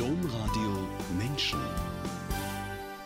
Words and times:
Domradio 0.00 0.88
Menschen. 1.18 1.60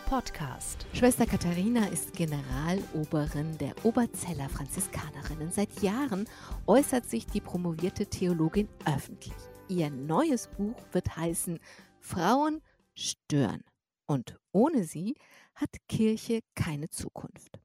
Podcast. 0.05 0.87
Schwester 0.93 1.25
Katharina 1.25 1.87
ist 1.87 2.13
Generaloberin 2.13 3.57
der 3.57 3.73
Oberzeller 3.83 4.47
Franziskanerinnen. 4.47 5.51
Seit 5.51 5.81
Jahren 5.81 6.25
äußert 6.67 7.03
sich 7.09 7.27
die 7.27 7.41
promovierte 7.41 8.05
Theologin 8.05 8.69
öffentlich. 8.85 9.33
Ihr 9.67 9.89
neues 9.89 10.47
Buch 10.47 10.77
wird 10.93 11.17
heißen 11.17 11.59
Frauen 11.99 12.61
stören. 12.93 13.65
Und 14.05 14.39
ohne 14.53 14.85
sie 14.85 15.15
hat 15.53 15.71
Kirche 15.89 16.39
keine 16.55 16.89
Zukunft. 16.89 17.59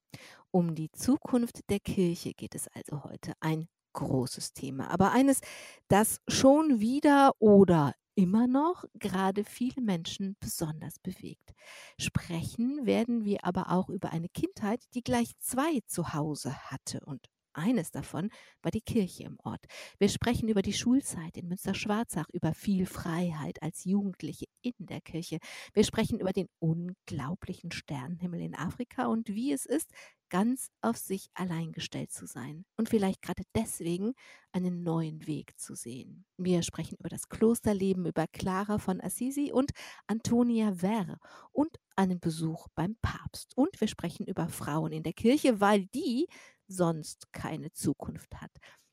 Um 0.51 0.75
die 0.75 0.91
Zukunft 0.91 1.71
der 1.71 1.79
Kirche 1.79 2.33
geht 2.33 2.57
es 2.57 2.67
also 2.67 3.05
heute. 3.05 3.35
Ein 3.39 3.69
großes 3.93 4.55
Thema, 4.55 4.91
aber 4.91 5.13
eines, 5.13 5.41
das 5.87 6.21
schon 6.27 6.81
wieder 6.81 7.31
oder 7.39 7.95
immer 8.21 8.47
noch 8.47 8.85
gerade 8.95 9.45
viele 9.45 9.81
Menschen 9.81 10.37
besonders 10.41 10.99
bewegt. 10.99 11.55
Sprechen 11.99 12.85
werden 12.85 13.25
wir 13.25 13.47
aber 13.47 13.71
auch 13.71 13.89
über 13.89 14.11
eine 14.13 14.29
Kindheit, 14.29 14.85
die 14.93 15.03
gleich 15.03 15.39
zwei 15.39 15.81
zu 15.87 16.13
Hause 16.13 16.55
hatte 16.71 17.01
und 17.07 17.31
eines 17.53 17.91
davon 17.91 18.31
war 18.63 18.71
die 18.71 18.81
Kirche 18.81 19.25
im 19.25 19.39
Ort. 19.45 19.65
Wir 19.99 20.09
sprechen 20.09 20.49
über 20.49 20.63
die 20.63 20.73
Schulzeit 20.73 21.37
in 21.37 21.49
Münster-Schwarzach, 21.49 22.27
über 22.33 22.55
viel 22.55 22.87
Freiheit 22.87 23.63
als 23.63 23.85
Jugendliche 23.85 24.47
in 24.63 24.75
der 24.79 25.01
Kirche. 25.01 25.39
Wir 25.73 25.85
sprechen 25.85 26.21
über 26.21 26.33
den 26.33 26.49
unglaublichen 26.59 27.71
Sternenhimmel 27.73 28.41
in 28.41 28.55
Afrika 28.55 29.07
und 29.07 29.29
wie 29.29 29.53
es 29.53 29.67
ist, 29.67 29.91
ganz 30.31 30.71
auf 30.81 30.97
sich 30.97 31.29
allein 31.35 31.73
gestellt 31.73 32.13
zu 32.13 32.25
sein 32.25 32.65
und 32.77 32.89
vielleicht 32.89 33.21
gerade 33.21 33.43
deswegen 33.55 34.15
einen 34.53 34.83
neuen 34.83 35.27
Weg 35.27 35.59
zu 35.59 35.75
sehen. 35.75 36.25
Wir 36.39 36.63
sprechen 36.63 36.97
über 36.99 37.09
das 37.09 37.29
Klosterleben, 37.29 38.07
über 38.07 38.27
Clara 38.29 38.79
von 38.79 39.01
Assisi 39.01 39.53
und 39.53 39.73
Antonia 40.07 40.73
Verre 40.73 41.19
und 41.53 41.77
einen 41.97 42.21
Besuch 42.21 42.69
beim 42.75 42.97
Papst. 43.03 43.57
Und 43.57 43.81
wir 43.81 43.89
sprechen 43.89 44.27
über 44.27 44.49
Frauen 44.49 44.93
in 44.93 45.03
der 45.03 45.13
Kirche, 45.13 45.61
weil 45.61 45.87
die 45.87 46.29
sonst 46.71 47.33
keine 47.33 47.73
Zukunft 47.73 48.41
hat. 48.41 48.53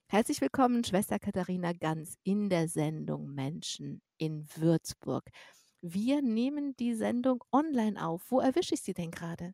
Herzlich 0.09 0.41
willkommen, 0.41 0.83
Schwester 0.83 1.19
Katharina 1.19 1.73
Ganz, 1.73 2.17
in 2.23 2.49
der 2.49 2.67
Sendung 2.67 3.33
Menschen 3.35 4.01
in 4.17 4.47
Würzburg. 4.55 5.23
Wir 5.81 6.21
nehmen 6.23 6.75
die 6.77 6.95
Sendung 6.95 7.43
online 7.51 8.03
auf. 8.03 8.23
Wo 8.31 8.39
erwische 8.39 8.73
ich 8.73 8.81
Sie 8.81 8.93
denn 8.93 9.11
gerade? 9.11 9.53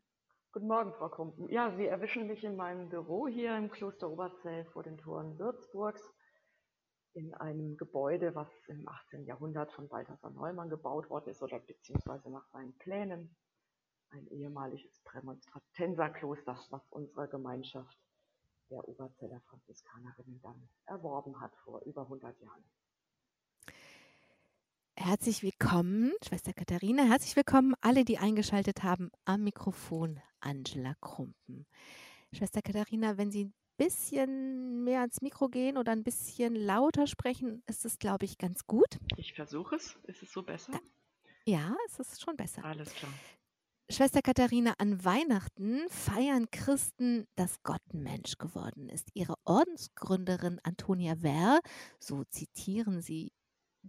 Guten 0.52 0.68
Morgen, 0.68 0.94
Frau 0.94 1.10
Krumpen. 1.10 1.50
Ja, 1.50 1.76
Sie 1.76 1.86
erwischen 1.86 2.26
mich 2.26 2.42
in 2.44 2.56
meinem 2.56 2.88
Büro 2.88 3.28
hier 3.28 3.56
im 3.58 3.70
Kloster 3.70 4.08
Oberzell 4.08 4.64
vor 4.66 4.82
den 4.82 4.96
Toren 4.96 5.38
Würzburgs 5.38 6.02
in 7.12 7.34
einem 7.34 7.76
Gebäude, 7.76 8.34
was 8.34 8.48
im 8.68 8.88
18. 8.88 9.26
Jahrhundert 9.26 9.70
von 9.72 9.88
Balthasar 9.88 10.30
Neumann 10.30 10.70
gebaut 10.70 11.10
worden 11.10 11.28
ist 11.28 11.42
oder 11.42 11.58
beziehungsweise 11.60 12.30
nach 12.30 12.46
seinen 12.46 12.76
Plänen. 12.78 13.36
Ein 14.10 14.26
ehemaliges 14.28 15.00
Prämonstratenserkloster, 15.04 16.58
was 16.70 16.88
unsere 16.90 17.28
Gemeinschaft 17.28 17.98
der 18.70 18.88
Oberzeller 18.88 19.40
Franziskanerinnen 19.48 20.40
dann 20.42 20.68
erworben 20.86 21.40
hat 21.40 21.54
vor 21.64 21.82
über 21.82 22.02
100 22.02 22.40
Jahren. 22.40 22.64
Herzlich 24.96 25.42
willkommen, 25.42 26.12
Schwester 26.26 26.52
Katharina. 26.52 27.04
Herzlich 27.04 27.36
willkommen 27.36 27.74
alle, 27.80 28.04
die 28.04 28.18
eingeschaltet 28.18 28.82
haben 28.82 29.10
am 29.24 29.42
Mikrofon 29.42 30.20
Angela 30.40 30.94
Krumpen. 31.00 31.66
Schwester 32.32 32.62
Katharina, 32.62 33.18
wenn 33.18 33.30
Sie 33.30 33.46
ein 33.46 33.54
bisschen 33.76 34.84
mehr 34.84 35.00
ans 35.00 35.20
Mikro 35.20 35.48
gehen 35.48 35.76
oder 35.76 35.92
ein 35.92 36.04
bisschen 36.04 36.54
lauter 36.54 37.06
sprechen, 37.06 37.62
ist 37.66 37.84
es, 37.84 37.98
glaube 37.98 38.24
ich, 38.24 38.38
ganz 38.38 38.66
gut. 38.66 38.98
Ich 39.16 39.34
versuche 39.34 39.76
es. 39.76 39.98
Ist 40.04 40.22
es 40.22 40.32
so 40.32 40.42
besser? 40.42 40.72
Ja, 41.44 41.76
es 41.86 41.98
ist 41.98 42.22
schon 42.22 42.36
besser. 42.36 42.64
Alles 42.64 42.94
klar. 42.94 43.12
Schwester 43.90 44.22
Katharina, 44.22 44.72
an 44.78 45.04
Weihnachten 45.04 45.82
feiern 45.90 46.50
Christen, 46.50 47.26
dass 47.36 47.62
Gott 47.62 47.82
Mensch 47.92 48.38
geworden 48.38 48.88
ist. 48.88 49.10
Ihre 49.12 49.34
Ordensgründerin 49.44 50.58
Antonia 50.62 51.22
Werr, 51.22 51.60
so 52.00 52.24
zitieren 52.24 53.02
sie 53.02 53.32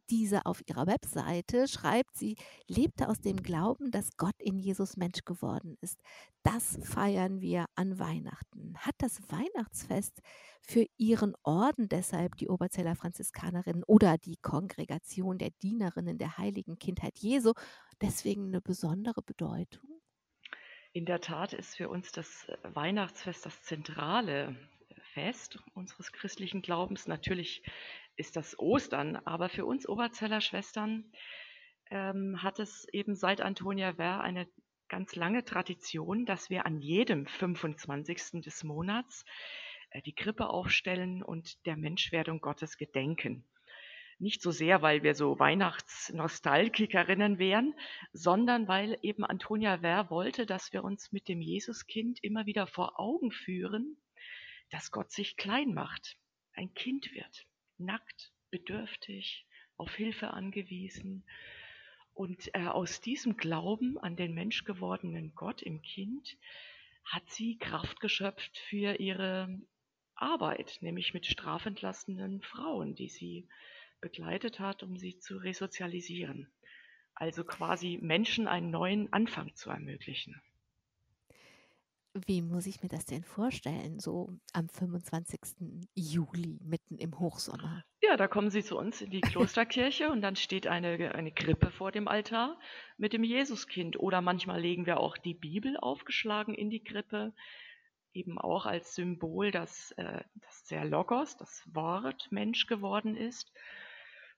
diese 0.09 0.45
auf 0.45 0.61
ihrer 0.67 0.87
Webseite, 0.87 1.69
schreibt 1.69 2.17
sie, 2.17 2.35
lebte 2.67 3.07
aus 3.07 3.21
dem 3.21 3.37
Glauben, 3.37 3.91
dass 3.91 4.17
Gott 4.17 4.35
in 4.39 4.59
Jesus 4.59 4.97
Mensch 4.97 5.23
geworden 5.23 5.77
ist. 5.79 5.99
Das 6.43 6.77
feiern 6.83 7.39
wir 7.41 7.65
an 7.75 7.97
Weihnachten. 7.97 8.75
Hat 8.77 8.95
das 8.97 9.21
Weihnachtsfest 9.29 10.19
für 10.61 10.85
ihren 10.97 11.35
Orden 11.43 11.87
deshalb 11.87 12.35
die 12.35 12.49
Oberzeller 12.49 12.95
Franziskanerinnen 12.95 13.83
oder 13.85 14.17
die 14.17 14.37
Kongregation 14.41 15.37
der 15.37 15.51
Dienerinnen 15.61 16.17
der 16.17 16.37
heiligen 16.37 16.77
Kindheit 16.77 17.17
Jesu 17.19 17.53
deswegen 18.01 18.47
eine 18.47 18.61
besondere 18.61 19.21
Bedeutung? 19.21 19.94
In 20.95 21.03
der 21.03 21.19
Tat 21.19 21.51
ist 21.51 21.75
für 21.75 21.89
uns 21.89 22.13
das 22.13 22.47
Weihnachtsfest 22.63 23.45
das 23.45 23.61
zentrale 23.63 24.55
Fest 25.11 25.59
unseres 25.73 26.13
christlichen 26.13 26.61
Glaubens. 26.61 27.05
Natürlich 27.05 27.63
ist 28.15 28.37
das 28.37 28.57
Ostern, 28.57 29.17
aber 29.17 29.49
für 29.49 29.65
uns 29.65 29.89
Oberzeller 29.89 30.39
Schwestern 30.39 31.11
ähm, 31.91 32.41
hat 32.41 32.59
es 32.59 32.87
eben 32.93 33.13
seit 33.13 33.41
Antonia 33.41 33.97
Werr 33.97 34.21
eine 34.21 34.47
ganz 34.87 35.17
lange 35.17 35.43
Tradition, 35.43 36.25
dass 36.25 36.49
wir 36.49 36.65
an 36.65 36.79
jedem 36.79 37.25
25. 37.25 38.41
des 38.41 38.63
Monats 38.63 39.25
äh, 39.89 40.01
die 40.01 40.15
Krippe 40.15 40.47
aufstellen 40.47 41.23
und 41.23 41.65
der 41.65 41.75
Menschwerdung 41.75 42.39
Gottes 42.39 42.77
gedenken. 42.77 43.43
Nicht 44.17 44.41
so 44.41 44.51
sehr, 44.51 44.81
weil 44.81 45.03
wir 45.03 45.13
so 45.13 45.39
Weihnachtsnostalgikerinnen 45.39 47.37
wären, 47.37 47.75
sondern 48.13 48.67
weil 48.67 48.97
eben 49.01 49.25
Antonia 49.25 49.81
Werr 49.81 50.09
wollte, 50.09 50.45
dass 50.45 50.71
wir 50.71 50.85
uns 50.85 51.11
mit 51.11 51.27
dem 51.27 51.41
Jesuskind 51.41 52.23
immer 52.23 52.45
wieder 52.45 52.65
vor 52.65 52.97
Augen 52.99 53.31
führen, 53.31 53.97
dass 54.69 54.91
Gott 54.91 55.11
sich 55.11 55.35
klein 55.35 55.73
macht, 55.73 56.17
ein 56.53 56.73
Kind 56.73 57.13
wird, 57.13 57.45
nackt, 57.77 58.31
bedürftig, 58.51 59.45
auf 59.75 59.93
Hilfe 59.93 60.31
angewiesen. 60.31 61.25
Und 62.13 62.49
äh, 62.55 62.67
aus 62.67 63.01
diesem 63.01 63.35
Glauben 63.35 63.97
an 63.97 64.15
den 64.15 64.33
menschgewordenen 64.33 65.35
Gott 65.35 65.61
im 65.61 65.81
Kind 65.81 66.37
hat 67.03 67.29
sie 67.29 67.57
Kraft 67.57 67.99
geschöpft 67.99 68.57
für 68.57 68.99
ihre 68.99 69.59
Arbeit, 70.15 70.77
nämlich 70.79 71.13
mit 71.13 71.25
strafentlastenden 71.25 72.41
Frauen, 72.41 72.95
die 72.95 73.09
sie 73.09 73.49
begleitet 74.05 74.59
hat, 74.59 74.83
um 74.83 74.97
sie 74.97 75.17
zu 75.17 75.37
resozialisieren. 75.37 76.47
Also 77.15 77.43
quasi 77.43 77.97
Menschen 77.99 78.47
einen 78.47 78.69
neuen 78.69 79.11
Anfang 79.11 79.55
zu 79.55 79.71
ermöglichen. 79.71 80.39
Wie 82.27 82.43
muss 82.43 82.67
ich 82.67 82.83
mir 82.83 82.89
das 82.89 83.05
denn 83.05 83.23
vorstellen, 83.23 83.99
so 83.99 84.29
am 84.53 84.69
25. 84.69 85.39
Juli, 85.95 86.59
mitten 86.63 86.99
im 86.99 87.17
Hochsommer? 87.19 87.83
Ja, 88.03 88.15
da 88.15 88.27
kommen 88.27 88.51
Sie 88.51 88.63
zu 88.63 88.77
uns 88.77 89.01
in 89.01 89.09
die 89.09 89.21
Klosterkirche 89.31 90.11
und 90.11 90.21
dann 90.21 90.35
steht 90.35 90.67
eine, 90.67 91.15
eine 91.15 91.31
Krippe 91.31 91.71
vor 91.71 91.91
dem 91.91 92.07
Altar 92.07 92.59
mit 92.97 93.11
dem 93.11 93.23
Jesuskind. 93.23 93.99
Oder 93.99 94.21
manchmal 94.21 94.61
legen 94.61 94.85
wir 94.85 94.99
auch 94.99 95.17
die 95.17 95.33
Bibel 95.33 95.77
aufgeschlagen 95.77 96.53
in 96.53 96.69
die 96.69 96.83
Krippe, 96.83 97.33
eben 98.13 98.37
auch 98.37 98.65
als 98.65 98.95
Symbol, 98.95 99.51
dass, 99.51 99.91
äh, 99.93 100.23
dass 100.35 100.63
der 100.65 100.85
Logos, 100.85 101.37
das 101.37 101.63
Wort, 101.73 102.31
Mensch 102.31 102.67
geworden 102.67 103.15
ist. 103.17 103.51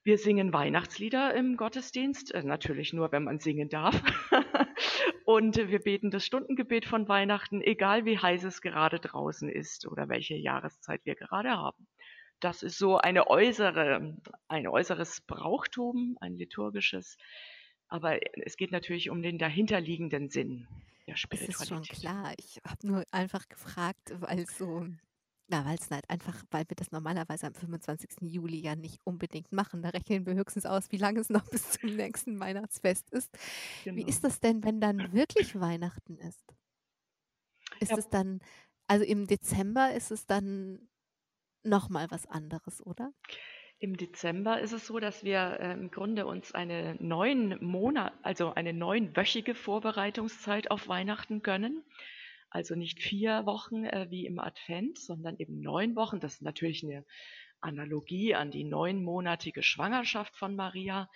Wir 0.07 0.17
singen 0.17 0.53
Weihnachtslieder 0.53 1.35
im 1.35 1.57
Gottesdienst, 1.57 2.33
äh, 2.33 2.41
natürlich 2.41 2.93
nur, 2.93 3.11
wenn 3.11 3.25
man 3.25 3.39
singen 3.39 3.67
darf. 3.67 4.01
Und 5.25 5.57
wir 5.57 5.79
beten 5.79 6.11
das 6.11 6.25
Stundengebet 6.25 6.85
von 6.85 7.09
Weihnachten, 7.09 7.61
egal 7.61 8.05
wie 8.05 8.17
heiß 8.17 8.45
es 8.45 8.61
gerade 8.61 9.01
draußen 9.01 9.49
ist 9.49 9.85
oder 9.85 10.07
welche 10.07 10.35
Jahreszeit 10.35 11.01
wir 11.03 11.15
gerade 11.15 11.49
haben. 11.49 11.89
Das 12.39 12.63
ist 12.63 12.77
so 12.77 12.97
eine 12.97 13.27
äußere, 13.27 14.15
ein 14.47 14.67
äußeres 14.69 15.19
Brauchtum, 15.27 16.17
ein 16.21 16.37
liturgisches. 16.37 17.17
Aber 17.89 18.17
es 18.45 18.55
geht 18.55 18.71
natürlich 18.71 19.09
um 19.09 19.21
den 19.21 19.37
dahinterliegenden 19.37 20.29
Sinn 20.29 20.69
der 21.05 21.17
Spiritualität. 21.17 21.59
Das 21.59 21.61
ist 21.63 21.67
schon 21.67 21.99
klar. 21.99 22.33
Ich 22.37 22.61
habe 22.65 22.87
nur 22.87 23.03
einfach 23.11 23.49
gefragt, 23.49 24.13
weil 24.21 24.45
so 24.45 24.87
na, 25.49 25.65
weil 25.65 25.77
es 25.79 25.89
halt 25.91 26.09
einfach 26.09 26.43
weil 26.51 26.65
wir 26.67 26.75
das 26.75 26.91
normalerweise 26.91 27.47
am 27.47 27.53
25. 27.55 28.09
Juli 28.21 28.59
ja 28.59 28.75
nicht 28.75 28.99
unbedingt 29.05 29.51
machen. 29.53 29.81
Da 29.81 29.89
rechnen 29.89 30.25
wir 30.25 30.35
höchstens 30.35 30.65
aus, 30.65 30.91
wie 30.91 30.97
lange 30.97 31.19
es 31.21 31.29
noch 31.29 31.45
bis 31.51 31.71
zum 31.71 31.95
nächsten 31.95 32.39
Weihnachtsfest 32.39 33.09
ist. 33.11 33.31
Wie 33.93 34.03
Genau. 34.03 34.07
ist 34.07 34.23
das 34.23 34.39
denn, 34.39 34.63
wenn 34.63 34.81
dann 34.81 35.13
wirklich 35.13 35.59
Weihnachten 35.59 36.17
ist? 36.19 36.53
Ist 37.79 37.91
Ja. 37.91 37.97
es 37.97 38.09
dann 38.09 38.39
also 38.89 39.03
im 39.03 39.27
Dezember 39.27 39.91
ist 39.93 40.11
es 40.11 40.25
dann 40.27 40.87
noch 41.63 41.89
mal 41.89 42.09
was 42.11 42.25
anderes, 42.27 42.85
oder? 42.85 43.13
Im 43.79 43.95
Dezember 43.97 44.59
ist 44.59 44.71
es 44.71 44.87
so, 44.87 44.99
dass 44.99 45.23
wir 45.23 45.57
äh, 45.59 45.73
im 45.73 45.91
Grunde 45.91 46.25
uns 46.25 46.51
eine 46.53 46.95
neun 46.99 47.57
Monat, 47.63 48.13
also 48.23 48.53
eine 48.53 48.73
neunwöchige 48.73 49.53
Vorbereitungszeit 49.55 50.71
auf 50.71 50.87
Weihnachten 50.87 51.41
gönnen. 51.43 51.83
Also 52.49 52.75
nicht 52.75 53.01
vier 53.01 53.45
Wochen 53.45 53.85
äh, 53.85 54.07
wie 54.09 54.25
im 54.25 54.39
Advent, 54.39 54.97
sondern 54.99 55.37
eben 55.37 55.59
neun 55.59 55.95
Wochen. 55.95 56.19
Das 56.19 56.35
ist 56.35 56.41
natürlich 56.41 56.83
eine 56.83 57.05
Analogie 57.59 58.35
an 58.35 58.51
die 58.51 58.63
neunmonatige 58.63 59.63
Schwangerschaft 59.63 60.35
von 60.37 60.55
Maria. 60.55 61.09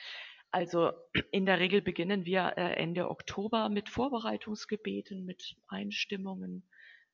Also 0.52 0.92
in 1.32 1.46
der 1.46 1.60
Regel 1.60 1.82
beginnen 1.82 2.26
wir 2.26 2.54
äh, 2.58 2.74
Ende 2.74 3.10
Oktober 3.10 3.70
mit 3.70 3.88
Vorbereitungsgebeten, 3.88 5.24
mit 5.24 5.56
Einstimmungen 5.68 6.68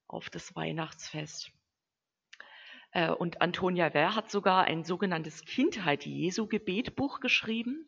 auf 0.07 0.29
das 0.29 0.55
Weihnachtsfest. 0.55 1.51
Äh, 2.91 3.11
und 3.11 3.41
Antonia 3.41 3.93
Wehr 3.93 4.15
hat 4.15 4.31
sogar 4.31 4.65
ein 4.65 4.83
sogenanntes 4.83 5.45
Kindheit 5.45 6.05
Jesu 6.05 6.47
Gebetbuch 6.47 7.19
geschrieben. 7.19 7.87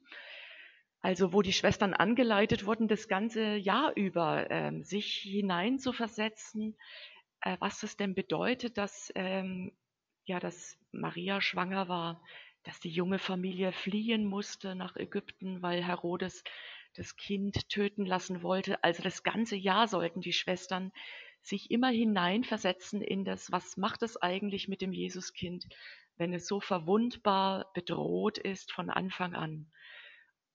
Also 1.01 1.31
wo 1.31 1.41
die 1.41 1.53
Schwestern 1.53 1.93
angeleitet 1.93 2.65
wurden, 2.65 2.87
das 2.87 3.07
ganze 3.07 3.55
Jahr 3.55 3.95
über 3.95 4.49
ähm, 4.51 4.83
sich 4.83 5.15
hineinzuversetzen, 5.15 6.75
äh, 7.41 7.55
was 7.59 7.83
es 7.83 7.95
denn 7.95 8.15
bedeutet, 8.15 8.77
dass, 8.77 9.11
ähm, 9.15 9.71
ja, 10.25 10.39
dass 10.39 10.77
Maria 10.91 11.39
schwanger 11.39 11.87
war, 11.87 12.21
dass 12.63 12.79
die 12.81 12.89
junge 12.89 13.19
Familie 13.19 13.71
fliehen 13.71 14.25
musste 14.25 14.75
nach 14.75 14.97
Ägypten, 14.97 15.61
weil 15.61 15.83
Herodes 15.83 16.43
das 16.95 17.15
Kind 17.15 17.69
töten 17.69 18.05
lassen 18.05 18.43
wollte. 18.43 18.83
Also 18.83 19.01
das 19.01 19.23
ganze 19.23 19.55
Jahr 19.55 19.87
sollten 19.87 20.19
die 20.19 20.33
Schwestern 20.33 20.91
sich 21.41 21.71
immer 21.71 21.89
hineinversetzen 21.89 23.01
in 23.01 23.23
das, 23.23 23.51
was 23.51 23.77
macht 23.77 24.03
es 24.03 24.21
eigentlich 24.21 24.67
mit 24.67 24.81
dem 24.81 24.91
Jesuskind, 24.91 25.67
wenn 26.17 26.33
es 26.33 26.45
so 26.47 26.59
verwundbar 26.59 27.71
bedroht 27.73 28.37
ist 28.37 28.73
von 28.73 28.89
Anfang 28.89 29.33
an, 29.35 29.71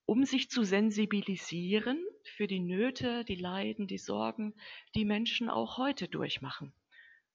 um 0.05 0.25
sich 0.25 0.49
zu 0.49 0.63
sensibilisieren 0.63 2.03
für 2.23 2.47
die 2.47 2.59
Nöte, 2.59 3.25
die 3.25 3.35
Leiden, 3.35 3.87
die 3.87 3.97
Sorgen, 3.97 4.53
die 4.95 5.05
Menschen 5.05 5.49
auch 5.49 5.77
heute 5.77 6.07
durchmachen. 6.07 6.73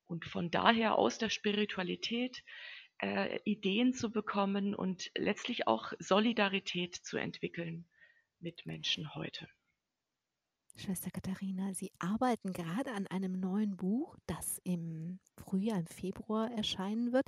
Und 0.07 0.25
von 0.25 0.51
daher 0.51 0.97
aus 0.97 1.19
der 1.19 1.31
Spiritualität 1.31 2.43
äh, 2.99 3.39
Ideen 3.45 3.95
zu 3.95 4.11
bekommen 4.11 4.75
und 4.75 5.11
letztlich 5.17 5.67
auch 5.67 5.93
Solidarität 5.99 6.95
zu 6.95 7.17
entwickeln 7.17 7.87
mit 8.41 8.67
Menschen 8.67 9.15
heute. 9.15 9.49
Schwester 10.81 11.11
Katharina, 11.11 11.75
Sie 11.75 11.93
arbeiten 11.99 12.55
gerade 12.55 12.93
an 12.93 13.07
einem 13.07 13.39
neuen 13.39 13.77
Buch, 13.77 14.17
das 14.27 14.59
im 14.65 15.19
Frühjahr, 15.37 15.79
im 15.79 15.87
Februar 15.87 16.51
erscheinen 16.51 17.13
wird. 17.13 17.27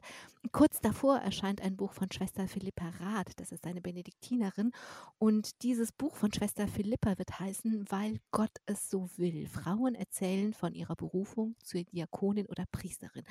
Kurz 0.52 0.80
davor 0.80 1.18
erscheint 1.18 1.60
ein 1.60 1.76
Buch 1.76 1.92
von 1.92 2.10
Schwester 2.10 2.48
Philippa 2.48 2.88
Rath, 3.00 3.32
das 3.36 3.52
ist 3.52 3.66
eine 3.66 3.82
Benediktinerin. 3.82 4.72
Und 5.18 5.62
dieses 5.62 5.92
Buch 5.92 6.16
von 6.16 6.32
Schwester 6.32 6.66
Philippa 6.66 7.18
wird 7.18 7.38
heißen, 7.38 7.84
weil 7.90 8.20
Gott 8.30 8.56
es 8.64 8.88
so 8.88 9.10
will. 9.18 9.46
Frauen 9.46 9.94
erzählen 9.94 10.54
von 10.54 10.72
ihrer 10.72 10.96
Berufung 10.96 11.54
zur 11.62 11.84
Diakonin 11.84 12.46
oder 12.46 12.64
Priesterin. 12.72 13.24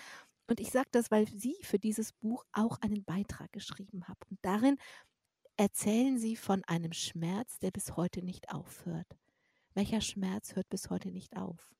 Und 0.48 0.60
ich 0.60 0.70
sage 0.70 0.90
das, 0.92 1.10
weil 1.10 1.28
Sie 1.28 1.56
für 1.64 1.80
dieses 1.80 2.14
Buch 2.14 2.46
auch 2.52 2.80
einen 2.82 3.04
Beitrag 3.04 3.52
geschrieben 3.54 4.08
haben. 4.08 4.20
Und 4.30 4.38
darin 4.44 4.78
erzählen 5.58 6.20
Sie 6.20 6.36
von 6.36 6.64
einem 6.66 6.94
Schmerz, 6.94 7.58
der 7.58 7.72
bis 7.72 7.96
heute 7.96 8.22
nicht 8.22 8.54
aufhört. 8.54 9.08
Welcher 9.74 10.02
Schmerz 10.02 10.56
hört 10.56 10.70
bis 10.70 10.90
heute 10.90 11.12
nicht 11.12 11.38
auf? 11.38 11.74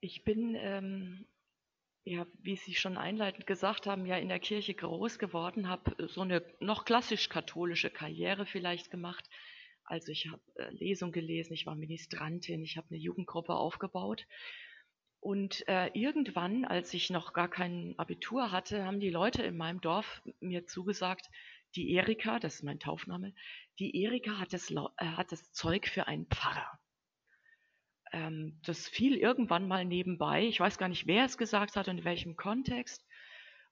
Ich 0.00 0.24
bin, 0.24 0.54
ähm, 0.54 1.26
ja, 2.04 2.26
wie 2.42 2.56
Sie 2.56 2.74
schon 2.74 2.98
einleitend 2.98 3.46
gesagt 3.46 3.86
haben, 3.86 4.04
ja 4.04 4.16
in 4.16 4.28
der 4.28 4.40
Kirche 4.40 4.74
groß 4.74 5.18
geworden, 5.18 5.68
habe 5.68 6.08
so 6.08 6.20
eine 6.20 6.44
noch 6.60 6.84
klassisch-katholische 6.84 7.90
Karriere 7.90 8.44
vielleicht 8.44 8.90
gemacht. 8.90 9.28
Also 9.84 10.12
ich 10.12 10.28
habe 10.28 10.42
äh, 10.56 10.70
Lesung 10.70 11.12
gelesen, 11.12 11.54
ich 11.54 11.66
war 11.66 11.74
Ministrantin, 11.74 12.62
ich 12.62 12.76
habe 12.76 12.88
eine 12.90 12.98
Jugendgruppe 12.98 13.54
aufgebaut. 13.54 14.26
Und 15.18 15.66
äh, 15.68 15.90
irgendwann, 15.92 16.64
als 16.64 16.94
ich 16.94 17.10
noch 17.10 17.32
gar 17.32 17.48
kein 17.48 17.94
Abitur 17.98 18.52
hatte, 18.52 18.84
haben 18.84 19.00
die 19.00 19.10
Leute 19.10 19.42
in 19.42 19.56
meinem 19.56 19.80
Dorf 19.80 20.22
mir 20.40 20.66
zugesagt, 20.66 21.28
die 21.76 21.92
Erika, 21.94 22.38
das 22.38 22.56
ist 22.56 22.62
mein 22.62 22.80
Taufname, 22.80 23.34
die 23.78 24.02
Erika 24.02 24.38
hat 24.38 24.52
das, 24.52 24.70
äh, 24.70 24.76
hat 24.98 25.32
das 25.32 25.52
Zeug 25.52 25.88
für 25.88 26.06
einen 26.06 26.26
Pfarrer. 26.26 26.78
Ähm, 28.12 28.58
das 28.64 28.88
fiel 28.88 29.16
irgendwann 29.16 29.68
mal 29.68 29.84
nebenbei. 29.84 30.46
Ich 30.46 30.60
weiß 30.60 30.78
gar 30.78 30.88
nicht, 30.88 31.06
wer 31.06 31.24
es 31.24 31.38
gesagt 31.38 31.76
hat 31.76 31.88
und 31.88 31.98
in 31.98 32.04
welchem 32.04 32.36
Kontext. 32.36 33.06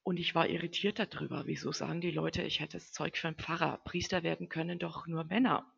Und 0.02 0.18
ich 0.18 0.34
war 0.34 0.48
irritiert 0.48 0.98
darüber. 0.98 1.46
Wieso 1.46 1.72
sagen 1.72 2.00
die 2.00 2.10
Leute, 2.10 2.42
ich 2.42 2.60
hätte 2.60 2.78
das 2.78 2.92
Zeug 2.92 3.16
für 3.16 3.28
einen 3.28 3.36
Pfarrer? 3.36 3.78
Priester 3.84 4.22
werden 4.22 4.48
können 4.48 4.78
doch 4.78 5.06
nur 5.06 5.24
Männer. 5.24 5.70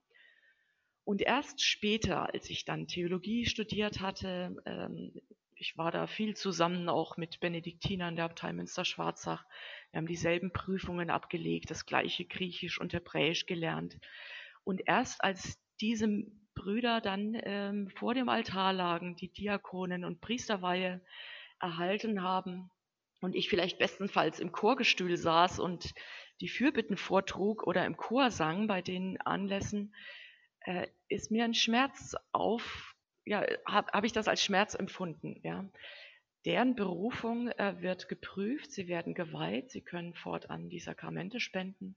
Und 1.05 1.23
erst 1.23 1.63
später, 1.65 2.33
als 2.33 2.51
ich 2.51 2.65
dann 2.65 2.87
Theologie 2.87 3.47
studiert 3.47 4.01
hatte, 4.01 4.55
ähm, 4.67 5.13
ich 5.61 5.77
war 5.77 5.93
da 5.93 6.07
viel 6.07 6.35
zusammen 6.35 6.89
auch 6.89 7.19
mit 7.19 7.39
Benediktinern 7.41 8.17
der 8.17 8.25
Abtei 8.25 8.53
Münster-Schwarzach, 8.53 9.45
wir 9.91 9.99
haben 9.99 10.07
dieselben 10.07 10.53
Prüfungen 10.53 11.11
abgelegt, 11.11 11.71
das 11.71 11.85
gleiche 11.85 12.25
Griechisch 12.25 12.81
und 12.81 12.95
Hebräisch 12.95 13.45
gelernt. 13.45 13.99
Und 14.65 14.81
erst 14.87 15.23
als 15.23 15.61
diese 15.81 16.09
Brüder 16.55 17.03
dann 17.03 17.39
ähm, 17.43 17.91
vor 17.91 18.15
dem 18.15 18.31
Altar 18.31 18.73
lagen, 18.73 19.17
die 19.17 19.31
Diakonen 19.31 20.05
und 20.05 20.23
Priesterweihe 20.23 21.03
erhalten 21.61 22.23
haben 22.23 22.71
und 23.21 23.37
ich 23.37 23.51
vielleicht 23.51 23.79
bestenfalls 23.79 24.41
im 24.41 24.53
Chorgestühl 24.53 25.19
saß 25.19 25.59
und 25.59 25.93
die 26.41 26.49
Fürbitten 26.49 26.97
vortrug 26.97 27.67
oder 27.67 27.85
im 27.85 27.99
Chor 27.99 28.31
sang 28.31 28.67
bei 28.67 28.81
den 28.81 29.21
Anlässen, 29.21 29.95
äh, 30.61 30.87
ist 31.09 31.31
mir 31.31 31.45
ein 31.45 31.55
Schmerz 31.55 32.15
auf, 32.33 32.90
ja, 33.31 33.47
habe 33.65 33.93
hab 33.93 34.03
ich 34.03 34.13
das 34.13 34.27
als 34.27 34.43
Schmerz 34.43 34.75
empfunden, 34.75 35.39
ja. 35.45 35.71
Deren 36.45 36.75
Berufung 36.75 37.47
äh, 37.49 37.81
wird 37.81 38.09
geprüft, 38.09 38.73
sie 38.73 38.89
werden 38.89 39.15
geweiht, 39.15 39.71
sie 39.71 39.83
können 39.83 40.15
fortan 40.15 40.69
die 40.69 40.81
Sakramente 40.81 41.39
spenden. 41.39 41.97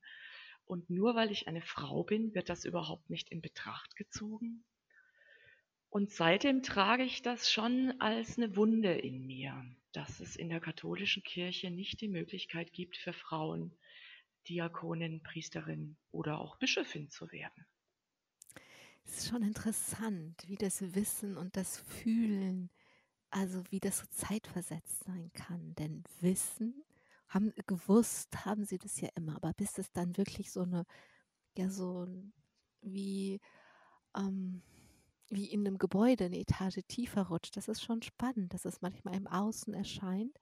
Und 0.66 0.92
nur 0.92 1.16
weil 1.16 1.32
ich 1.32 1.48
eine 1.48 1.64
Frau 1.64 2.04
bin, 2.04 2.36
wird 2.36 2.50
das 2.50 2.66
überhaupt 2.66 3.10
nicht 3.10 3.32
in 3.32 3.42
Betracht 3.42 3.96
gezogen. 3.96 4.64
Und 5.90 6.12
seitdem 6.12 6.62
trage 6.62 7.04
ich 7.04 7.24
das 7.24 7.52
schon 7.52 8.00
als 8.00 8.38
eine 8.38 8.56
Wunde 8.56 8.94
in 8.94 9.26
mir, 9.26 9.66
dass 9.92 10.20
es 10.20 10.36
in 10.36 10.50
der 10.50 10.60
katholischen 10.60 11.24
Kirche 11.24 11.72
nicht 11.72 12.00
die 12.00 12.10
Möglichkeit 12.10 12.74
gibt 12.74 12.96
für 12.96 13.14
Frauen, 13.14 13.76
Diakonin, 14.48 15.24
Priesterin 15.24 15.98
oder 16.12 16.40
auch 16.40 16.58
Bischöfin 16.60 17.10
zu 17.10 17.32
werden. 17.32 17.66
Es 19.06 19.20
ist 19.20 19.30
schon 19.30 19.44
interessant, 19.44 20.44
wie 20.48 20.56
das 20.56 20.96
Wissen 20.96 21.38
und 21.38 21.56
das 21.58 21.78
Fühlen 21.78 22.70
also 23.34 23.64
wie 23.70 23.80
das 23.80 23.98
so 23.98 24.06
zeitversetzt 24.12 25.04
sein 25.06 25.32
kann. 25.34 25.74
Denn 25.76 26.04
Wissen, 26.22 26.84
haben 27.28 27.52
gewusst, 27.66 28.46
haben 28.46 28.64
sie 28.64 28.78
das 28.78 29.02
ja 29.02 29.10
immer, 29.16 29.36
aber 29.36 29.54
bis 29.54 29.78
es 29.78 29.92
dann 29.92 30.18
wirklich 30.18 30.52
so 30.52 30.62
eine, 30.62 30.86
ja, 31.58 31.70
so 31.70 32.08
wie, 32.82 33.42
ähm, 34.16 34.62
wie 35.30 35.52
in 35.52 35.66
einem 35.66 35.80
Gebäude 35.80 36.26
eine 36.26 36.40
Etage 36.40 36.80
tiefer 36.88 37.24
rutscht, 37.24 37.58
das 37.58 37.68
ist 37.68 37.82
schon 37.82 38.04
spannend, 38.04 38.54
dass 38.54 38.66
es 38.66 38.82
manchmal 38.82 39.16
im 39.16 39.28
Außen 39.28 39.74
erscheint. 39.74 40.38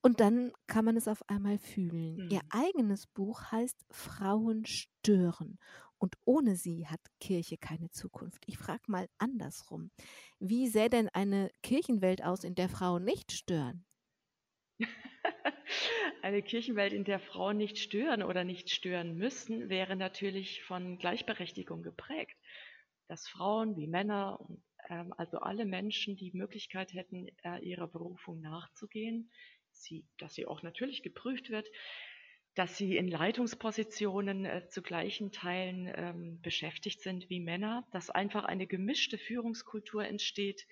Und 0.00 0.20
dann 0.20 0.52
kann 0.68 0.84
man 0.84 0.96
es 0.96 1.08
auf 1.08 1.28
einmal 1.28 1.58
fühlen. 1.58 2.16
Mhm. 2.16 2.30
Ihr 2.30 2.40
eigenes 2.48 3.06
Buch 3.08 3.50
heißt 3.50 3.84
Frauen 3.90 4.64
stören. 4.64 5.58
Und 5.98 6.16
ohne 6.24 6.56
sie 6.56 6.86
hat 6.86 7.00
Kirche 7.20 7.56
keine 7.56 7.90
Zukunft. 7.90 8.42
Ich 8.46 8.58
frage 8.58 8.82
mal 8.86 9.08
andersrum. 9.18 9.90
Wie 10.38 10.68
sähe 10.68 10.90
denn 10.90 11.08
eine 11.08 11.50
Kirchenwelt 11.62 12.22
aus, 12.22 12.44
in 12.44 12.54
der 12.54 12.68
Frauen 12.68 13.04
nicht 13.04 13.32
stören? 13.32 13.84
Eine 16.22 16.42
Kirchenwelt, 16.42 16.92
in 16.92 17.04
der 17.04 17.20
Frauen 17.20 17.56
nicht 17.56 17.78
stören 17.78 18.22
oder 18.22 18.44
nicht 18.44 18.70
stören 18.70 19.16
müssen, 19.16 19.68
wäre 19.68 19.96
natürlich 19.96 20.62
von 20.64 20.98
Gleichberechtigung 20.98 21.82
geprägt. 21.82 22.36
Dass 23.08 23.28
Frauen 23.28 23.76
wie 23.76 23.86
Männer, 23.86 24.38
ähm, 24.88 25.14
also 25.16 25.38
alle 25.38 25.64
Menschen 25.64 26.16
die 26.16 26.32
Möglichkeit 26.32 26.92
hätten, 26.92 27.28
äh, 27.44 27.60
ihrer 27.60 27.86
Berufung 27.86 28.40
nachzugehen, 28.40 29.30
sie, 29.70 30.04
dass 30.18 30.34
sie 30.34 30.46
auch 30.46 30.62
natürlich 30.62 31.02
geprüft 31.02 31.50
wird, 31.50 31.68
dass 32.56 32.78
sie 32.78 32.96
in 32.96 33.06
Leitungspositionen 33.06 34.46
äh, 34.46 34.66
zu 34.68 34.80
gleichen 34.80 35.30
Teilen 35.30 35.92
ähm, 35.94 36.40
beschäftigt 36.40 37.02
sind 37.02 37.28
wie 37.28 37.38
Männer, 37.38 37.86
dass 37.92 38.08
einfach 38.08 38.44
eine 38.44 38.66
gemischte 38.66 39.18
Führungskultur 39.18 40.06
entsteht 40.06 40.66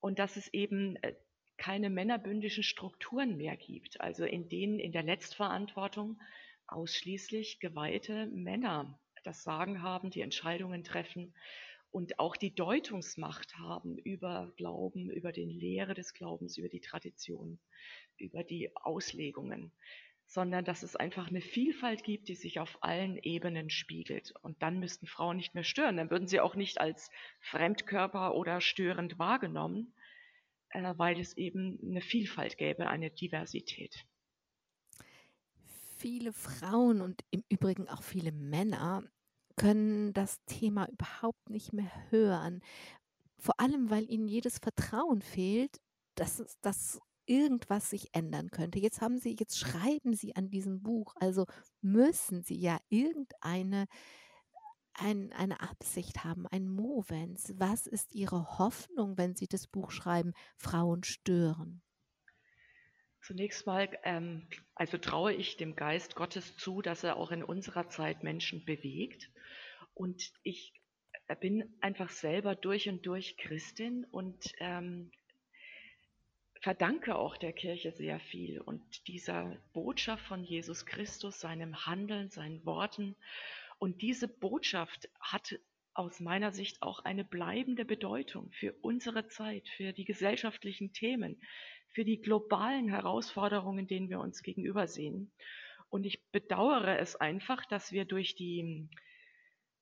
und 0.00 0.18
dass 0.18 0.36
es 0.36 0.52
eben 0.54 0.96
äh, 0.96 1.14
keine 1.58 1.90
männerbündischen 1.90 2.62
Strukturen 2.62 3.36
mehr 3.36 3.54
gibt, 3.58 4.00
also 4.00 4.24
in 4.24 4.48
denen 4.48 4.78
in 4.78 4.92
der 4.92 5.02
Letztverantwortung 5.02 6.18
ausschließlich 6.66 7.60
geweihte 7.60 8.26
Männer 8.28 8.98
das 9.22 9.42
Sagen 9.42 9.82
haben, 9.82 10.08
die 10.08 10.22
Entscheidungen 10.22 10.84
treffen 10.84 11.34
und 11.90 12.18
auch 12.18 12.34
die 12.34 12.54
Deutungsmacht 12.54 13.58
haben 13.58 13.98
über 13.98 14.54
Glauben, 14.56 15.10
über 15.10 15.32
den 15.32 15.50
Lehre 15.50 15.92
des 15.92 16.14
Glaubens, 16.14 16.56
über 16.56 16.70
die 16.70 16.80
Tradition, 16.80 17.60
über 18.16 18.42
die 18.42 18.74
Auslegungen 18.74 19.70
sondern 20.30 20.64
dass 20.64 20.84
es 20.84 20.94
einfach 20.94 21.26
eine 21.26 21.40
Vielfalt 21.40 22.04
gibt, 22.04 22.28
die 22.28 22.36
sich 22.36 22.60
auf 22.60 22.78
allen 22.84 23.18
Ebenen 23.18 23.68
spiegelt. 23.68 24.32
Und 24.42 24.62
dann 24.62 24.78
müssten 24.78 25.08
Frauen 25.08 25.36
nicht 25.36 25.56
mehr 25.56 25.64
stören. 25.64 25.96
Dann 25.96 26.08
würden 26.08 26.28
sie 26.28 26.38
auch 26.38 26.54
nicht 26.54 26.80
als 26.80 27.10
Fremdkörper 27.40 28.36
oder 28.36 28.60
störend 28.60 29.18
wahrgenommen, 29.18 29.92
äh, 30.68 30.94
weil 30.96 31.18
es 31.18 31.36
eben 31.36 31.80
eine 31.82 32.00
Vielfalt 32.00 32.58
gäbe, 32.58 32.88
eine 32.88 33.10
Diversität. 33.10 34.06
Viele 35.98 36.32
Frauen 36.32 37.00
und 37.00 37.24
im 37.32 37.42
Übrigen 37.48 37.88
auch 37.88 38.04
viele 38.04 38.30
Männer 38.30 39.02
können 39.56 40.12
das 40.12 40.40
Thema 40.44 40.88
überhaupt 40.88 41.50
nicht 41.50 41.72
mehr 41.72 41.90
hören. 42.10 42.62
Vor 43.36 43.58
allem, 43.58 43.90
weil 43.90 44.08
ihnen 44.08 44.28
jedes 44.28 44.58
Vertrauen 44.58 45.22
fehlt, 45.22 45.80
dass, 46.14 46.56
dass 46.60 47.00
irgendwas 47.30 47.88
sich 47.88 48.12
ändern 48.12 48.50
könnte. 48.50 48.80
Jetzt 48.80 49.00
haben 49.00 49.18
sie, 49.18 49.36
jetzt 49.38 49.58
schreiben 49.58 50.14
sie 50.14 50.34
an 50.34 50.50
diesem 50.50 50.82
Buch, 50.82 51.14
also 51.20 51.46
müssen 51.80 52.42
sie 52.42 52.58
ja 52.58 52.78
irgendeine 52.88 53.86
ein, 54.94 55.32
eine 55.32 55.60
Absicht 55.60 56.24
haben, 56.24 56.46
ein 56.48 56.68
Movens. 56.68 57.54
Was 57.56 57.86
ist 57.86 58.14
Ihre 58.14 58.58
Hoffnung, 58.58 59.16
wenn 59.16 59.34
Sie 59.34 59.46
das 59.46 59.68
Buch 59.68 59.92
schreiben, 59.92 60.34
Frauen 60.56 61.04
stören? 61.04 61.80
Zunächst 63.22 63.66
mal, 63.66 63.88
ähm, 64.02 64.48
also 64.74 64.98
traue 64.98 65.32
ich 65.32 65.56
dem 65.56 65.76
Geist 65.76 66.16
Gottes 66.16 66.56
zu, 66.56 66.82
dass 66.82 67.04
er 67.04 67.16
auch 67.16 67.30
in 67.30 67.44
unserer 67.44 67.88
Zeit 67.88 68.24
Menschen 68.24 68.64
bewegt. 68.64 69.30
Und 69.94 70.32
ich 70.42 70.74
äh, 71.28 71.36
bin 71.36 71.76
einfach 71.80 72.10
selber 72.10 72.56
durch 72.56 72.88
und 72.88 73.06
durch 73.06 73.36
Christin 73.36 74.04
und 74.10 74.52
ähm, 74.58 75.12
verdanke 76.60 77.16
auch 77.16 77.36
der 77.38 77.52
Kirche 77.52 77.90
sehr 77.92 78.20
viel 78.20 78.60
und 78.60 79.08
dieser 79.08 79.56
Botschaft 79.72 80.24
von 80.26 80.44
Jesus 80.44 80.84
Christus, 80.84 81.40
seinem 81.40 81.86
Handeln, 81.86 82.28
seinen 82.30 82.64
Worten. 82.66 83.16
Und 83.78 84.02
diese 84.02 84.28
Botschaft 84.28 85.08
hat 85.20 85.58
aus 85.94 86.20
meiner 86.20 86.52
Sicht 86.52 86.82
auch 86.82 87.00
eine 87.00 87.24
bleibende 87.24 87.84
Bedeutung 87.84 88.50
für 88.52 88.74
unsere 88.82 89.26
Zeit, 89.28 89.68
für 89.68 89.92
die 89.92 90.04
gesellschaftlichen 90.04 90.92
Themen, 90.92 91.40
für 91.88 92.04
die 92.04 92.20
globalen 92.20 92.88
Herausforderungen, 92.88 93.86
denen 93.86 94.10
wir 94.10 94.20
uns 94.20 94.42
gegenüber 94.42 94.86
sehen. 94.86 95.32
Und 95.88 96.04
ich 96.04 96.22
bedauere 96.30 96.98
es 96.98 97.16
einfach, 97.16 97.64
dass 97.66 97.90
wir 97.90 98.04
durch 98.04 98.34
die, 98.34 98.88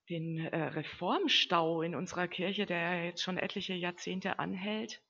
den 0.09 0.39
äh, 0.39 0.57
Reformstau 0.57 1.83
in 1.83 1.95
unserer 1.95 2.29
Kirche, 2.29 2.67
der 2.67 3.05
jetzt 3.05 3.23
schon 3.23 3.37
etliche 3.37 3.75
Jahrzehnte 3.75 4.39
anhält, 4.39 5.03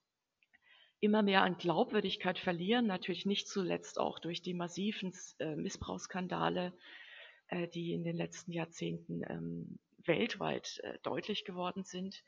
immer 1.00 1.22
mehr 1.22 1.42
an 1.42 1.56
Glaubwürdigkeit 1.58 2.38
verlieren, 2.38 2.86
natürlich 2.86 3.26
nicht 3.26 3.48
zuletzt 3.48 3.98
auch 3.98 4.18
durch 4.18 4.42
die 4.42 4.54
massiven 4.54 5.12
äh, 5.38 5.54
Missbrauchsskandale, 5.54 6.72
äh, 7.48 7.68
die 7.68 7.92
in 7.92 8.04
den 8.04 8.16
letzten 8.16 8.52
Jahrzehnten 8.52 9.22
ähm, 9.28 9.78
weltweit 10.04 10.80
äh, 10.82 10.98
deutlich 11.02 11.44
geworden 11.44 11.84
sind. 11.84 12.22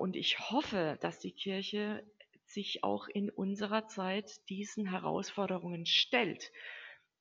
Und 0.00 0.16
ich 0.16 0.40
hoffe, 0.50 0.98
dass 1.02 1.20
die 1.20 1.30
Kirche 1.30 2.02
sich 2.46 2.82
auch 2.82 3.06
in 3.06 3.30
unserer 3.30 3.86
Zeit 3.86 4.48
diesen 4.48 4.90
Herausforderungen 4.90 5.86
stellt. 5.86 6.50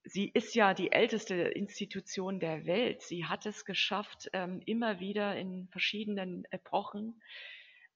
Sie 0.03 0.29
ist 0.33 0.55
ja 0.55 0.73
die 0.73 0.91
älteste 0.91 1.35
Institution 1.35 2.39
der 2.39 2.65
Welt. 2.65 3.01
Sie 3.01 3.25
hat 3.25 3.45
es 3.45 3.65
geschafft, 3.65 4.29
ähm, 4.31 4.61
immer 4.65 5.01
wieder 5.01 5.35
in 5.35 5.67
verschiedenen 5.67 6.45
Epochen 6.49 7.21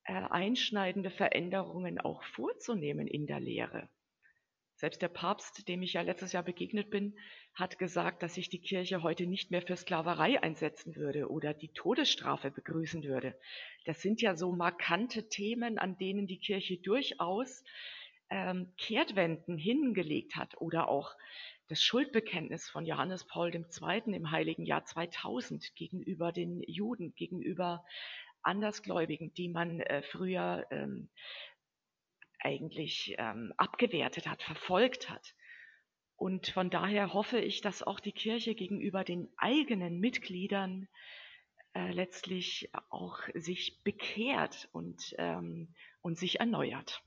einschneidende 0.05 1.11
Veränderungen 1.11 1.99
auch 1.99 2.23
vorzunehmen 2.23 3.07
in 3.07 3.27
der 3.27 3.39
Lehre. 3.39 3.89
Selbst 4.75 5.03
der 5.03 5.09
Papst, 5.09 5.67
dem 5.67 5.83
ich 5.83 5.93
ja 5.93 6.01
letztes 6.01 6.31
Jahr 6.31 6.41
begegnet 6.41 6.89
bin, 6.89 7.15
hat 7.53 7.77
gesagt, 7.77 8.23
dass 8.23 8.33
sich 8.33 8.49
die 8.49 8.61
Kirche 8.61 9.03
heute 9.03 9.27
nicht 9.27 9.51
mehr 9.51 9.61
für 9.61 9.77
Sklaverei 9.77 10.41
einsetzen 10.41 10.95
würde 10.95 11.29
oder 11.29 11.53
die 11.53 11.67
Todesstrafe 11.67 12.49
begrüßen 12.49 13.03
würde. 13.03 13.37
Das 13.85 14.01
sind 14.01 14.21
ja 14.21 14.35
so 14.35 14.51
markante 14.51 15.29
Themen, 15.29 15.77
an 15.77 15.99
denen 15.99 16.25
die 16.25 16.39
Kirche 16.39 16.77
durchaus 16.77 17.63
ähm, 18.31 18.73
Kehrtwenden 18.75 19.55
hingelegt 19.55 20.35
hat 20.35 20.59
oder 20.59 20.89
auch 20.89 21.15
das 21.67 21.83
Schuldbekenntnis 21.83 22.67
von 22.67 22.85
Johannes 22.85 23.25
Paul 23.25 23.53
II. 23.53 24.15
im 24.15 24.31
heiligen 24.31 24.65
Jahr 24.65 24.83
2000 24.83 25.75
gegenüber 25.75 26.31
den 26.31 26.63
Juden, 26.63 27.13
gegenüber 27.13 27.85
Andersgläubigen, 28.43 29.33
die 29.33 29.49
man 29.49 29.79
äh, 29.81 30.01
früher 30.03 30.65
ähm, 30.71 31.09
eigentlich 32.39 33.15
ähm, 33.17 33.53
abgewertet 33.57 34.27
hat, 34.27 34.41
verfolgt 34.41 35.09
hat. 35.09 35.35
Und 36.15 36.47
von 36.47 36.69
daher 36.69 37.13
hoffe 37.13 37.39
ich, 37.39 37.61
dass 37.61 37.83
auch 37.83 37.99
die 37.99 38.11
Kirche 38.11 38.53
gegenüber 38.55 39.03
den 39.03 39.29
eigenen 39.37 39.99
Mitgliedern 39.99 40.87
äh, 41.73 41.91
letztlich 41.91 42.69
auch 42.89 43.19
sich 43.33 43.81
bekehrt 43.83 44.69
und, 44.71 45.15
ähm, 45.17 45.73
und 46.01 46.17
sich 46.17 46.39
erneuert. 46.39 47.03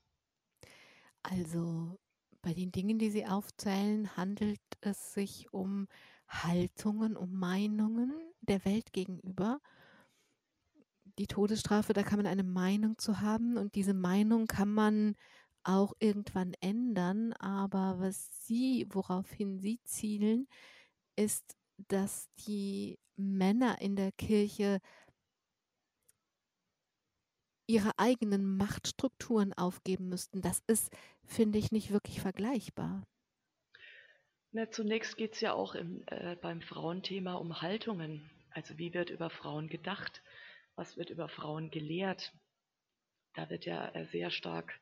Also 1.23 1.99
bei 2.43 2.55
den 2.55 2.73
Dingen, 2.73 2.99
die 2.99 3.11
Sie 3.11 3.27
aufzählen, 3.27 4.17
handelt 4.17 4.61
es 4.81 5.15
sich 5.15 5.53
um 5.53 5.87
Haltungen, 6.29 7.17
um 7.17 7.39
Meinungen 7.39 8.13
der 8.41 8.65
Welt 8.65 8.93
gegenüber 8.93 9.61
die 11.19 11.27
Todesstrafe, 11.27 11.93
da 11.93 12.03
kann 12.03 12.19
man 12.19 12.27
eine 12.27 12.45
Meinung 12.45 12.99
zu 12.99 13.21
haben 13.21 13.57
und 13.57 13.75
diese 13.75 13.95
Meinung 13.95 14.47
kann 14.47 14.73
man 14.73 15.15
auch 15.63 15.95
irgendwann 15.99 16.55
ändern. 16.61 17.33
Aber 17.35 17.97
was 17.99 18.47
Sie, 18.47 18.87
woraufhin 18.91 19.59
Sie 19.59 19.81
zielen, 19.85 20.47
ist, 21.17 21.57
dass 21.89 22.29
die 22.47 22.99
Männer 23.17 23.81
in 23.81 23.97
der 23.97 24.13
Kirche 24.13 24.81
ihre 27.67 27.99
eigenen 27.99 28.57
Machtstrukturen 28.57 29.53
aufgeben 29.55 30.09
müssten. 30.09 30.43
Das 30.43 30.63
ist, 30.67 30.93
finde 31.25 31.59
ich, 31.59 31.73
nicht 31.73 31.91
wirklich 31.91 32.21
vergleichbar. 32.21 33.03
Na, 34.53 34.71
zunächst 34.71 35.17
geht 35.17 35.35
es 35.35 35.41
ja 35.41 35.53
auch 35.53 35.75
im, 35.75 36.05
äh, 36.07 36.37
beim 36.37 36.61
Frauenthema 36.61 37.35
um 37.35 37.61
Haltungen. 37.63 38.31
Also 38.51 38.79
wie 38.79 38.95
wird 38.95 39.11
über 39.11 39.31
Frauen 39.31 39.69
gedacht? 39.69 40.23
Was 40.77 40.97
wird 40.97 41.11
über 41.11 41.29
Frauen 41.29 41.71
gelehrt. 41.71 42.33
Da 43.35 43.51
wird 43.51 43.65
ja 43.65 43.89
äh, 43.95 44.05
sehr 44.07 44.31
stark 44.31 44.81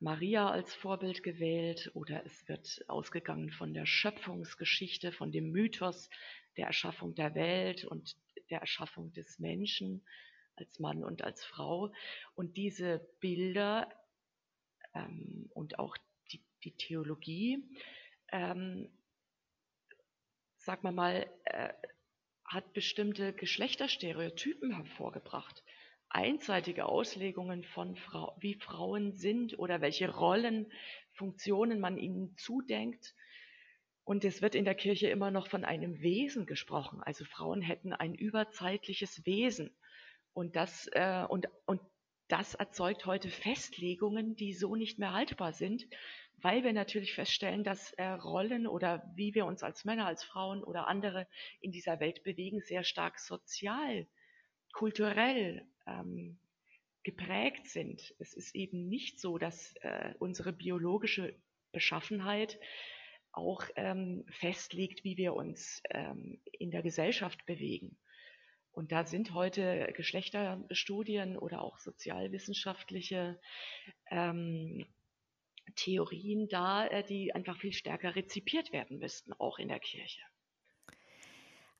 Maria 0.00 0.50
als 0.50 0.74
Vorbild 0.74 1.22
gewählt 1.22 1.90
oder 1.94 2.24
es 2.24 2.48
wird 2.48 2.84
ausgegangen 2.88 3.50
von 3.50 3.74
der 3.74 3.86
Schöpfungsgeschichte, 3.86 5.10
von 5.10 5.32
dem 5.32 5.50
Mythos 5.50 6.08
der 6.56 6.66
Erschaffung 6.66 7.14
der 7.14 7.34
Welt 7.34 7.84
und 7.84 8.16
der 8.50 8.60
Erschaffung 8.60 9.12
des 9.12 9.38
Menschen 9.38 10.04
als 10.56 10.78
Mann 10.78 11.04
und 11.04 11.22
als 11.22 11.44
Frau. 11.44 11.92
Und 12.34 12.56
diese 12.56 13.00
Bilder 13.20 13.88
ähm, 14.94 15.50
und 15.54 15.78
auch 15.78 15.96
die, 16.32 16.42
die 16.62 16.76
Theologie, 16.76 17.64
ähm, 18.30 18.88
sag 20.58 20.84
mal 20.84 20.92
mal, 20.92 21.28
äh, 21.44 21.72
hat 22.48 22.72
bestimmte 22.72 23.32
Geschlechterstereotypen 23.32 24.74
hervorgebracht. 24.74 25.62
Einseitige 26.08 26.86
Auslegungen 26.86 27.62
von 27.62 27.94
Frau, 27.94 28.34
wie 28.40 28.54
Frauen 28.54 29.12
sind 29.12 29.58
oder 29.58 29.80
welche 29.82 30.08
Rollen, 30.10 30.72
Funktionen 31.12 31.80
man 31.80 31.98
ihnen 31.98 32.34
zudenkt. 32.38 33.14
Und 34.04 34.24
es 34.24 34.40
wird 34.40 34.54
in 34.54 34.64
der 34.64 34.74
Kirche 34.74 35.08
immer 35.08 35.30
noch 35.30 35.48
von 35.48 35.66
einem 35.66 36.00
Wesen 36.00 36.46
gesprochen. 36.46 37.02
Also 37.02 37.26
Frauen 37.26 37.60
hätten 37.60 37.92
ein 37.92 38.14
überzeitliches 38.14 39.26
Wesen. 39.26 39.76
Und 40.32 40.56
das, 40.56 40.88
äh, 40.92 41.26
und, 41.28 41.48
und 41.66 41.82
das 42.28 42.54
erzeugt 42.54 43.04
heute 43.04 43.28
Festlegungen, 43.28 44.34
die 44.36 44.54
so 44.54 44.76
nicht 44.76 44.98
mehr 44.98 45.12
haltbar 45.12 45.52
sind, 45.52 45.86
weil 46.40 46.64
wir 46.64 46.72
natürlich 46.72 47.14
feststellen, 47.14 47.64
dass 47.64 47.92
äh, 47.94 48.04
Rollen 48.04 48.66
oder 48.66 49.10
wie 49.14 49.34
wir 49.34 49.46
uns 49.46 49.62
als 49.62 49.84
Männer, 49.84 50.06
als 50.06 50.24
Frauen 50.24 50.62
oder 50.62 50.86
andere 50.88 51.26
in 51.60 51.72
dieser 51.72 52.00
Welt 52.00 52.22
bewegen, 52.22 52.60
sehr 52.60 52.84
stark 52.84 53.18
sozial, 53.18 54.06
kulturell 54.72 55.66
ähm, 55.86 56.38
geprägt 57.02 57.68
sind. 57.68 58.14
Es 58.18 58.34
ist 58.34 58.54
eben 58.54 58.88
nicht 58.88 59.20
so, 59.20 59.38
dass 59.38 59.74
äh, 59.80 60.14
unsere 60.18 60.52
biologische 60.52 61.34
Beschaffenheit 61.72 62.58
auch 63.32 63.62
ähm, 63.76 64.24
festlegt, 64.30 65.04
wie 65.04 65.16
wir 65.16 65.34
uns 65.34 65.82
ähm, 65.90 66.40
in 66.52 66.70
der 66.70 66.82
Gesellschaft 66.82 67.46
bewegen. 67.46 67.96
Und 68.72 68.92
da 68.92 69.04
sind 69.04 69.34
heute 69.34 69.92
Geschlechterstudien 69.96 71.36
oder 71.36 71.62
auch 71.62 71.78
sozialwissenschaftliche 71.78 73.40
ähm, 74.10 74.86
Theorien 75.74 76.48
da, 76.48 76.86
äh, 76.86 77.04
die 77.04 77.34
einfach 77.34 77.58
viel 77.58 77.72
stärker 77.72 78.14
rezipiert 78.14 78.72
werden 78.72 78.98
müssten, 78.98 79.32
auch 79.34 79.58
in 79.58 79.68
der 79.68 79.80
Kirche. 79.80 80.22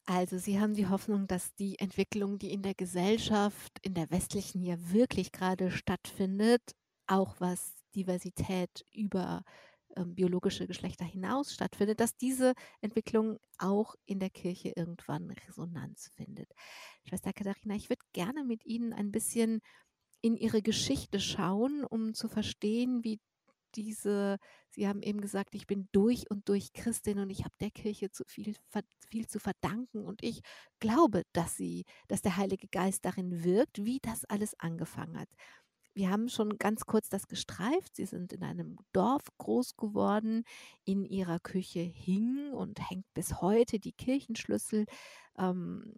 Also 0.05 0.39
Sie 0.39 0.59
haben 0.59 0.73
die 0.73 0.87
Hoffnung, 0.87 1.27
dass 1.27 1.55
die 1.55 1.79
Entwicklung, 1.79 2.39
die 2.39 2.51
in 2.51 2.63
der 2.63 2.75
Gesellschaft, 2.75 3.73
in 3.83 3.93
der 3.93 4.11
westlichen 4.11 4.63
ja 4.63 4.77
wirklich 4.91 5.33
gerade 5.33 5.71
stattfindet, 5.71 6.63
auch 7.07 7.37
was 7.41 7.75
Diversität 7.95 8.87
über 8.93 9.43
ähm, 9.97 10.15
biologische 10.15 10.67
Geschlechter 10.67 11.05
hinaus 11.05 11.53
stattfindet, 11.53 12.01
dass 12.01 12.17
diese 12.17 12.55
Entwicklung 12.81 13.39
auch 13.59 13.97
in 14.07 14.19
der 14.19 14.31
Kirche 14.31 14.73
irgendwann 14.77 15.31
Resonanz 15.47 16.11
findet. 16.15 16.51
Schwester 17.07 17.33
Katharina, 17.33 17.75
ich 17.75 17.91
würde 17.91 18.05
gerne 18.13 18.45
mit 18.45 18.65
Ihnen 18.65 18.93
ein 18.93 19.11
bisschen 19.11 19.61
in 20.21 20.37
Ihre 20.37 20.63
Geschichte 20.63 21.21
schauen, 21.21 21.85
um 21.85 22.15
zu 22.15 22.29
verstehen, 22.29 23.05
wie 23.05 23.21
diese, 23.75 24.39
Sie 24.71 24.89
haben 24.89 25.03
eben 25.03 25.21
gesagt, 25.21 25.55
ich 25.55 25.67
bin 25.67 25.89
durch 25.93 26.31
und 26.31 26.49
durch 26.49 26.73
Christin 26.73 27.19
und 27.19 27.31
ich 27.31 27.45
habe 27.45 27.55
der 27.61 27.71
Kirche 27.71 28.11
zu 28.11 28.25
viel, 28.27 28.55
viel 29.09 29.27
zu 29.27 29.39
verdanken 29.39 30.05
und 30.05 30.23
ich 30.23 30.41
glaube, 30.81 31.23
dass 31.33 31.57
sie, 31.57 31.85
dass 32.09 32.23
der 32.23 32.37
Heilige 32.37 32.69
Geist 32.69 33.05
darin 33.05 33.45
wirkt, 33.45 33.85
wie 33.85 33.99
das 34.01 34.25
alles 34.25 34.59
angefangen 34.59 35.19
hat. 35.19 35.29
Wir 35.95 36.11
haben 36.11 36.29
schon 36.29 36.59
ganz 36.59 36.87
kurz 36.87 37.09
das 37.09 37.27
gestreift. 37.27 37.97
Sie 37.97 38.07
sind 38.07 38.33
in 38.33 38.45
einem 38.45 38.77
Dorf 38.93 39.23
groß 39.39 39.77
geworden. 39.77 40.45
In 40.85 41.05
ihrer 41.05 41.41
Küche 41.41 41.81
hing 41.81 42.53
und 42.53 42.89
hängt 42.89 43.13
bis 43.15 43.41
heute 43.41 43.81
die 43.81 43.93
Kirchenschlüssel. 43.93 44.87
Ähm, 45.37 45.97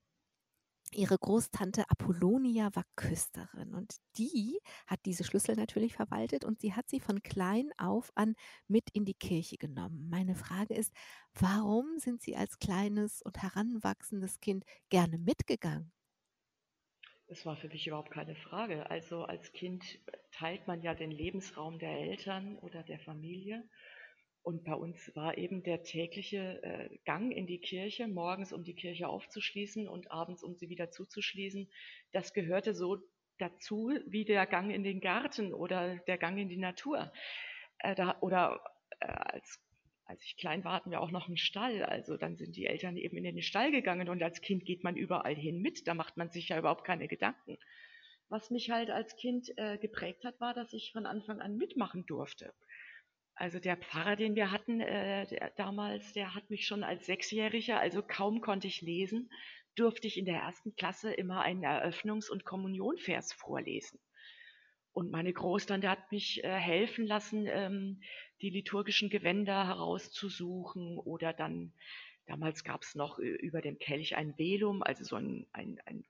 Ihre 0.92 1.18
Großtante 1.18 1.88
Apollonia 1.88 2.70
war 2.74 2.84
Küsterin 2.96 3.74
und 3.74 3.96
die 4.18 4.58
hat 4.88 4.98
diese 5.04 5.22
Schlüssel 5.24 5.54
natürlich 5.54 5.94
verwaltet 5.94 6.44
und 6.44 6.60
sie 6.60 6.74
hat 6.74 6.88
sie 6.88 6.98
von 7.00 7.22
klein 7.22 7.70
auf 7.78 8.10
an 8.16 8.34
mit 8.66 8.90
in 8.92 9.04
die 9.04 9.14
Kirche 9.14 9.56
genommen. 9.56 10.08
Meine 10.10 10.34
Frage 10.34 10.74
ist, 10.74 10.92
warum 11.34 11.98
sind 11.98 12.22
Sie 12.22 12.36
als 12.36 12.58
kleines 12.58 13.22
und 13.22 13.40
heranwachsendes 13.40 14.40
Kind 14.40 14.64
gerne 14.88 15.18
mitgegangen? 15.18 15.92
Es 17.28 17.46
war 17.46 17.56
für 17.56 17.68
mich 17.68 17.86
überhaupt 17.86 18.10
keine 18.10 18.34
Frage. 18.34 18.90
Also 18.90 19.24
als 19.24 19.52
Kind 19.52 20.00
teilt 20.32 20.66
man 20.66 20.82
ja 20.82 20.94
den 20.94 21.10
Lebensraum 21.10 21.78
der 21.78 21.98
Eltern 21.98 22.58
oder 22.58 22.82
der 22.82 22.98
Familie. 22.98 23.66
Und 24.42 24.64
bei 24.64 24.74
uns 24.74 25.14
war 25.14 25.36
eben 25.36 25.62
der 25.62 25.82
tägliche 25.82 26.62
äh, 26.62 26.98
Gang 27.04 27.30
in 27.30 27.46
die 27.46 27.60
Kirche, 27.60 28.08
morgens 28.08 28.52
um 28.52 28.64
die 28.64 28.74
Kirche 28.74 29.08
aufzuschließen 29.08 29.86
und 29.86 30.10
abends 30.10 30.42
um 30.42 30.54
sie 30.54 30.70
wieder 30.70 30.90
zuzuschließen, 30.90 31.70
das 32.12 32.32
gehörte 32.32 32.74
so 32.74 32.98
dazu 33.38 33.92
wie 34.06 34.24
der 34.24 34.46
Gang 34.46 34.70
in 34.72 34.82
den 34.82 35.00
Garten 35.00 35.52
oder 35.52 35.96
der 36.06 36.18
Gang 36.18 36.38
in 36.38 36.48
die 36.48 36.56
Natur. 36.56 37.12
Äh, 37.78 37.94
da, 37.94 38.16
oder 38.20 38.62
äh, 39.00 39.06
als, 39.06 39.60
als 40.04 40.24
ich 40.24 40.36
klein 40.36 40.64
war, 40.64 40.72
hatten 40.72 40.90
wir 40.90 41.00
auch 41.00 41.10
noch 41.10 41.28
einen 41.28 41.36
Stall. 41.36 41.82
Also 41.82 42.16
dann 42.16 42.36
sind 42.36 42.56
die 42.56 42.66
Eltern 42.66 42.96
eben 42.96 43.16
in 43.18 43.24
den 43.24 43.42
Stall 43.42 43.70
gegangen 43.70 44.08
und 44.08 44.22
als 44.22 44.40
Kind 44.40 44.64
geht 44.64 44.84
man 44.84 44.96
überall 44.96 45.34
hin 45.34 45.60
mit. 45.60 45.86
Da 45.86 45.94
macht 45.94 46.16
man 46.16 46.30
sich 46.30 46.48
ja 46.48 46.58
überhaupt 46.58 46.84
keine 46.84 47.08
Gedanken. 47.08 47.58
Was 48.30 48.50
mich 48.50 48.70
halt 48.70 48.90
als 48.90 49.16
Kind 49.16 49.52
äh, 49.56 49.76
geprägt 49.76 50.24
hat, 50.24 50.40
war, 50.40 50.54
dass 50.54 50.72
ich 50.72 50.92
von 50.92 51.04
Anfang 51.04 51.40
an 51.40 51.56
mitmachen 51.56 52.06
durfte. 52.06 52.54
Also 53.40 53.58
der 53.58 53.78
Pfarrer, 53.78 54.16
den 54.16 54.34
wir 54.34 54.50
hatten 54.50 54.82
äh, 54.82 55.26
der, 55.26 55.50
damals, 55.56 56.12
der 56.12 56.34
hat 56.34 56.50
mich 56.50 56.66
schon 56.66 56.84
als 56.84 57.06
Sechsjähriger, 57.06 57.80
also 57.80 58.02
kaum 58.02 58.42
konnte 58.42 58.66
ich 58.66 58.82
lesen, 58.82 59.30
durfte 59.76 60.06
ich 60.08 60.18
in 60.18 60.26
der 60.26 60.40
ersten 60.40 60.76
Klasse 60.76 61.10
immer 61.10 61.40
einen 61.40 61.64
Eröffnungs- 61.64 62.30
und 62.30 62.44
Kommunionvers 62.44 63.32
vorlesen. 63.32 63.98
Und 64.92 65.10
meine 65.10 65.32
Großtante 65.32 65.88
hat 65.88 66.12
mich 66.12 66.44
äh, 66.44 66.50
helfen 66.50 67.06
lassen, 67.06 67.46
ähm, 67.46 68.02
die 68.42 68.50
liturgischen 68.50 69.08
Gewänder 69.08 69.66
herauszusuchen 69.66 70.98
oder 70.98 71.32
dann, 71.32 71.72
damals 72.26 72.62
gab 72.62 72.82
es 72.82 72.94
noch 72.94 73.18
über 73.18 73.62
dem 73.62 73.78
Kelch 73.78 74.16
ein 74.16 74.36
Velum, 74.36 74.82
also 74.82 75.02
so 75.02 75.16
ein, 75.16 75.46
ein, 75.52 75.80
ein 75.86 76.04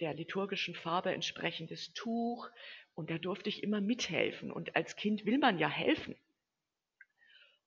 der 0.00 0.14
liturgischen 0.14 0.74
Farbe 0.74 1.12
entsprechendes 1.12 1.92
Tuch 1.92 2.50
und 2.94 3.10
da 3.10 3.18
durfte 3.18 3.48
ich 3.48 3.62
immer 3.62 3.80
mithelfen. 3.80 4.50
Und 4.50 4.74
als 4.74 4.96
Kind 4.96 5.26
will 5.26 5.38
man 5.38 5.58
ja 5.58 5.68
helfen. 5.68 6.16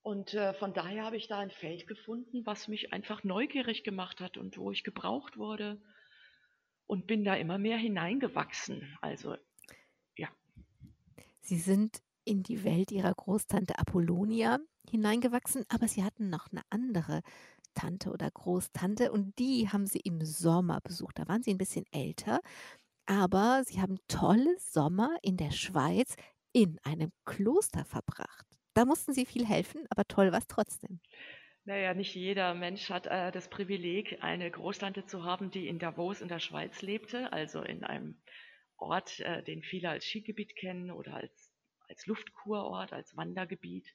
Und 0.01 0.33
äh, 0.33 0.53
von 0.53 0.73
daher 0.73 1.03
habe 1.03 1.17
ich 1.17 1.27
da 1.27 1.39
ein 1.39 1.51
Feld 1.51 1.87
gefunden, 1.87 2.45
was 2.45 2.67
mich 2.67 2.93
einfach 2.93 3.23
neugierig 3.23 3.83
gemacht 3.83 4.21
hat 4.21 4.37
und 4.37 4.57
wo 4.57 4.71
ich 4.71 4.83
gebraucht 4.83 5.37
wurde. 5.37 5.81
Und 6.87 7.05
bin 7.05 7.23
da 7.23 7.35
immer 7.35 7.59
mehr 7.59 7.77
hineingewachsen. 7.77 8.97
Also, 9.01 9.35
ja. 10.15 10.29
Sie 11.41 11.59
sind 11.59 12.01
in 12.25 12.41
die 12.41 12.63
Welt 12.63 12.91
Ihrer 12.91 13.13
Großtante 13.13 13.77
Apollonia 13.77 14.57
hineingewachsen, 14.89 15.65
aber 15.69 15.87
Sie 15.87 16.03
hatten 16.03 16.29
noch 16.29 16.51
eine 16.51 16.61
andere 16.71 17.21
Tante 17.73 18.11
oder 18.11 18.29
Großtante 18.31 19.11
und 19.11 19.37
die 19.39 19.69
haben 19.69 19.85
Sie 19.85 19.99
im 19.99 20.23
Sommer 20.23 20.79
besucht. 20.81 21.19
Da 21.19 21.27
waren 21.27 21.43
Sie 21.43 21.51
ein 21.51 21.57
bisschen 21.57 21.85
älter 21.91 22.39
aber 23.09 23.63
sie 23.65 23.81
haben 23.81 23.97
tolle 24.07 24.55
Sommer 24.59 25.17
in 25.23 25.35
der 25.35 25.49
Schweiz 25.49 26.15
in 26.53 26.77
einem 26.83 27.11
Kloster 27.25 27.83
verbracht. 27.83 28.45
Da 28.75 28.85
mussten 28.85 29.13
sie 29.13 29.25
viel 29.25 29.47
helfen, 29.47 29.83
aber 29.89 30.05
toll 30.07 30.31
war 30.31 30.37
es 30.37 30.47
trotzdem. 30.47 30.99
Naja, 31.65 31.95
nicht 31.95 32.13
jeder 32.13 32.53
Mensch 32.53 32.91
hat 32.91 33.07
äh, 33.07 33.31
das 33.31 33.49
Privileg, 33.49 34.19
eine 34.21 34.49
Großtante 34.51 35.07
zu 35.07 35.23
haben, 35.23 35.49
die 35.49 35.67
in 35.67 35.79
Davos 35.79 36.21
in 36.21 36.27
der 36.27 36.39
Schweiz 36.39 36.83
lebte, 36.83 37.33
also 37.33 37.63
in 37.63 37.83
einem 37.83 38.21
Ort, 38.77 39.19
äh, 39.21 39.43
den 39.43 39.63
viele 39.63 39.89
als 39.89 40.05
Skigebiet 40.05 40.55
kennen 40.55 40.91
oder 40.91 41.15
als, 41.15 41.51
als 41.87 42.05
Luftkurort, 42.05 42.93
als 42.93 43.17
Wandergebiet. 43.17 43.87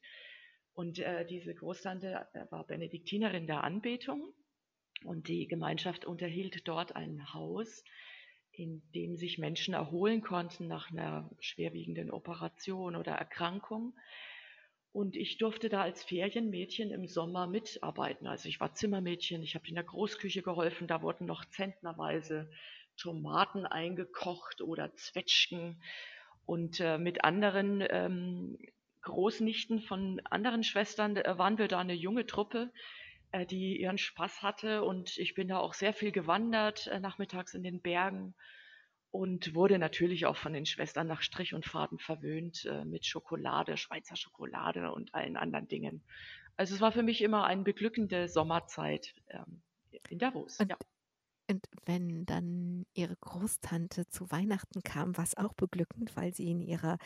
Und 0.75 0.99
äh, 0.99 1.25
diese 1.25 1.55
Großtante 1.55 2.27
äh, 2.35 2.51
war 2.51 2.67
Benediktinerin 2.67 3.47
der 3.47 3.63
Anbetung 3.63 4.35
und 5.05 5.29
die 5.29 5.47
Gemeinschaft 5.47 6.05
unterhielt 6.05 6.67
dort 6.67 6.97
ein 6.97 7.33
Haus, 7.33 7.85
in 8.51 8.83
dem 8.95 9.17
sich 9.17 9.39
Menschen 9.39 9.75
erholen 9.75 10.21
konnten 10.21 10.67
nach 10.67 10.91
einer 10.91 11.31
schwerwiegenden 11.39 12.11
Operation 12.11 12.97
oder 12.97 13.13
Erkrankung. 13.13 13.95
Und 14.93 15.17
ich 15.17 15.39
durfte 15.39 15.69
da 15.69 15.83
als 15.83 16.05
Ferienmädchen 16.05 16.91
im 16.91 17.07
Sommer 17.07 17.47
mitarbeiten. 17.47 18.27
Also 18.27 18.49
ich 18.49 18.61
war 18.61 18.75
Zimmermädchen, 18.75 19.43
ich 19.43 19.55
habe 19.55 19.67
in 19.67 19.75
der 19.75 19.85
Großküche 19.85 20.43
geholfen, 20.43 20.87
da 20.87 21.03
wurden 21.03 21.27
noch 21.27 21.45
zentnerweise 21.47 22.51
Tomaten 22.97 23.67
eingekocht 23.67 24.61
oder 24.61 24.95
Zwetschgen. 24.95 25.83
Und 26.47 26.79
äh, 26.79 26.99
mit 26.99 27.25
anderen 27.25 27.85
ähm, 27.89 28.59
Großnichten 29.05 29.81
von 29.81 30.21
anderen 30.25 30.65
Schwestern 30.65 31.17
waren 31.17 31.59
wir 31.59 31.69
da 31.69 31.81
eine 31.81 31.95
junge 31.95 32.27
Truppe, 32.27 32.73
äh, 33.33 33.47
die 33.47 33.81
ihren 33.81 33.99
Spaß 33.99 34.43
hatte. 34.43 34.85
Und 34.85 35.17
ich 35.19 35.35
bin 35.35 35.49
da 35.49 35.59
auch 35.59 35.75
sehr 35.75 35.93
viel 35.93 36.13
gewandert, 36.13 36.89
äh, 36.89 37.01
nachmittags 37.01 37.55
in 37.55 37.63
den 37.63 37.81
Bergen 37.81 38.35
und 39.15 39.55
wurde 39.55 39.79
natürlich 39.79 40.27
auch 40.27 40.37
von 40.37 40.53
den 40.53 40.67
Schwestern 40.67 41.07
nach 41.07 41.23
Strich 41.23 41.55
und 41.55 41.65
Faden 41.65 42.01
verwöhnt 42.01 42.65
äh, 42.65 42.85
mit 42.85 43.07
Schokolade, 43.07 43.77
Schweizer 43.77 44.17
Schokolade 44.17 44.91
und 44.91 45.15
allen 45.15 45.37
anderen 45.37 45.69
Dingen. 45.69 46.03
Also 46.57 46.75
es 46.75 46.81
war 46.81 46.91
für 46.91 47.05
mich 47.05 47.23
immer 47.23 47.45
eine 47.45 47.63
beglückende 47.63 48.29
Sommerzeit 48.29 49.15
ähm, 49.29 49.63
in 50.09 50.19
Davos. 50.19 50.59
Und, 50.59 50.71
ja. 50.71 50.77
und 51.49 51.65
wenn 51.87 52.27
dann 52.27 52.87
Ihre 52.95 53.15
Großtante 53.15 54.09
zu 54.09 54.31
Weihnachten 54.33 54.83
kam, 54.83 55.17
war 55.17 55.25
es 55.25 55.37
auch 55.37 55.55
beglückend, 55.55 56.17
weil 56.17 56.35
sie 56.35 56.51
in 56.51 56.61
ihrer 56.61 56.99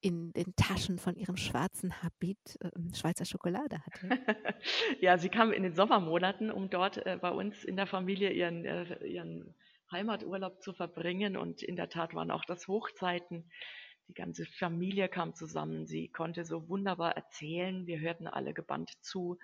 in 0.00 0.32
den 0.32 0.54
Taschen 0.56 0.98
von 0.98 1.16
ihrem 1.16 1.36
schwarzen 1.36 2.02
Habit 2.02 2.58
äh, 2.60 2.70
Schweizer 2.94 3.24
Schokolade 3.24 3.80
hatte. 3.84 4.08
ja, 5.00 5.18
sie 5.18 5.28
kam 5.28 5.52
in 5.52 5.62
den 5.62 5.74
Sommermonaten, 5.74 6.50
um 6.50 6.70
dort 6.70 7.04
äh, 7.06 7.18
bei 7.20 7.30
uns 7.30 7.64
in 7.64 7.76
der 7.76 7.86
Familie 7.86 8.30
ihren, 8.30 8.64
äh, 8.64 9.06
ihren 9.06 9.54
Heimaturlaub 9.92 10.62
zu 10.62 10.72
verbringen. 10.72 11.36
Und 11.36 11.62
in 11.62 11.76
der 11.76 11.88
Tat 11.88 12.14
waren 12.14 12.30
auch 12.30 12.44
das 12.44 12.66
Hochzeiten. 12.68 13.50
Die 14.08 14.14
ganze 14.14 14.46
Familie 14.46 15.08
kam 15.08 15.34
zusammen. 15.34 15.86
Sie 15.86 16.08
konnte 16.08 16.44
so 16.44 16.68
wunderbar 16.68 17.16
erzählen. 17.16 17.86
Wir 17.86 18.00
hörten 18.00 18.26
alle 18.26 18.54
gebannt 18.54 18.90
zu. 19.02 19.38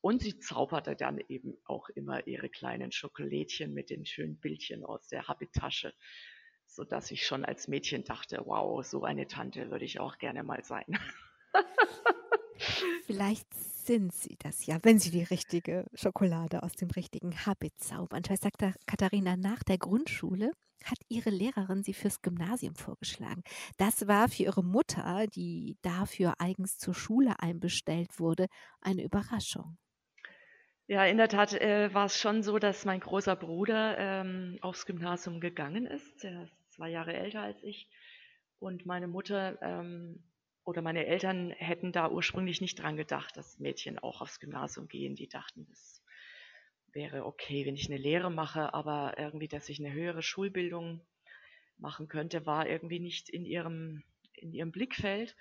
Und 0.00 0.22
sie 0.22 0.38
zauberte 0.38 0.96
dann 0.96 1.18
eben 1.28 1.56
auch 1.64 1.88
immer 1.90 2.26
ihre 2.26 2.48
kleinen 2.48 2.90
Schokolädchen 2.90 3.74
mit 3.74 3.90
den 3.90 4.06
schönen 4.06 4.38
Bildchen 4.38 4.84
aus 4.84 5.08
der 5.08 5.28
Habittasche 5.28 5.92
sodass 6.70 7.10
ich 7.10 7.26
schon 7.26 7.44
als 7.44 7.68
Mädchen 7.68 8.04
dachte, 8.04 8.42
wow, 8.44 8.84
so 8.84 9.04
eine 9.04 9.26
Tante 9.26 9.70
würde 9.70 9.84
ich 9.84 10.00
auch 10.00 10.18
gerne 10.18 10.42
mal 10.42 10.62
sein. 10.64 10.98
Vielleicht 13.06 13.52
sind 13.54 14.14
Sie 14.14 14.36
das 14.38 14.66
ja, 14.66 14.78
wenn 14.82 14.98
Sie 14.98 15.10
die 15.10 15.24
richtige 15.24 15.86
Schokolade 15.94 16.62
aus 16.62 16.72
dem 16.74 16.90
richtigen 16.90 17.44
Habit 17.44 17.72
zaubern. 17.78 18.24
Schwester 18.24 18.50
Katharina, 18.86 19.36
nach 19.36 19.62
der 19.64 19.78
Grundschule 19.78 20.52
hat 20.84 20.98
Ihre 21.08 21.30
Lehrerin 21.30 21.82
Sie 21.82 21.92
fürs 21.92 22.22
Gymnasium 22.22 22.74
vorgeschlagen. 22.74 23.42
Das 23.76 24.06
war 24.06 24.28
für 24.28 24.44
Ihre 24.44 24.62
Mutter, 24.62 25.26
die 25.26 25.76
dafür 25.82 26.34
eigens 26.38 26.78
zur 26.78 26.94
Schule 26.94 27.40
einbestellt 27.40 28.18
wurde, 28.18 28.46
eine 28.80 29.02
Überraschung. 29.02 29.76
Ja, 30.86 31.04
in 31.04 31.18
der 31.18 31.28
Tat 31.28 31.52
äh, 31.54 31.92
war 31.94 32.06
es 32.06 32.16
schon 32.18 32.42
so, 32.42 32.58
dass 32.58 32.84
mein 32.84 33.00
großer 33.00 33.36
Bruder 33.36 33.96
ähm, 33.98 34.58
aufs 34.60 34.86
Gymnasium 34.86 35.40
gegangen 35.40 35.86
ist. 35.86 36.24
Er 36.24 36.44
ist 36.44 36.59
zwei 36.70 36.90
Jahre 36.90 37.12
älter 37.12 37.42
als 37.42 37.62
ich. 37.62 37.88
Und 38.58 38.86
meine 38.86 39.08
Mutter 39.08 39.60
ähm, 39.62 40.22
oder 40.64 40.82
meine 40.82 41.06
Eltern 41.06 41.50
hätten 41.50 41.92
da 41.92 42.10
ursprünglich 42.10 42.60
nicht 42.60 42.78
dran 42.78 42.96
gedacht, 42.96 43.36
dass 43.36 43.58
Mädchen 43.58 43.98
auch 43.98 44.20
aufs 44.20 44.40
Gymnasium 44.40 44.88
gehen. 44.88 45.16
Die 45.16 45.28
dachten, 45.28 45.66
das 45.68 46.02
wäre 46.92 47.24
okay, 47.24 47.66
wenn 47.66 47.74
ich 47.74 47.88
eine 47.88 47.98
Lehre 47.98 48.30
mache, 48.30 48.74
aber 48.74 49.18
irgendwie, 49.18 49.48
dass 49.48 49.68
ich 49.68 49.80
eine 49.80 49.92
höhere 49.92 50.22
Schulbildung 50.22 51.00
machen 51.78 52.08
könnte, 52.08 52.46
war 52.46 52.68
irgendwie 52.68 53.00
nicht 53.00 53.28
in 53.28 53.44
ihrem, 53.44 54.02
in 54.34 54.52
ihrem 54.52 54.70
Blickfeld. 54.70 55.36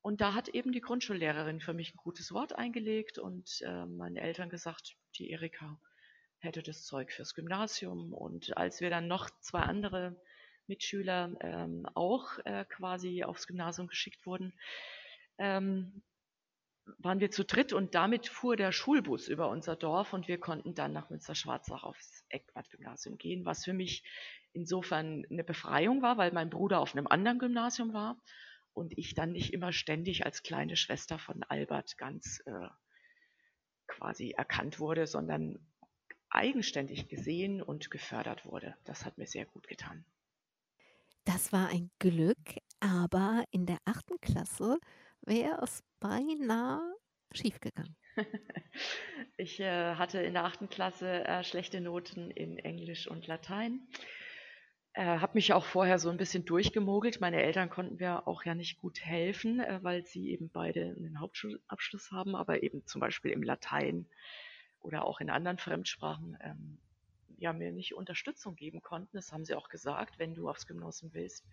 Und 0.00 0.20
da 0.20 0.34
hat 0.34 0.48
eben 0.48 0.72
die 0.72 0.80
Grundschullehrerin 0.80 1.60
für 1.60 1.72
mich 1.72 1.94
ein 1.94 1.98
gutes 1.98 2.32
Wort 2.32 2.54
eingelegt 2.54 3.18
und 3.18 3.62
äh, 3.62 3.86
meinen 3.86 4.16
Eltern 4.16 4.50
gesagt, 4.50 4.96
die 5.18 5.30
Erika 5.30 5.80
hätte 6.38 6.62
das 6.62 6.84
Zeug 6.84 7.10
fürs 7.10 7.34
Gymnasium. 7.34 8.12
Und 8.12 8.56
als 8.56 8.80
wir 8.80 8.90
dann 8.90 9.06
noch 9.06 9.30
zwei 9.40 9.60
andere 9.60 10.20
Mitschüler 10.66 11.32
ähm, 11.40 11.86
auch 11.94 12.38
äh, 12.44 12.64
quasi 12.66 13.24
aufs 13.24 13.46
Gymnasium 13.46 13.86
geschickt 13.86 14.26
wurden, 14.26 14.52
ähm, 15.38 16.02
waren 16.98 17.20
wir 17.20 17.30
zu 17.30 17.44
dritt 17.44 17.72
und 17.72 17.94
damit 17.94 18.28
fuhr 18.28 18.56
der 18.56 18.72
Schulbus 18.72 19.28
über 19.28 19.48
unser 19.48 19.76
Dorf 19.76 20.12
und 20.12 20.28
wir 20.28 20.38
konnten 20.38 20.74
dann 20.74 20.92
nach 20.92 21.10
Münster-Schwarzach 21.10 21.82
aufs 21.82 22.24
Eckbad-Gymnasium 22.28 23.16
gehen, 23.16 23.44
was 23.44 23.64
für 23.64 23.72
mich 23.72 24.04
insofern 24.52 25.24
eine 25.30 25.44
Befreiung 25.44 26.02
war, 26.02 26.18
weil 26.18 26.32
mein 26.32 26.50
Bruder 26.50 26.80
auf 26.80 26.94
einem 26.94 27.06
anderen 27.06 27.38
Gymnasium 27.38 27.92
war 27.92 28.16
und 28.74 28.96
ich 28.98 29.14
dann 29.14 29.32
nicht 29.32 29.52
immer 29.52 29.72
ständig 29.72 30.26
als 30.26 30.42
kleine 30.42 30.76
Schwester 30.76 31.18
von 31.18 31.42
Albert 31.44 31.96
ganz 31.96 32.42
äh, 32.46 32.68
quasi 33.86 34.30
erkannt 34.30 34.78
wurde, 34.78 35.06
sondern 35.06 35.58
eigenständig 36.28 37.08
gesehen 37.08 37.62
und 37.62 37.90
gefördert 37.90 38.44
wurde. 38.44 38.76
Das 38.84 39.04
hat 39.04 39.18
mir 39.18 39.26
sehr 39.26 39.46
gut 39.46 39.68
getan. 39.68 40.04
Das 41.24 41.52
war 41.52 41.68
ein 41.68 41.90
Glück, 41.98 42.58
aber 42.80 43.44
in 43.50 43.64
der 43.66 43.78
achten 43.86 44.20
Klasse 44.20 44.78
wäre 45.22 45.62
es 45.62 45.82
beinahe 46.00 46.94
schiefgegangen. 47.32 47.96
ich 49.36 49.58
äh, 49.58 49.94
hatte 49.94 50.20
in 50.20 50.34
der 50.34 50.44
achten 50.44 50.68
Klasse 50.68 51.24
äh, 51.24 51.42
schlechte 51.42 51.80
Noten 51.80 52.30
in 52.30 52.58
Englisch 52.58 53.08
und 53.08 53.26
Latein. 53.26 53.80
Äh, 54.92 55.18
habe 55.18 55.32
mich 55.34 55.52
auch 55.52 55.64
vorher 55.64 55.98
so 55.98 56.10
ein 56.10 56.18
bisschen 56.18 56.44
durchgemogelt. 56.44 57.20
Meine 57.20 57.42
Eltern 57.42 57.70
konnten 57.70 57.96
mir 57.96 58.28
auch 58.28 58.44
ja 58.44 58.54
nicht 58.54 58.76
gut 58.76 59.00
helfen, 59.00 59.60
äh, 59.60 59.80
weil 59.82 60.04
sie 60.04 60.30
eben 60.30 60.50
beide 60.50 60.94
einen 60.96 61.20
Hauptschulabschluss 61.20 62.12
haben, 62.12 62.36
aber 62.36 62.62
eben 62.62 62.86
zum 62.86 63.00
Beispiel 63.00 63.32
im 63.32 63.42
Latein 63.42 64.06
oder 64.80 65.04
auch 65.04 65.20
in 65.20 65.30
anderen 65.30 65.58
Fremdsprachen 65.58 66.36
ähm, 66.42 66.78
ja 67.38 67.52
mir 67.52 67.72
nicht 67.72 67.94
Unterstützung 67.94 68.56
geben 68.56 68.82
konnten. 68.82 69.16
Das 69.16 69.32
haben 69.32 69.44
sie 69.44 69.54
auch 69.54 69.68
gesagt, 69.68 70.18
wenn 70.18 70.34
du 70.34 70.48
aufs 70.48 70.66
Gymnasium 70.66 71.12
willst, 71.14 71.44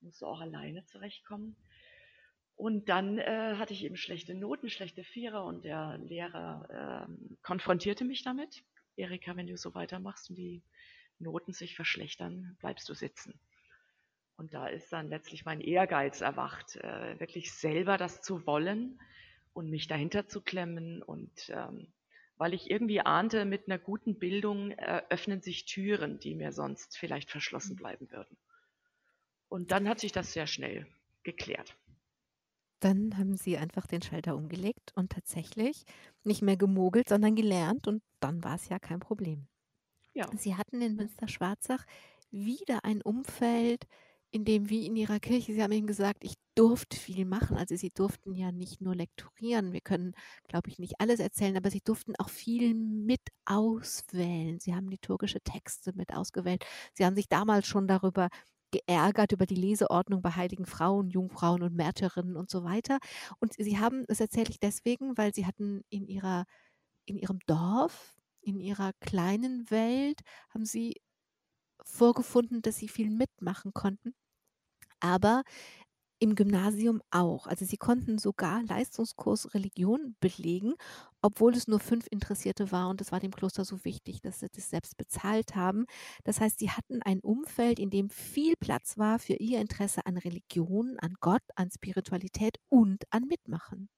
musst 0.00 0.22
du 0.22 0.26
auch 0.26 0.40
alleine 0.40 0.84
zurechtkommen. 0.84 1.56
Und 2.54 2.88
dann 2.88 3.18
äh, 3.18 3.56
hatte 3.56 3.74
ich 3.74 3.84
eben 3.84 3.96
schlechte 3.96 4.34
Noten, 4.34 4.70
schlechte 4.70 5.04
Vierer 5.04 5.44
und 5.44 5.64
der 5.64 5.98
Lehrer 5.98 7.06
äh, 7.08 7.36
konfrontierte 7.42 8.04
mich 8.04 8.22
damit. 8.22 8.64
Erika, 8.96 9.36
wenn 9.36 9.46
du 9.46 9.58
so 9.58 9.74
weitermachst 9.74 10.30
und 10.30 10.36
die 10.36 10.62
Noten 11.18 11.52
sich 11.52 11.76
verschlechtern, 11.76 12.56
bleibst 12.60 12.88
du 12.88 12.94
sitzen. 12.94 13.38
Und 14.36 14.54
da 14.54 14.66
ist 14.68 14.92
dann 14.92 15.08
letztlich 15.08 15.44
mein 15.44 15.60
Ehrgeiz 15.60 16.20
erwacht, 16.20 16.76
äh, 16.76 17.20
wirklich 17.20 17.52
selber 17.52 17.98
das 17.98 18.22
zu 18.22 18.46
wollen 18.46 19.00
und 19.52 19.70
mich 19.70 19.86
dahinter 19.86 20.26
zu 20.26 20.40
klemmen. 20.40 21.02
Und 21.02 21.50
ähm, 21.50 21.92
weil 22.38 22.54
ich 22.54 22.70
irgendwie 22.70 23.00
ahnte, 23.00 23.44
mit 23.44 23.66
einer 23.66 23.78
guten 23.78 24.18
Bildung 24.18 24.70
äh, 24.72 25.02
öffnen 25.08 25.40
sich 25.40 25.64
Türen, 25.64 26.18
die 26.18 26.34
mir 26.34 26.52
sonst 26.52 26.96
vielleicht 26.98 27.30
verschlossen 27.30 27.72
mhm. 27.74 27.78
bleiben 27.78 28.10
würden. 28.10 28.36
Und 29.48 29.70
dann 29.70 29.88
hat 29.88 30.00
sich 30.00 30.12
das 30.12 30.32
sehr 30.32 30.46
schnell 30.46 30.86
geklärt. 31.22 31.76
Dann 32.80 33.16
haben 33.16 33.36
sie 33.36 33.56
einfach 33.56 33.86
den 33.86 34.02
Schalter 34.02 34.36
umgelegt 34.36 34.92
und 34.94 35.12
tatsächlich 35.12 35.84
nicht 36.24 36.42
mehr 36.42 36.56
gemogelt, 36.56 37.08
sondern 37.08 37.34
gelernt 37.34 37.88
und 37.88 38.02
dann 38.20 38.44
war 38.44 38.56
es 38.56 38.68
ja 38.68 38.78
kein 38.78 39.00
Problem. 39.00 39.48
Ja. 40.12 40.28
Sie 40.36 40.56
hatten 40.56 40.82
in 40.82 40.96
Münster-Schwarzach 40.96 41.84
wieder 42.30 42.84
ein 42.84 43.02
Umfeld, 43.02 43.86
in 44.30 44.44
dem 44.44 44.68
wie 44.70 44.86
in 44.86 44.96
ihrer 44.96 45.20
Kirche, 45.20 45.52
Sie 45.54 45.62
haben 45.62 45.72
eben 45.72 45.86
gesagt, 45.86 46.24
ich 46.24 46.34
durfte 46.54 46.96
viel 46.96 47.24
machen. 47.24 47.56
Also 47.56 47.76
Sie 47.76 47.90
durften 47.90 48.34
ja 48.34 48.52
nicht 48.52 48.80
nur 48.80 48.94
lektorieren. 48.94 49.72
Wir 49.72 49.80
können, 49.80 50.14
glaube 50.48 50.68
ich, 50.70 50.78
nicht 50.78 51.00
alles 51.00 51.20
erzählen, 51.20 51.56
aber 51.56 51.70
Sie 51.70 51.80
durften 51.80 52.14
auch 52.16 52.28
viel 52.28 52.74
mit 52.74 53.20
auswählen. 53.44 54.58
Sie 54.60 54.74
haben 54.74 54.88
liturgische 54.88 55.40
Texte 55.40 55.92
mit 55.94 56.12
ausgewählt. 56.14 56.64
Sie 56.94 57.04
haben 57.04 57.16
sich 57.16 57.28
damals 57.28 57.66
schon 57.66 57.88
darüber 57.88 58.28
geärgert 58.72 59.32
über 59.32 59.46
die 59.46 59.54
Leseordnung 59.54 60.22
bei 60.22 60.30
heiligen 60.30 60.66
Frauen, 60.66 61.08
Jungfrauen 61.10 61.62
und 61.62 61.74
Märtyrinnen 61.74 62.36
und 62.36 62.50
so 62.50 62.64
weiter. 62.64 62.98
Und 63.40 63.54
sie 63.54 63.78
haben, 63.78 64.04
das 64.08 64.20
erzähle 64.20 64.50
ich 64.50 64.60
deswegen, 64.60 65.16
weil 65.16 65.34
sie 65.34 65.46
hatten 65.46 65.82
in 65.88 66.06
ihrer, 66.06 66.44
in 67.06 67.18
ihrem 67.18 67.38
Dorf, 67.46 68.16
in 68.42 68.60
ihrer 68.60 68.92
kleinen 69.00 69.70
Welt, 69.70 70.20
haben 70.50 70.64
sie 70.64 70.94
vorgefunden, 71.86 72.62
dass 72.62 72.78
sie 72.78 72.88
viel 72.88 73.10
mitmachen 73.10 73.72
konnten. 73.74 74.14
Aber 75.00 75.42
im 76.18 76.34
Gymnasium 76.34 77.02
auch. 77.10 77.46
Also 77.46 77.64
sie 77.66 77.76
konnten 77.76 78.18
sogar 78.18 78.62
Leistungskurs 78.64 79.52
Religion 79.54 80.16
belegen, 80.20 80.74
obwohl 81.22 81.54
es 81.54 81.68
nur 81.68 81.80
fünf 81.80 82.06
Interessierte 82.10 82.72
war 82.72 82.88
und 82.88 83.00
es 83.02 83.12
war 83.12 83.20
dem 83.20 83.32
Kloster 83.32 83.64
so 83.64 83.84
wichtig, 83.84 84.22
dass 84.22 84.40
sie 84.40 84.48
das 84.52 84.70
selbst 84.70 84.96
bezahlt 84.96 85.54
haben. 85.56 85.84
Das 86.24 86.40
heißt, 86.40 86.58
sie 86.58 86.70
hatten 86.70 87.02
ein 87.02 87.20
Umfeld, 87.20 87.78
in 87.78 87.90
dem 87.90 88.08
viel 88.10 88.54
Platz 88.58 88.96
war 88.98 89.18
für 89.18 89.34
ihr 89.34 89.60
Interesse 89.60 90.06
an 90.06 90.16
Religion, 90.16 90.96
an 91.00 91.14
Gott, 91.20 91.42
an 91.56 91.70
Spiritualität 91.70 92.56
und 92.70 93.04
an 93.10 93.24
Mitmachen. 93.24 93.88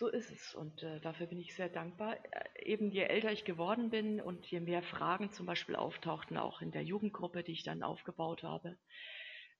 So 0.00 0.08
ist 0.08 0.30
es 0.30 0.54
und 0.54 0.82
äh, 0.82 0.98
dafür 1.00 1.26
bin 1.26 1.38
ich 1.38 1.54
sehr 1.54 1.68
dankbar. 1.68 2.16
Äh, 2.32 2.64
eben 2.64 2.90
je 2.90 3.02
älter 3.02 3.32
ich 3.32 3.44
geworden 3.44 3.90
bin 3.90 4.18
und 4.18 4.46
je 4.46 4.58
mehr 4.58 4.82
Fragen 4.82 5.30
zum 5.30 5.44
Beispiel 5.44 5.76
auftauchten, 5.76 6.38
auch 6.38 6.62
in 6.62 6.70
der 6.70 6.82
Jugendgruppe, 6.82 7.42
die 7.42 7.52
ich 7.52 7.64
dann 7.64 7.82
aufgebaut 7.82 8.42
habe, 8.42 8.78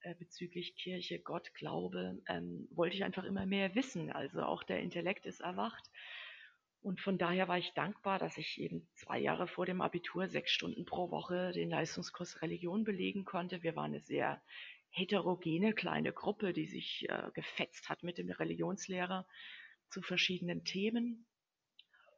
äh, 0.01 0.15
bezüglich 0.15 0.77
Kirche, 0.77 1.19
Gott, 1.19 1.53
Glaube, 1.53 2.23
ähm, 2.27 2.67
wollte 2.71 2.97
ich 2.97 3.05
einfach 3.05 3.25
immer 3.25 3.45
mehr 3.45 3.75
wissen. 3.75 4.11
Also 4.11 4.41
auch 4.41 4.63
der 4.63 4.81
Intellekt 4.81 5.27
ist 5.27 5.41
erwacht. 5.41 5.91
Und 6.81 7.03
von 7.03 7.19
daher 7.19 7.47
war 7.47 7.59
ich 7.59 7.75
dankbar, 7.75 8.19
dass 8.19 8.39
ich 8.39 8.59
eben 8.59 8.89
zwei 8.95 9.19
Jahre 9.19 9.47
vor 9.47 9.67
dem 9.67 9.83
Abitur 9.83 10.27
sechs 10.27 10.53
Stunden 10.53 10.87
pro 10.87 11.11
Woche 11.11 11.53
den 11.53 11.69
Leistungskurs 11.69 12.41
Religion 12.41 12.85
belegen 12.85 13.27
konnte. 13.27 13.63
Wir 13.63 13.77
waren 13.77 13.93
eine 13.93 14.01
sehr 14.01 14.41
heterogene 14.89 15.75
kleine 15.75 16.15
Gruppe, 16.15 16.55
die 16.55 16.67
sich 16.67 17.07
äh, 17.11 17.31
gefetzt 17.35 17.91
hat 17.91 18.03
mit 18.03 18.17
dem 18.17 18.31
Religionslehrer 18.31 19.27
zu 19.91 20.03
verschiedenen 20.03 20.65
Themen. 20.65 21.27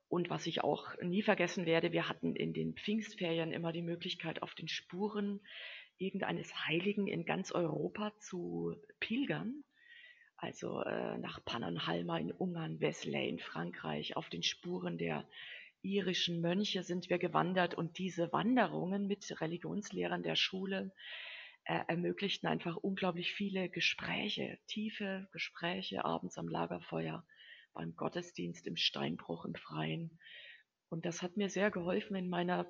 Und 0.09 0.29
was 0.29 0.47
ich 0.47 0.63
auch 0.63 0.95
nie 1.01 1.23
vergessen 1.23 1.65
werde, 1.65 1.93
wir 1.93 2.09
hatten 2.09 2.37
in 2.37 2.53
den 2.53 2.75
Pfingstferien 2.75 3.53
immer 3.53 3.73
die 3.73 3.83
Möglichkeit, 3.83 4.43
auf 4.43 4.55
den 4.55 4.69
Spuren 4.69 5.41
irgendeines 5.97 6.67
Heiligen 6.67 7.07
in 7.07 7.25
ganz 7.25 7.53
Europa 7.53 8.13
zu 8.19 8.77
pilgern. 9.01 9.65
Also 10.37 10.83
äh, 10.83 11.17
nach 11.19 11.43
Pannonhalma 11.45 12.19
in 12.19 12.33
Ungarn, 12.33 12.81
Wesley 12.81 13.29
in 13.29 13.39
Frankreich, 13.39 14.17
auf 14.17 14.29
den 14.29 14.43
Spuren 14.43 14.99
der 14.99 15.27
irischen 15.83 16.41
Mönche 16.41 16.83
sind 16.83 17.09
wir 17.11 17.19
gewandert 17.19 17.75
und 17.75 17.99
diese 17.99 18.33
Wanderungen 18.33 19.07
mit 19.07 19.41
Religionslehrern 19.41 20.23
der 20.23 20.37
Schule 20.37 20.93
äh, 21.65 21.81
ermöglichten 21.87 22.49
einfach 22.49 22.77
unglaublich 22.77 23.33
viele 23.33 23.69
Gespräche, 23.69 24.59
tiefe 24.67 25.29
Gespräche 25.33 26.05
abends 26.05 26.39
am 26.39 26.49
Lagerfeuer, 26.49 27.25
beim 27.73 27.95
Gottesdienst 27.97 28.67
im 28.67 28.77
Steinbruch 28.77 29.45
im 29.45 29.55
Freien. 29.55 30.19
Und 30.89 31.05
das 31.07 31.23
hat 31.23 31.37
mir 31.37 31.49
sehr 31.49 31.71
geholfen 31.71 32.17
in 32.17 32.29
meiner 32.29 32.67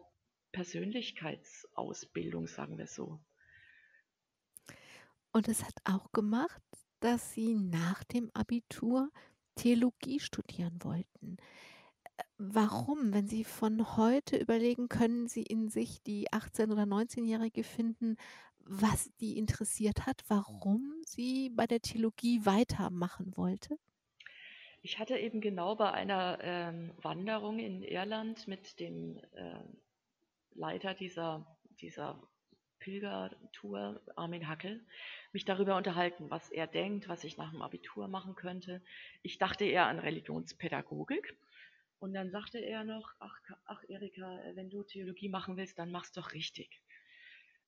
Persönlichkeitsausbildung, 0.53 2.47
sagen 2.47 2.79
wir 2.79 2.87
so. 2.87 3.21
Und 5.33 5.49
es 5.49 5.65
hat 5.65 5.75
auch 5.85 6.13
gemacht, 6.13 6.63
dass 7.01 7.33
Sie 7.33 7.55
nach 7.55 8.05
dem 8.05 8.31
Abitur 8.35 9.11
Theologie 9.55 10.21
studieren 10.21 10.79
wollten. 10.83 11.37
Äh, 12.17 12.23
warum, 12.39 13.13
wenn 13.13 13.27
Sie 13.27 13.45
von 13.45 13.97
heute 13.97 14.37
überlegen, 14.37 14.89
können 14.89 15.27
Sie 15.27 15.43
in 15.43 15.69
sich 15.69 16.03
die 16.03 16.29
18- 16.31 16.71
oder 16.71 16.83
19-Jährige 16.83 17.65
finden, 17.65 18.17
was 18.65 19.11
die 19.21 19.39
interessiert 19.39 20.07
hat, 20.07 20.23
warum 20.29 20.95
sie 21.05 21.51
bei 21.51 21.67
der 21.67 21.81
Theologie 21.81 22.45
weitermachen 22.45 23.37
wollte? 23.37 23.79
Ich 24.85 24.99
hatte 24.99 25.17
eben 25.17 25.41
genau 25.41 25.77
bei 25.77 25.93
einer 25.93 26.39
ähm, 26.43 26.91
Wanderung 27.01 27.61
in 27.61 27.85
Irland 27.85 28.49
mit 28.49 28.81
dem 28.81 29.17
äh, 29.33 29.63
Leiter 30.55 30.93
dieser, 30.93 31.47
dieser 31.81 32.21
Pilgertour, 32.81 34.03
Armin 34.17 34.49
Hackel, 34.49 34.85
mich 35.33 35.45
darüber 35.45 35.77
unterhalten, 35.77 36.31
was 36.31 36.51
er 36.51 36.67
denkt, 36.67 37.09
was 37.09 37.23
ich 37.23 37.37
nach 37.37 37.53
dem 37.53 37.63
Abitur 37.63 38.09
machen 38.09 38.35
könnte. 38.35 38.83
Ich 39.23 39.39
dachte 39.39 39.65
eher 39.65 39.87
an 39.87 40.01
Religionspädagogik. 40.01 41.37
Und 42.01 42.13
dann 42.13 42.33
sagte 42.33 42.59
er 42.59 42.83
noch, 42.83 43.15
ach, 43.21 43.39
ach 43.67 43.85
Erika, 43.87 44.41
wenn 44.55 44.69
du 44.69 44.83
Theologie 44.83 45.29
machen 45.29 45.57
willst, 45.57 45.79
dann 45.79 45.93
mach's 45.93 46.11
doch 46.11 46.33
richtig. 46.33 46.83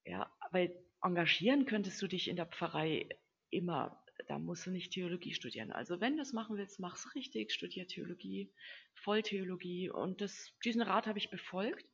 Ja, 0.05 0.29
weil 0.51 0.77
engagieren 1.01 1.65
könntest 1.65 2.03
du 2.03 2.09
dich 2.09 2.27
in 2.27 2.35
der 2.35 2.47
Pfarrei 2.47 3.09
immer. 3.51 4.04
Da 4.27 4.39
musst 4.39 4.67
du 4.67 4.71
nicht 4.71 4.93
Theologie 4.93 5.35
studieren. 5.35 5.73
Also 5.73 6.01
wenn 6.01 6.17
du 6.17 6.23
es 6.23 6.33
machen 6.33 6.57
willst, 6.57 6.81
mach's 6.81 7.15
richtig, 7.15 7.53
studier 7.53 7.87
Theologie, 7.87 8.51
Volltheologie. 8.95 9.91
Und 9.91 10.21
das, 10.21 10.53
diesen 10.65 10.83
Rat 10.83 11.07
habe 11.07 11.19
ich 11.19 11.31
befolgt. 11.31 11.87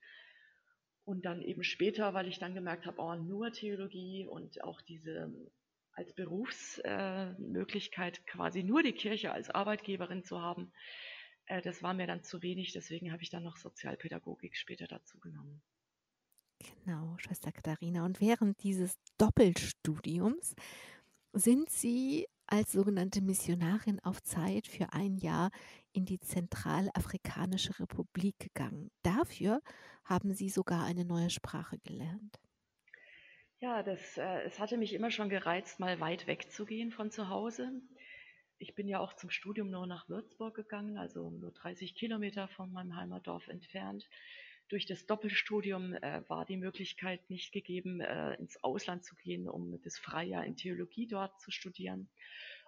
Und 1.05 1.25
dann 1.25 1.43
eben 1.43 1.65
später, 1.65 2.15
weil 2.15 2.29
ich 2.29 2.39
dann 2.39 2.55
gemerkt 2.55 2.87
habe, 2.87 3.01
oh, 3.01 3.15
nur 3.17 3.53
Theologie 3.53 4.27
und 4.27 4.63
auch 4.63 4.81
diese 4.83 5.33
als 5.93 6.15
Berufsmöglichkeit 6.15 8.19
äh, 8.19 8.23
quasi 8.27 8.63
nur 8.63 8.83
die 8.83 8.93
Kirche 8.93 9.33
als 9.33 9.51
Arbeitgeberin 9.51 10.23
zu 10.23 10.41
haben, 10.41 10.73
äh, 11.47 11.61
das 11.63 11.83
war 11.83 11.95
mir 11.95 12.07
dann 12.07 12.23
zu 12.23 12.43
wenig. 12.43 12.73
Deswegen 12.73 13.13
habe 13.13 13.23
ich 13.23 13.31
dann 13.31 13.43
noch 13.43 13.57
Sozialpädagogik 13.57 14.57
später 14.57 14.87
dazu 14.87 15.19
genommen. 15.19 15.63
Genau, 16.85 17.17
Schwester 17.19 17.53
Katharina. 17.53 18.05
Und 18.05 18.21
während 18.21 18.63
dieses 18.63 18.99
Doppelstudiums 19.19 20.55
sind 21.33 21.71
Sie 21.71 22.27
als 22.47 22.73
sogenannte 22.73 23.23
Missionarin 23.23 24.01
auf 24.01 24.23
Zeit 24.23 24.67
für 24.67 24.93
ein 24.93 25.17
Jahr 25.17 25.51
in 25.93 26.05
die 26.05 26.19
Zentralafrikanische 26.19 27.79
Republik 27.79 28.39
gegangen. 28.39 28.91
Dafür 29.03 29.63
haben 30.05 30.35
Sie 30.35 30.49
sogar 30.49 30.85
eine 30.85 31.05
neue 31.05 31.31
Sprache 31.31 31.79
gelernt. 31.79 32.41
Ja, 33.61 33.83
das, 33.83 34.17
äh, 34.17 34.43
es 34.43 34.59
hatte 34.59 34.79
mich 34.79 34.95
immer 34.95 35.11
schon 35.11 35.29
gereizt, 35.29 35.81
mal 35.81 36.01
weit 36.01 36.27
wegzugehen 36.27 36.91
von 36.91 37.11
zu 37.11 37.29
Hause. 37.29 37.71
Ich 38.59 38.75
bin 38.75 38.89
ja 38.89 39.01
auch 39.01 39.15
zum 39.15 39.31
Studium 39.31 39.71
nur 39.71 39.87
nach 39.87 40.09
Würzburg 40.09 40.55
gegangen, 40.55 40.97
also 40.97 41.31
nur 41.31 41.53
30 41.53 41.95
Kilometer 41.95 42.49
von 42.49 42.73
meinem 42.73 42.97
Heimatdorf 42.97 43.49
entfernt. 43.49 44.09
Durch 44.71 44.87
das 44.87 45.05
Doppelstudium 45.05 45.95
äh, 45.95 46.23
war 46.29 46.47
die 46.47 46.57
Möglichkeit 46.57 47.29
nicht 47.29 47.53
gegeben, 47.53 48.01
äh, 48.01 48.35
ins 48.35 48.63
Ausland 48.63 49.05
zu 49.05 49.17
gehen, 49.17 49.49
um 49.49 49.83
das 49.83 49.99
Freijahr 49.99 50.47
in 50.47 50.57
Theologie 50.57 51.09
dort 51.09 51.41
zu 51.41 51.51
studieren. 51.51 52.09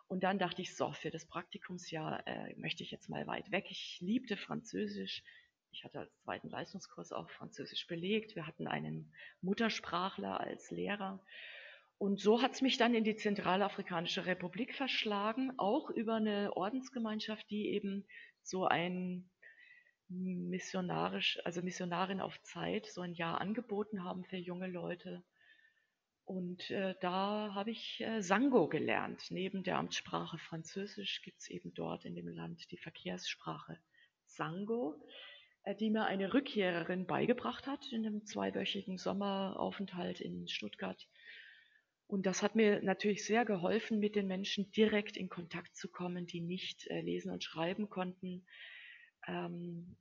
Und 0.08 0.24
dann 0.24 0.40
dachte 0.40 0.62
ich, 0.62 0.74
so, 0.74 0.90
für 0.92 1.10
das 1.10 1.26
Praktikumsjahr 1.26 2.26
äh, 2.26 2.56
möchte 2.56 2.82
ich 2.82 2.90
jetzt 2.90 3.08
mal 3.08 3.28
weit 3.28 3.52
weg. 3.52 3.66
Ich 3.70 3.98
liebte 4.00 4.36
Französisch. 4.36 5.22
Ich 5.70 5.84
hatte 5.84 6.00
als 6.00 6.20
zweiten 6.24 6.50
Leistungskurs 6.50 7.12
auch 7.12 7.30
Französisch 7.30 7.86
belegt. 7.86 8.34
Wir 8.34 8.48
hatten 8.48 8.66
einen 8.66 9.14
Muttersprachler 9.40 10.40
als 10.40 10.72
Lehrer. 10.72 11.24
Und 11.98 12.18
so 12.18 12.42
hat 12.42 12.54
es 12.54 12.62
mich 12.62 12.78
dann 12.78 12.94
in 12.94 13.04
die 13.04 13.14
Zentralafrikanische 13.14 14.26
Republik 14.26 14.74
verschlagen, 14.74 15.52
auch 15.56 15.88
über 15.88 16.16
eine 16.16 16.56
Ordensgemeinschaft, 16.56 17.48
die 17.48 17.68
eben 17.68 18.04
so 18.42 18.66
ein 18.66 19.30
missionarisch, 20.12 21.38
also 21.44 21.62
Missionarin 21.62 22.20
auf 22.20 22.40
Zeit, 22.42 22.87
so 22.87 23.01
ein 23.01 23.14
Jahr 23.14 23.40
angeboten 23.40 24.05
haben 24.05 24.25
für 24.25 24.37
junge 24.37 24.66
Leute. 24.66 25.22
Und 26.25 26.70
äh, 26.70 26.94
da 27.01 27.53
habe 27.55 27.70
ich 27.70 28.01
äh, 28.01 28.22
Sango 28.22 28.68
gelernt. 28.68 29.27
Neben 29.31 29.64
der 29.64 29.79
Amtssprache 29.79 30.38
Französisch 30.38 31.22
gibt 31.22 31.40
es 31.40 31.48
eben 31.48 31.75
dort 31.75 32.05
in 32.05 32.14
dem 32.14 32.29
Land 32.29 32.70
die 32.70 32.79
Verkehrssprache 32.79 33.79
Sango, 34.27 34.94
äh, 35.64 35.75
die 35.75 35.90
mir 35.90 36.05
eine 36.05 36.33
Rückkehrerin 36.33 37.07
beigebracht 37.07 37.66
hat 37.66 37.90
in 37.92 38.07
einem 38.07 38.25
zweiwöchigen 38.25 38.98
Sommeraufenthalt 38.98 40.20
in 40.20 40.46
Stuttgart. 40.48 41.09
Und 42.07 42.27
das 42.27 42.42
hat 42.42 42.55
mir 42.55 42.83
natürlich 42.83 43.25
sehr 43.25 43.44
geholfen, 43.44 43.98
mit 43.98 44.16
den 44.16 44.27
Menschen 44.27 44.70
direkt 44.72 45.16
in 45.16 45.29
Kontakt 45.29 45.75
zu 45.77 45.88
kommen, 45.88 46.27
die 46.27 46.40
nicht 46.40 46.87
äh, 46.88 47.01
lesen 47.01 47.33
und 47.33 47.42
schreiben 47.42 47.88
konnten, 47.88 48.44
ähm, 49.26 49.96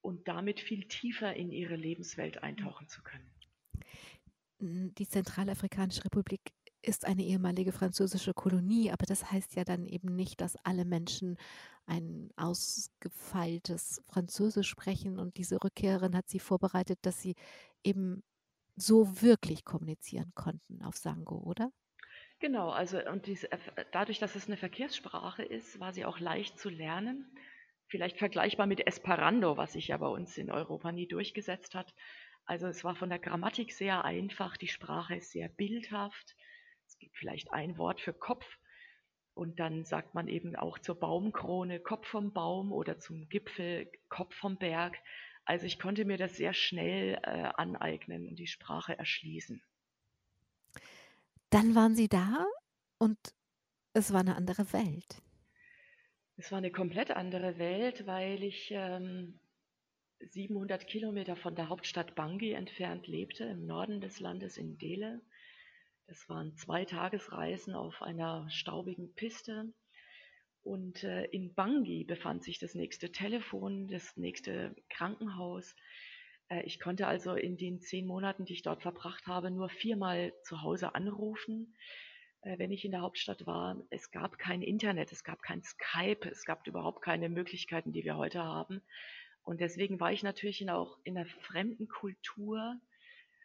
und 0.00 0.28
damit 0.28 0.60
viel 0.60 0.88
tiefer 0.88 1.34
in 1.34 1.50
ihre 1.50 1.76
Lebenswelt 1.76 2.42
eintauchen 2.42 2.88
zu 2.88 3.02
können. 3.02 3.30
Die 4.60 5.08
Zentralafrikanische 5.08 6.04
Republik 6.04 6.40
ist 6.82 7.04
eine 7.04 7.22
ehemalige 7.22 7.72
französische 7.72 8.34
Kolonie, 8.34 8.90
aber 8.90 9.06
das 9.06 9.30
heißt 9.30 9.54
ja 9.56 9.64
dann 9.64 9.86
eben 9.86 10.14
nicht, 10.14 10.40
dass 10.40 10.56
alle 10.64 10.84
Menschen 10.84 11.36
ein 11.86 12.30
ausgefeiltes 12.36 14.02
Französisch 14.06 14.68
sprechen 14.68 15.18
und 15.18 15.36
diese 15.36 15.62
Rückkehrerin 15.62 16.16
hat 16.16 16.28
sie 16.28 16.40
vorbereitet, 16.40 16.98
dass 17.02 17.20
sie 17.20 17.34
eben 17.84 18.22
so 18.76 19.20
wirklich 19.22 19.64
kommunizieren 19.64 20.32
konnten 20.34 20.82
auf 20.82 20.96
Sango, 20.96 21.38
oder? 21.38 21.70
Genau, 22.38 22.70
also 22.70 22.98
und 23.10 23.26
diese, 23.26 23.48
dadurch, 23.92 24.18
dass 24.18 24.34
es 24.34 24.46
eine 24.46 24.56
Verkehrssprache 24.56 25.42
ist, 25.42 25.78
war 25.80 25.92
sie 25.92 26.06
auch 26.06 26.20
leicht 26.20 26.58
zu 26.58 26.70
lernen 26.70 27.30
vielleicht 27.90 28.18
vergleichbar 28.18 28.66
mit 28.66 28.86
Esperanto, 28.86 29.56
was 29.56 29.72
sich 29.74 29.88
ja 29.88 29.96
bei 29.96 30.06
uns 30.06 30.38
in 30.38 30.50
Europa 30.50 30.92
nie 30.92 31.06
durchgesetzt 31.06 31.74
hat. 31.74 31.92
Also 32.44 32.66
es 32.66 32.84
war 32.84 32.94
von 32.94 33.10
der 33.10 33.18
Grammatik 33.18 33.72
sehr 33.72 34.04
einfach, 34.04 34.56
die 34.56 34.68
Sprache 34.68 35.16
ist 35.16 35.32
sehr 35.32 35.48
bildhaft. 35.48 36.36
Es 36.86 36.98
gibt 36.98 37.16
vielleicht 37.16 37.52
ein 37.52 37.78
Wort 37.78 38.00
für 38.00 38.12
Kopf 38.12 38.46
und 39.34 39.60
dann 39.60 39.84
sagt 39.84 40.14
man 40.14 40.28
eben 40.28 40.56
auch 40.56 40.78
zur 40.78 40.98
Baumkrone 40.98 41.80
Kopf 41.80 42.06
vom 42.08 42.32
Baum 42.32 42.72
oder 42.72 42.98
zum 42.98 43.28
Gipfel 43.28 43.90
Kopf 44.08 44.34
vom 44.34 44.56
Berg. 44.56 44.96
Also 45.44 45.66
ich 45.66 45.78
konnte 45.78 46.04
mir 46.04 46.16
das 46.16 46.36
sehr 46.36 46.54
schnell 46.54 47.14
äh, 47.22 47.50
aneignen 47.56 48.28
und 48.28 48.36
die 48.36 48.46
Sprache 48.46 48.98
erschließen. 48.98 49.62
Dann 51.50 51.74
waren 51.74 51.94
Sie 51.94 52.08
da 52.08 52.46
und 52.98 53.18
es 53.92 54.12
war 54.12 54.20
eine 54.20 54.36
andere 54.36 54.72
Welt. 54.72 55.22
Es 56.40 56.50
war 56.50 56.56
eine 56.56 56.70
komplett 56.70 57.10
andere 57.10 57.58
Welt, 57.58 58.06
weil 58.06 58.42
ich 58.42 58.70
ähm, 58.70 59.38
700 60.20 60.86
Kilometer 60.86 61.36
von 61.36 61.54
der 61.54 61.68
Hauptstadt 61.68 62.14
Bangui 62.14 62.52
entfernt 62.52 63.06
lebte, 63.06 63.44
im 63.44 63.66
Norden 63.66 64.00
des 64.00 64.20
Landes 64.20 64.56
in 64.56 64.78
Dele. 64.78 65.20
Das 66.06 66.30
waren 66.30 66.56
zwei 66.56 66.86
Tagesreisen 66.86 67.74
auf 67.74 68.00
einer 68.00 68.48
staubigen 68.48 69.12
Piste. 69.16 69.74
Und 70.62 71.04
äh, 71.04 71.24
in 71.24 71.52
Bangui 71.52 72.04
befand 72.04 72.42
sich 72.42 72.58
das 72.58 72.74
nächste 72.74 73.12
Telefon, 73.12 73.86
das 73.88 74.16
nächste 74.16 74.74
Krankenhaus. 74.88 75.76
Äh, 76.48 76.62
ich 76.62 76.80
konnte 76.80 77.06
also 77.06 77.34
in 77.34 77.58
den 77.58 77.82
zehn 77.82 78.06
Monaten, 78.06 78.46
die 78.46 78.54
ich 78.54 78.62
dort 78.62 78.80
verbracht 78.80 79.26
habe, 79.26 79.50
nur 79.50 79.68
viermal 79.68 80.32
zu 80.44 80.62
Hause 80.62 80.94
anrufen. 80.94 81.76
Äh, 82.42 82.58
wenn 82.58 82.70
ich 82.70 82.84
in 82.84 82.92
der 82.92 83.02
Hauptstadt 83.02 83.46
war, 83.46 83.76
es 83.90 84.10
gab 84.10 84.38
kein 84.38 84.62
Internet, 84.62 85.12
es 85.12 85.24
gab 85.24 85.42
kein 85.42 85.62
Skype, 85.62 86.28
es 86.28 86.44
gab 86.44 86.66
überhaupt 86.66 87.02
keine 87.02 87.28
Möglichkeiten, 87.28 87.92
die 87.92 88.04
wir 88.04 88.16
heute 88.16 88.42
haben. 88.42 88.82
Und 89.42 89.60
deswegen 89.60 90.00
war 90.00 90.12
ich 90.12 90.22
natürlich 90.22 90.68
auch 90.70 90.98
in 91.04 91.16
einer 91.16 91.26
fremden 91.26 91.88
Kultur 91.88 92.80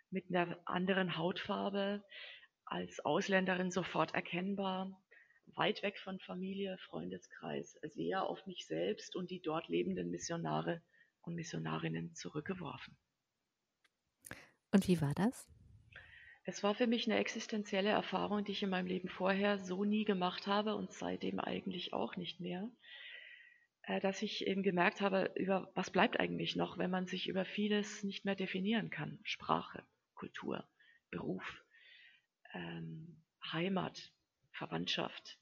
mit 0.10 0.30
einer 0.30 0.58
anderen 0.66 1.18
Hautfarbe 1.18 2.04
als 2.66 3.00
Ausländerin 3.06 3.72
sofort 3.72 4.14
erkennbar, 4.14 5.02
weit 5.56 5.84
weg 5.84 6.00
von 6.00 6.20
Familie, 6.20 6.78
Freundeskreis, 6.80 7.78
sehr 7.84 8.24
auf 8.24 8.46
mich 8.46 8.66
selbst 8.66 9.16
und 9.16 9.30
die 9.30 9.42
dort 9.42 9.68
lebenden 9.68 10.10
Missionare 10.10 10.82
und 11.22 11.36
Missionarinnen 11.36 12.14
zurückgeworfen. 12.16 12.98
Und 14.72 14.88
wie 14.88 15.00
war 15.02 15.14
das? 15.14 15.48
Es 16.48 16.62
war 16.62 16.76
für 16.76 16.86
mich 16.86 17.08
eine 17.08 17.18
existenzielle 17.18 17.90
Erfahrung, 17.90 18.46
die 18.46 18.52
ich 18.52 18.62
in 18.62 18.70
meinem 18.70 18.86
Leben 18.86 19.10
vorher 19.10 19.58
so 19.58 19.84
nie 19.84 20.06
gemacht 20.06 20.46
habe 20.46 20.76
und 20.76 20.94
seitdem 20.94 21.40
eigentlich 21.40 21.92
auch 21.92 22.18
nicht 22.18 22.40
mehr, 22.40 22.70
äh, 23.82 24.00
dass 24.00 24.22
ich 24.22 24.46
eben 24.46 24.62
gemerkt 24.62 25.02
habe, 25.02 25.32
über 25.36 25.72
was 25.74 25.90
bleibt 25.90 26.20
eigentlich 26.20 26.56
noch, 26.56 26.78
wenn 26.78 26.92
man 26.92 27.08
sich 27.08 27.28
über 27.28 27.46
vieles 27.46 28.04
nicht 28.04 28.26
mehr 28.26 28.36
definieren 28.36 28.92
kann. 28.92 29.20
Sprache, 29.24 29.84
Kultur, 30.14 30.64
Beruf, 31.10 31.64
ähm, 32.54 33.24
Heimat, 33.52 34.12
Verwandtschaft. 34.52 35.40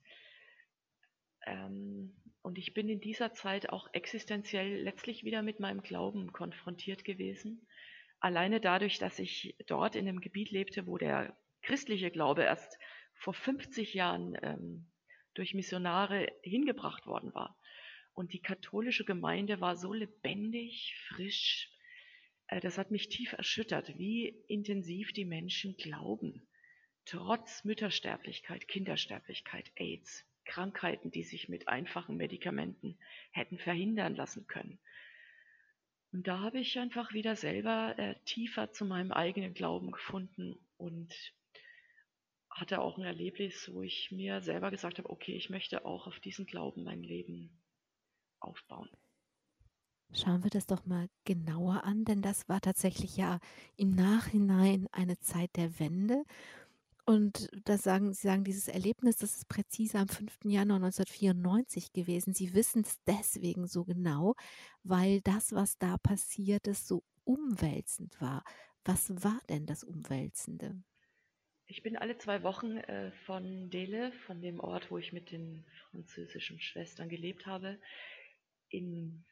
Ähm, 1.45 2.15
und 2.41 2.57
ich 2.57 2.73
bin 2.73 2.87
in 2.87 3.01
dieser 3.01 3.33
Zeit 3.33 3.69
auch 3.69 3.89
existenziell 3.91 4.81
letztlich 4.81 5.25
wieder 5.25 5.41
mit 5.41 5.59
meinem 5.59 5.81
Glauben 5.81 6.31
konfrontiert 6.31 7.03
gewesen 7.03 7.67
alleine 8.23 8.61
dadurch, 8.61 8.99
dass 8.99 9.19
ich 9.19 9.55
dort 9.67 9.95
in 9.95 10.07
einem 10.07 10.21
Gebiet 10.21 10.49
lebte, 10.49 10.87
wo 10.87 10.97
der 10.97 11.37
christliche 11.61 12.09
Glaube 12.09 12.43
erst 12.43 12.79
vor 13.15 13.33
50 13.33 13.93
Jahren 13.93 14.37
ähm, 14.41 14.87
durch 15.33 15.53
Missionare 15.53 16.31
hingebracht 16.41 17.05
worden 17.05 17.33
war. 17.33 17.59
Und 18.13 18.31
die 18.31 18.41
katholische 18.41 19.03
Gemeinde 19.03 19.59
war 19.59 19.75
so 19.75 19.91
lebendig, 19.91 20.95
frisch. 21.09 21.69
Äh, 22.47 22.61
das 22.61 22.77
hat 22.77 22.91
mich 22.91 23.09
tief 23.09 23.33
erschüttert, 23.33 23.97
wie 23.97 24.29
intensiv 24.47 25.11
die 25.11 25.25
Menschen 25.25 25.75
glauben. 25.75 26.47
Trotz 27.05 27.65
Müttersterblichkeit, 27.65 28.69
Kindersterblichkeit, 28.69 29.69
AIDS, 29.75 30.25
Krankheiten, 30.45 31.11
die 31.11 31.23
sich 31.23 31.49
mit 31.49 31.67
einfachen 31.67 32.15
Medikamenten 32.15 32.97
hätten 33.31 33.57
verhindern 33.57 34.15
lassen 34.15 34.47
können. 34.47 34.79
Und 36.13 36.27
da 36.27 36.39
habe 36.39 36.59
ich 36.59 36.77
einfach 36.77 37.11
wieder 37.11 37.35
selber 37.35 37.97
äh, 37.97 38.13
tiefer 38.25 38.71
zu 38.71 38.85
meinem 38.85 39.11
eigenen 39.11 39.55
Glauben 39.55 39.91
gefunden 39.91 40.55
und 40.77 41.11
hatte 42.51 42.81
auch 42.81 42.99
ein 42.99 43.03
Erlebnis, 43.03 43.71
wo 43.73 43.81
ich 43.81 44.11
mir 44.11 44.41
selber 44.41 44.69
gesagt 44.69 44.99
habe, 44.99 45.09
okay, 45.09 45.35
ich 45.35 45.49
möchte 45.49 45.85
auch 45.85 46.05
auf 46.05 46.19
diesen 46.19 46.45
Glauben 46.45 46.83
mein 46.83 47.01
Leben 47.01 47.49
aufbauen. 48.39 48.89
Schauen 50.13 50.43
wir 50.43 50.51
das 50.51 50.67
doch 50.67 50.85
mal 50.85 51.09
genauer 51.25 51.83
an, 51.83 52.05
denn 52.05 52.21
das 52.21 52.47
war 52.47 52.61
tatsächlich 52.61 53.17
ja 53.17 53.39
im 53.75 53.95
Nachhinein 53.95 54.87
eine 54.91 55.19
Zeit 55.19 55.55
der 55.55 55.79
Wende. 55.79 56.23
Und 57.05 57.49
da 57.65 57.77
sagen 57.77 58.13
Sie 58.13 58.27
sagen, 58.27 58.45
dieses 58.45 58.69
Erlebnis, 58.69 59.17
das 59.17 59.35
ist 59.35 59.49
präzise 59.49 59.99
am 59.99 60.07
5. 60.07 60.45
Januar 60.45 60.77
1994 60.77 61.91
gewesen. 61.91 62.33
Sie 62.33 62.53
wissen 62.53 62.83
es 62.83 63.03
deswegen 63.03 63.67
so 63.67 63.83
genau, 63.83 64.35
weil 64.83 65.19
das, 65.21 65.51
was 65.51 65.77
da 65.77 65.97
passiert 65.97 66.65
ist, 66.67 66.87
so 66.87 67.03
umwälzend 67.25 68.21
war. 68.21 68.45
Was 68.85 69.09
war 69.23 69.41
denn 69.49 69.65
das 69.65 69.83
Umwälzende? 69.83 70.81
Ich 71.65 71.83
bin 71.83 71.97
alle 71.97 72.17
zwei 72.17 72.41
Wochen 72.43 72.77
äh, 72.77 73.11
von 73.25 73.69
Dele, 73.69 74.13
von 74.25 74.41
dem 74.41 74.61
Ort, 74.61 74.89
wo 74.89 74.97
ich 74.97 75.11
mit 75.11 75.31
den 75.31 75.65
französischen 75.89 76.61
Schwestern 76.61 77.09
gelebt 77.09 77.45
habe, 77.45 77.79
in 78.69 79.25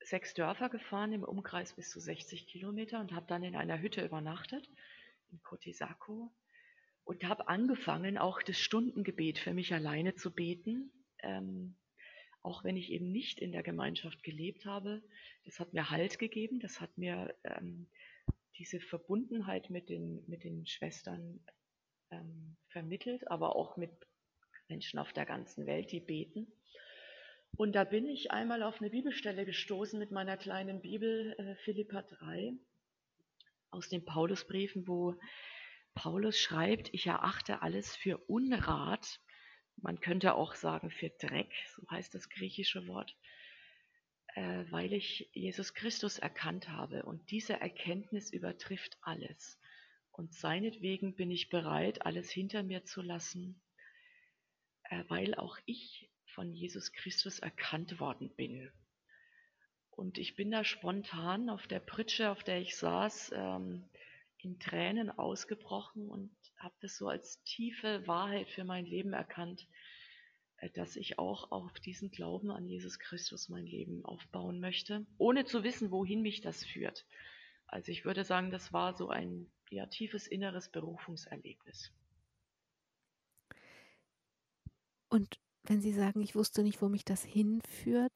sechs 0.00 0.34
Dörfer 0.34 0.70
gefahren, 0.70 1.12
im 1.12 1.22
Umkreis 1.22 1.74
bis 1.74 1.90
zu 1.90 2.00
60 2.00 2.48
Kilometer 2.48 2.98
und 3.00 3.12
habe 3.12 3.26
dann 3.28 3.44
in 3.44 3.54
einer 3.54 3.80
Hütte 3.80 4.04
übernachtet, 4.04 4.68
in 5.30 5.40
Kotisaco 5.42 6.32
und 7.04 7.24
habe 7.24 7.48
angefangen, 7.48 8.18
auch 8.18 8.42
das 8.42 8.58
Stundengebet 8.58 9.38
für 9.38 9.52
mich 9.52 9.72
alleine 9.74 10.14
zu 10.14 10.32
beten, 10.32 10.92
ähm, 11.22 11.76
auch 12.42 12.64
wenn 12.64 12.76
ich 12.76 12.90
eben 12.90 13.10
nicht 13.10 13.40
in 13.40 13.52
der 13.52 13.62
Gemeinschaft 13.62 14.22
gelebt 14.22 14.64
habe. 14.64 15.02
Das 15.44 15.60
hat 15.60 15.72
mir 15.72 15.90
Halt 15.90 16.18
gegeben, 16.18 16.60
das 16.60 16.80
hat 16.80 16.96
mir 16.98 17.34
ähm, 17.44 17.88
diese 18.58 18.80
Verbundenheit 18.80 19.70
mit 19.70 19.88
den, 19.88 20.24
mit 20.26 20.44
den 20.44 20.66
Schwestern 20.66 21.40
ähm, 22.10 22.56
vermittelt, 22.68 23.28
aber 23.30 23.56
auch 23.56 23.76
mit 23.76 23.90
Menschen 24.68 24.98
auf 24.98 25.12
der 25.12 25.26
ganzen 25.26 25.66
Welt, 25.66 25.92
die 25.92 26.00
beten. 26.00 26.46
Und 27.56 27.72
da 27.74 27.84
bin 27.84 28.06
ich 28.06 28.30
einmal 28.30 28.62
auf 28.62 28.80
eine 28.80 28.90
Bibelstelle 28.90 29.44
gestoßen 29.44 29.98
mit 29.98 30.10
meiner 30.10 30.36
kleinen 30.36 30.80
Bibel, 30.80 31.34
äh, 31.38 31.54
Philippa 31.64 32.02
3, 32.02 32.54
aus 33.70 33.88
den 33.88 34.04
Paulusbriefen, 34.04 34.86
wo 34.86 35.14
Paulus 35.94 36.38
schreibt, 36.38 36.92
ich 36.92 37.06
erachte 37.06 37.62
alles 37.62 37.94
für 37.96 38.18
Unrat, 38.28 39.20
man 39.76 40.00
könnte 40.00 40.34
auch 40.34 40.54
sagen 40.54 40.90
für 40.90 41.10
Dreck, 41.10 41.52
so 41.74 41.82
heißt 41.90 42.14
das 42.14 42.28
griechische 42.28 42.86
Wort, 42.86 43.16
äh, 44.34 44.64
weil 44.70 44.92
ich 44.92 45.28
Jesus 45.32 45.74
Christus 45.74 46.18
erkannt 46.18 46.68
habe. 46.68 47.04
Und 47.04 47.30
diese 47.30 47.54
Erkenntnis 47.54 48.32
übertrifft 48.32 48.96
alles. 49.02 49.58
Und 50.10 50.34
seinetwegen 50.34 51.14
bin 51.16 51.30
ich 51.30 51.48
bereit, 51.48 52.06
alles 52.06 52.30
hinter 52.30 52.62
mir 52.62 52.84
zu 52.84 53.02
lassen, 53.02 53.60
äh, 54.84 55.04
weil 55.08 55.34
auch 55.34 55.58
ich 55.64 56.10
von 56.34 56.52
Jesus 56.52 56.92
Christus 56.92 57.38
erkannt 57.38 57.98
worden 57.98 58.34
bin. 58.36 58.70
Und 59.90 60.18
ich 60.18 60.36
bin 60.36 60.50
da 60.50 60.64
spontan 60.64 61.50
auf 61.50 61.66
der 61.66 61.80
Pritsche, 61.80 62.30
auf 62.30 62.42
der 62.44 62.60
ich 62.60 62.76
saß, 62.76 63.32
ähm, 63.34 63.88
in 64.44 64.58
Tränen 64.58 65.10
ausgebrochen 65.10 66.08
und 66.08 66.30
habe 66.56 66.74
das 66.80 66.96
so 66.96 67.08
als 67.08 67.42
tiefe 67.44 68.06
Wahrheit 68.06 68.48
für 68.48 68.64
mein 68.64 68.84
Leben 68.86 69.12
erkannt, 69.12 69.66
äh, 70.58 70.70
dass 70.70 70.96
ich 70.96 71.18
auch 71.18 71.50
auf 71.50 71.72
diesen 71.80 72.10
Glauben 72.10 72.50
an 72.50 72.66
Jesus 72.66 72.98
Christus 72.98 73.48
mein 73.48 73.66
Leben 73.66 74.04
aufbauen 74.04 74.60
möchte, 74.60 75.06
ohne 75.18 75.44
zu 75.44 75.64
wissen, 75.64 75.90
wohin 75.90 76.22
mich 76.22 76.40
das 76.40 76.64
führt. 76.64 77.04
Also 77.66 77.90
ich 77.90 78.04
würde 78.04 78.24
sagen, 78.24 78.50
das 78.50 78.72
war 78.72 78.94
so 78.96 79.08
ein 79.08 79.50
ja, 79.70 79.86
tiefes 79.86 80.26
inneres 80.26 80.68
Berufungserlebnis. 80.68 81.90
Und 85.08 85.38
wenn 85.64 85.80
Sie 85.80 85.92
sagen, 85.92 86.20
ich 86.22 86.34
wusste 86.34 86.62
nicht, 86.62 86.82
wo 86.82 86.88
mich 86.88 87.04
das 87.04 87.22
hinführt, 87.22 88.12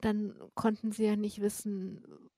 dann 0.00 0.34
konnten 0.54 0.92
Sie 0.92 1.04
ja 1.04 1.16
nicht 1.16 1.40
wissen, 1.40 2.30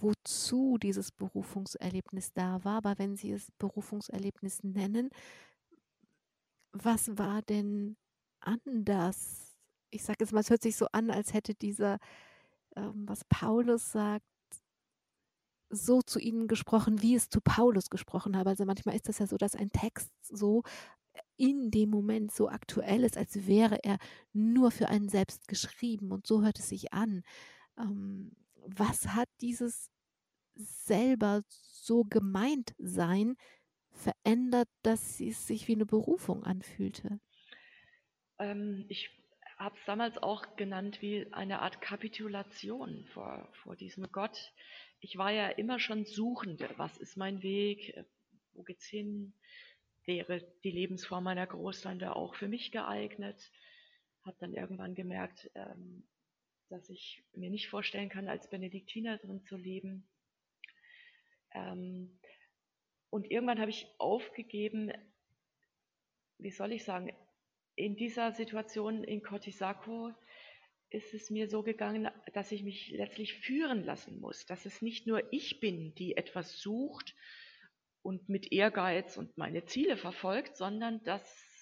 wozu 0.00 0.78
dieses 0.78 1.12
Berufungserlebnis 1.12 2.32
da 2.32 2.64
war. 2.64 2.78
Aber 2.78 2.98
wenn 2.98 3.16
Sie 3.16 3.32
es 3.32 3.50
Berufungserlebnis 3.58 4.62
nennen, 4.62 5.10
was 6.72 7.16
war 7.16 7.42
denn 7.42 7.96
anders? 8.40 9.56
Ich 9.90 10.02
sage 10.02 10.18
jetzt 10.20 10.32
mal, 10.32 10.40
es 10.40 10.50
hört 10.50 10.62
sich 10.62 10.76
so 10.76 10.86
an, 10.92 11.10
als 11.10 11.32
hätte 11.34 11.54
dieser, 11.54 11.98
ähm, 12.76 13.04
was 13.08 13.24
Paulus 13.24 13.92
sagt, 13.92 14.24
so 15.70 16.02
zu 16.02 16.18
ihnen 16.18 16.48
gesprochen, 16.48 17.02
wie 17.02 17.14
es 17.14 17.28
zu 17.28 17.40
Paulus 17.40 17.90
gesprochen 17.90 18.36
habe. 18.36 18.50
Also 18.50 18.64
manchmal 18.64 18.96
ist 18.96 19.08
das 19.08 19.18
ja 19.18 19.26
so, 19.26 19.36
dass 19.36 19.56
ein 19.56 19.70
Text 19.72 20.10
so 20.22 20.62
in 21.36 21.70
dem 21.70 21.90
Moment 21.90 22.32
so 22.32 22.48
aktuell 22.48 23.04
ist, 23.04 23.16
als 23.16 23.46
wäre 23.46 23.78
er 23.82 23.98
nur 24.32 24.70
für 24.70 24.88
einen 24.88 25.08
selbst 25.08 25.48
geschrieben. 25.48 26.12
Und 26.12 26.26
so 26.26 26.42
hört 26.42 26.58
es 26.58 26.68
sich 26.68 26.92
an. 26.92 27.22
Ähm, 27.78 28.32
was 28.66 29.08
hat 29.08 29.28
dieses 29.40 29.90
selber 30.54 31.42
so 31.48 32.04
gemeint 32.04 32.74
sein 32.78 33.36
verändert, 33.90 34.68
dass 34.82 35.20
es 35.20 35.46
sich 35.46 35.68
wie 35.68 35.74
eine 35.74 35.86
Berufung 35.86 36.44
anfühlte? 36.44 37.20
Ähm, 38.38 38.84
ich 38.88 39.10
habe 39.56 39.76
es 39.78 39.84
damals 39.86 40.18
auch 40.18 40.56
genannt 40.56 41.00
wie 41.00 41.32
eine 41.32 41.60
Art 41.62 41.80
Kapitulation 41.80 43.06
vor, 43.12 43.48
vor 43.62 43.76
diesem 43.76 44.10
Gott. 44.10 44.52
Ich 45.00 45.16
war 45.16 45.30
ja 45.30 45.48
immer 45.48 45.78
schon 45.78 46.04
Suchende. 46.04 46.68
Was 46.76 46.98
ist 46.98 47.16
mein 47.16 47.42
Weg? 47.42 47.94
Wo 48.52 48.62
geht's 48.62 48.86
hin? 48.86 49.34
Wäre 50.04 50.44
die 50.64 50.70
Lebensform 50.70 51.24
meiner 51.24 51.46
Großtante 51.46 52.14
auch 52.14 52.34
für 52.34 52.48
mich 52.48 52.72
geeignet? 52.72 53.50
Habe 54.24 54.36
dann 54.40 54.54
irgendwann 54.54 54.94
gemerkt, 54.94 55.50
ähm, 55.54 56.06
dass 56.68 56.88
ich 56.88 57.22
mir 57.34 57.50
nicht 57.50 57.68
vorstellen 57.68 58.08
kann, 58.08 58.28
als 58.28 58.48
Benediktinerin 58.48 59.42
zu 59.42 59.56
leben. 59.56 60.08
Ähm, 61.52 62.18
und 63.10 63.30
irgendwann 63.30 63.60
habe 63.60 63.70
ich 63.70 63.86
aufgegeben, 63.98 64.92
wie 66.38 66.50
soll 66.50 66.72
ich 66.72 66.84
sagen, 66.84 67.14
in 67.76 67.96
dieser 67.96 68.32
Situation 68.32 69.04
in 69.04 69.22
Cortisaco 69.22 70.12
ist 70.90 71.12
es 71.12 71.30
mir 71.30 71.48
so 71.48 71.62
gegangen, 71.62 72.08
dass 72.32 72.52
ich 72.52 72.62
mich 72.62 72.90
letztlich 72.90 73.34
führen 73.34 73.84
lassen 73.84 74.20
muss, 74.20 74.46
dass 74.46 74.64
es 74.64 74.80
nicht 74.80 75.06
nur 75.06 75.32
ich 75.32 75.60
bin, 75.60 75.94
die 75.94 76.16
etwas 76.16 76.60
sucht 76.60 77.14
und 78.02 78.28
mit 78.28 78.52
Ehrgeiz 78.52 79.16
und 79.16 79.36
meine 79.36 79.64
Ziele 79.64 79.96
verfolgt, 79.96 80.56
sondern 80.56 81.02
dass 81.04 81.53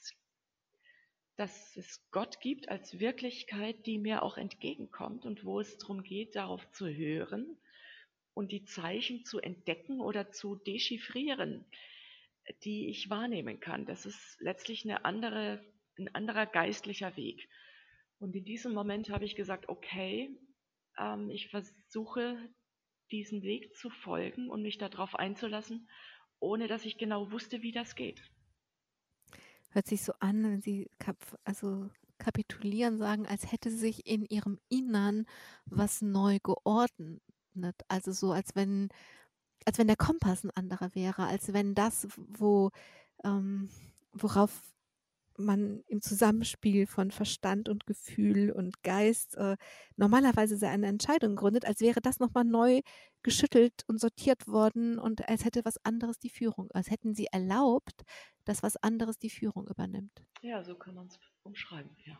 dass 1.36 1.76
es 1.76 2.06
Gott 2.10 2.40
gibt 2.40 2.68
als 2.68 2.98
Wirklichkeit, 3.00 3.86
die 3.86 3.98
mir 3.98 4.22
auch 4.22 4.36
entgegenkommt 4.36 5.24
und 5.24 5.44
wo 5.44 5.60
es 5.60 5.78
darum 5.78 6.02
geht, 6.02 6.36
darauf 6.36 6.70
zu 6.72 6.86
hören 6.86 7.58
und 8.34 8.52
die 8.52 8.64
Zeichen 8.64 9.24
zu 9.24 9.40
entdecken 9.40 10.00
oder 10.00 10.30
zu 10.30 10.56
dechiffrieren, 10.56 11.64
die 12.64 12.88
ich 12.88 13.08
wahrnehmen 13.10 13.60
kann. 13.60 13.86
Das 13.86 14.06
ist 14.06 14.36
letztlich 14.40 14.84
eine 14.84 15.04
andere, 15.04 15.64
ein 15.98 16.14
anderer 16.14 16.46
geistlicher 16.46 17.16
Weg. 17.16 17.48
Und 18.18 18.34
in 18.34 18.44
diesem 18.44 18.72
Moment 18.72 19.10
habe 19.10 19.24
ich 19.24 19.34
gesagt, 19.34 19.68
okay, 19.68 20.38
ähm, 20.98 21.30
ich 21.30 21.48
versuche 21.48 22.36
diesen 23.10 23.42
Weg 23.42 23.74
zu 23.76 23.90
folgen 23.90 24.48
und 24.48 24.62
mich 24.62 24.78
darauf 24.78 25.14
einzulassen, 25.14 25.88
ohne 26.40 26.66
dass 26.66 26.84
ich 26.84 26.98
genau 26.98 27.30
wusste, 27.30 27.62
wie 27.62 27.72
das 27.72 27.94
geht. 27.94 28.22
Hört 29.72 29.86
sich 29.86 30.02
so 30.02 30.12
an, 30.20 30.42
wenn 30.44 30.60
Sie 30.60 30.90
kap 30.98 31.16
also 31.44 31.88
kapitulieren 32.18 32.98
sagen, 32.98 33.26
als 33.26 33.50
hätte 33.50 33.70
sich 33.70 34.06
in 34.06 34.24
Ihrem 34.26 34.58
Innern 34.68 35.26
was 35.66 36.02
neu 36.02 36.38
geordnet. 36.42 37.20
Also 37.88 38.12
so, 38.12 38.32
als 38.32 38.54
wenn, 38.54 38.90
als 39.66 39.78
wenn 39.78 39.88
der 39.88 39.96
Kompass 39.96 40.44
ein 40.44 40.50
anderer 40.52 40.94
wäre, 40.94 41.26
als 41.26 41.52
wenn 41.52 41.74
das, 41.74 42.06
wo, 42.16 42.70
ähm, 43.24 43.68
worauf 44.12 44.62
man 45.38 45.82
im 45.86 46.00
Zusammenspiel 46.00 46.86
von 46.86 47.10
Verstand 47.10 47.68
und 47.68 47.86
Gefühl 47.86 48.50
und 48.50 48.82
Geist 48.82 49.36
äh, 49.36 49.56
normalerweise 49.96 50.56
seine 50.56 50.86
Entscheidung 50.86 51.36
gründet, 51.36 51.64
als 51.64 51.80
wäre 51.80 52.00
das 52.00 52.18
nochmal 52.18 52.44
neu 52.44 52.80
geschüttelt 53.22 53.84
und 53.86 54.00
sortiert 54.00 54.48
worden 54.48 54.98
und 54.98 55.28
als 55.28 55.44
hätte 55.44 55.64
was 55.64 55.84
anderes 55.84 56.18
die 56.18 56.30
Führung, 56.30 56.70
als 56.72 56.90
hätten 56.90 57.14
sie 57.14 57.26
erlaubt, 57.26 58.02
dass 58.44 58.62
was 58.62 58.76
anderes 58.76 59.18
die 59.18 59.30
Führung 59.30 59.68
übernimmt. 59.68 60.22
Ja, 60.42 60.64
so 60.64 60.74
kann 60.74 60.94
man 60.94 61.06
es 61.06 61.18
umschreiben, 61.42 61.96
ja. 62.04 62.18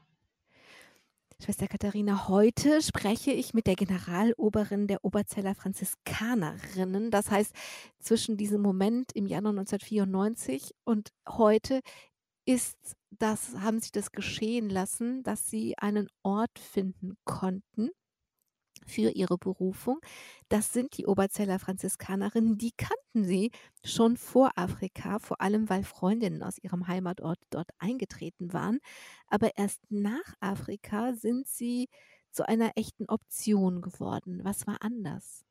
Schwester 1.42 1.66
Katharina, 1.66 2.29
heute 2.29 2.81
spreche 2.83 3.33
ich 3.33 3.53
mit 3.53 3.66
der 3.66 3.75
Generaloberin 3.75 4.87
der 4.87 5.05
Oberzeller 5.05 5.57
Franziskanerinnen. 5.57 7.11
Das 7.11 7.33
heißt, 7.33 7.53
zwischen 7.98 8.37
diesem 8.37 8.62
Moment 8.62 9.11
im 9.14 9.27
Januar 9.27 9.51
1994 9.51 10.72
und 10.85 11.12
heute 11.29 11.81
ist 12.44 12.96
das, 13.18 13.55
haben 13.61 13.81
sie 13.81 13.90
das 13.92 14.12
geschehen 14.12 14.68
lassen, 14.68 15.22
dass 15.22 15.48
sie 15.48 15.77
einen 15.79 16.09
Ort 16.22 16.59
finden 16.59 17.16
konnten 17.25 17.90
für 18.87 19.11
ihre 19.11 19.38
Berufung. 19.38 20.01
Das 20.48 20.72
sind 20.72 20.96
die 20.98 21.07
Oberzeller 21.07 21.59
Franziskanerinnen, 21.59 22.59
die 22.59 22.72
kannten 22.72 23.25
sie 23.25 23.51
schon 23.85 24.16
vor 24.16 24.51
Afrika, 24.57 25.18
vor 25.18 25.40
allem 25.40 25.68
weil 25.70 25.85
Freundinnen 25.85 26.42
aus 26.42 26.59
ihrem 26.59 26.88
Heimatort 26.88 27.38
dort 27.51 27.68
eingetreten 27.79 28.53
waren. 28.53 28.79
Aber 29.29 29.57
erst 29.57 29.81
nach 29.90 30.35
Afrika 30.40 31.15
sind 31.15 31.46
sie 31.46 31.88
zu 32.31 32.48
einer 32.48 32.73
echten 32.77 33.06
Option 33.08 33.83
geworden. 33.83 34.40
Was 34.42 34.67
war 34.67 34.79
anders? 34.81 35.44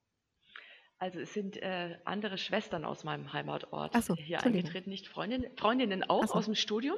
Also 0.98 1.20
es 1.20 1.34
sind 1.34 1.58
äh, 1.58 1.98
andere 2.06 2.38
Schwestern 2.38 2.86
aus 2.86 3.04
meinem 3.04 3.34
Heimatort 3.34 3.96
so, 4.04 4.16
hier 4.16 4.44
eingetreten, 4.44 4.92
nicht 4.92 5.08
Freundinnen, 5.08 5.48
Freundinnen 5.58 6.04
auch 6.04 6.28
so. 6.28 6.34
aus 6.36 6.46
dem 6.46 6.54
Studium. 6.54 6.98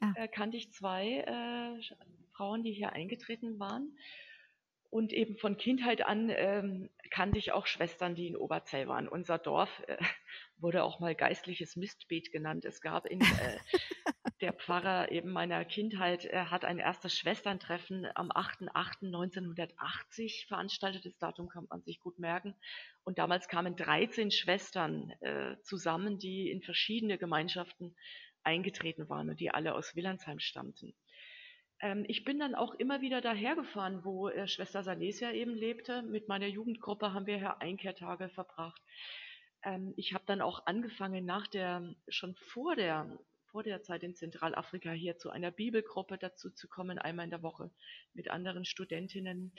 Ah. 0.00 0.12
Äh, 0.16 0.28
kannte 0.28 0.56
ich 0.56 0.72
zwei 0.72 1.24
äh, 1.26 1.82
Frauen, 2.32 2.62
die 2.62 2.72
hier 2.72 2.92
eingetreten 2.92 3.58
waren. 3.58 3.96
Und 4.90 5.12
eben 5.12 5.36
von 5.36 5.56
Kindheit 5.56 6.04
an 6.04 6.30
ähm, 6.30 6.90
kannte 7.10 7.38
ich 7.38 7.52
auch 7.52 7.66
Schwestern, 7.66 8.16
die 8.16 8.26
in 8.26 8.36
Oberzell 8.36 8.88
waren. 8.88 9.08
Unser 9.08 9.38
Dorf 9.38 9.70
äh, 9.86 9.96
wurde 10.58 10.82
auch 10.82 10.98
mal 10.98 11.14
geistliches 11.14 11.76
Mistbeet 11.76 12.32
genannt. 12.32 12.64
Es 12.64 12.80
gab 12.80 13.06
in, 13.06 13.20
äh, 13.20 13.58
der 14.40 14.52
Pfarrer 14.52 15.12
eben 15.12 15.30
meiner 15.30 15.64
Kindheit 15.64 16.24
er 16.24 16.50
hat 16.50 16.64
ein 16.64 16.78
erstes 16.78 17.16
Schwesterntreffen 17.16 18.08
am 18.14 18.30
8.8.1980 18.30 20.48
veranstaltet. 20.48 21.04
Das 21.04 21.18
Datum 21.18 21.48
kann 21.48 21.66
man 21.68 21.82
sich 21.82 22.00
gut 22.00 22.18
merken. 22.18 22.54
Und 23.04 23.18
damals 23.18 23.48
kamen 23.48 23.76
13 23.76 24.30
Schwestern 24.30 25.10
äh, 25.20 25.56
zusammen, 25.62 26.18
die 26.18 26.50
in 26.50 26.62
verschiedene 26.62 27.18
Gemeinschaften 27.18 27.94
eingetreten 28.42 29.08
waren 29.08 29.30
und 29.30 29.40
die 29.40 29.50
alle 29.50 29.74
aus 29.74 29.94
Willandsheim 29.96 30.38
stammten. 30.38 30.94
Ähm, 31.80 32.04
ich 32.08 32.24
bin 32.24 32.38
dann 32.38 32.54
auch 32.54 32.74
immer 32.74 33.00
wieder 33.00 33.20
dahergefahren, 33.20 34.04
wo 34.04 34.28
äh, 34.28 34.46
Schwester 34.46 34.82
Salesia 34.82 35.32
eben 35.32 35.54
lebte. 35.54 36.02
Mit 36.02 36.28
meiner 36.28 36.46
Jugendgruppe 36.46 37.12
haben 37.12 37.26
wir 37.26 37.38
hier 37.38 37.60
Einkehrtage 37.60 38.28
verbracht. 38.28 38.82
Ähm, 39.62 39.94
ich 39.96 40.12
habe 40.14 40.24
dann 40.26 40.40
auch 40.42 40.66
angefangen, 40.66 41.24
nach 41.24 41.46
der, 41.46 41.94
schon 42.08 42.34
vor 42.34 42.76
der, 42.76 43.18
vor 43.50 43.62
der 43.62 43.82
Zeit 43.82 44.02
in 44.02 44.14
Zentralafrika 44.14 44.90
hier 44.90 45.16
zu 45.16 45.30
einer 45.30 45.50
Bibelgruppe 45.50 46.18
dazu 46.18 46.50
zu 46.50 46.68
kommen, 46.68 46.98
einmal 46.98 47.24
in 47.24 47.30
der 47.30 47.42
Woche 47.42 47.70
mit 48.14 48.30
anderen 48.30 48.64
Studentinnen. 48.64 49.52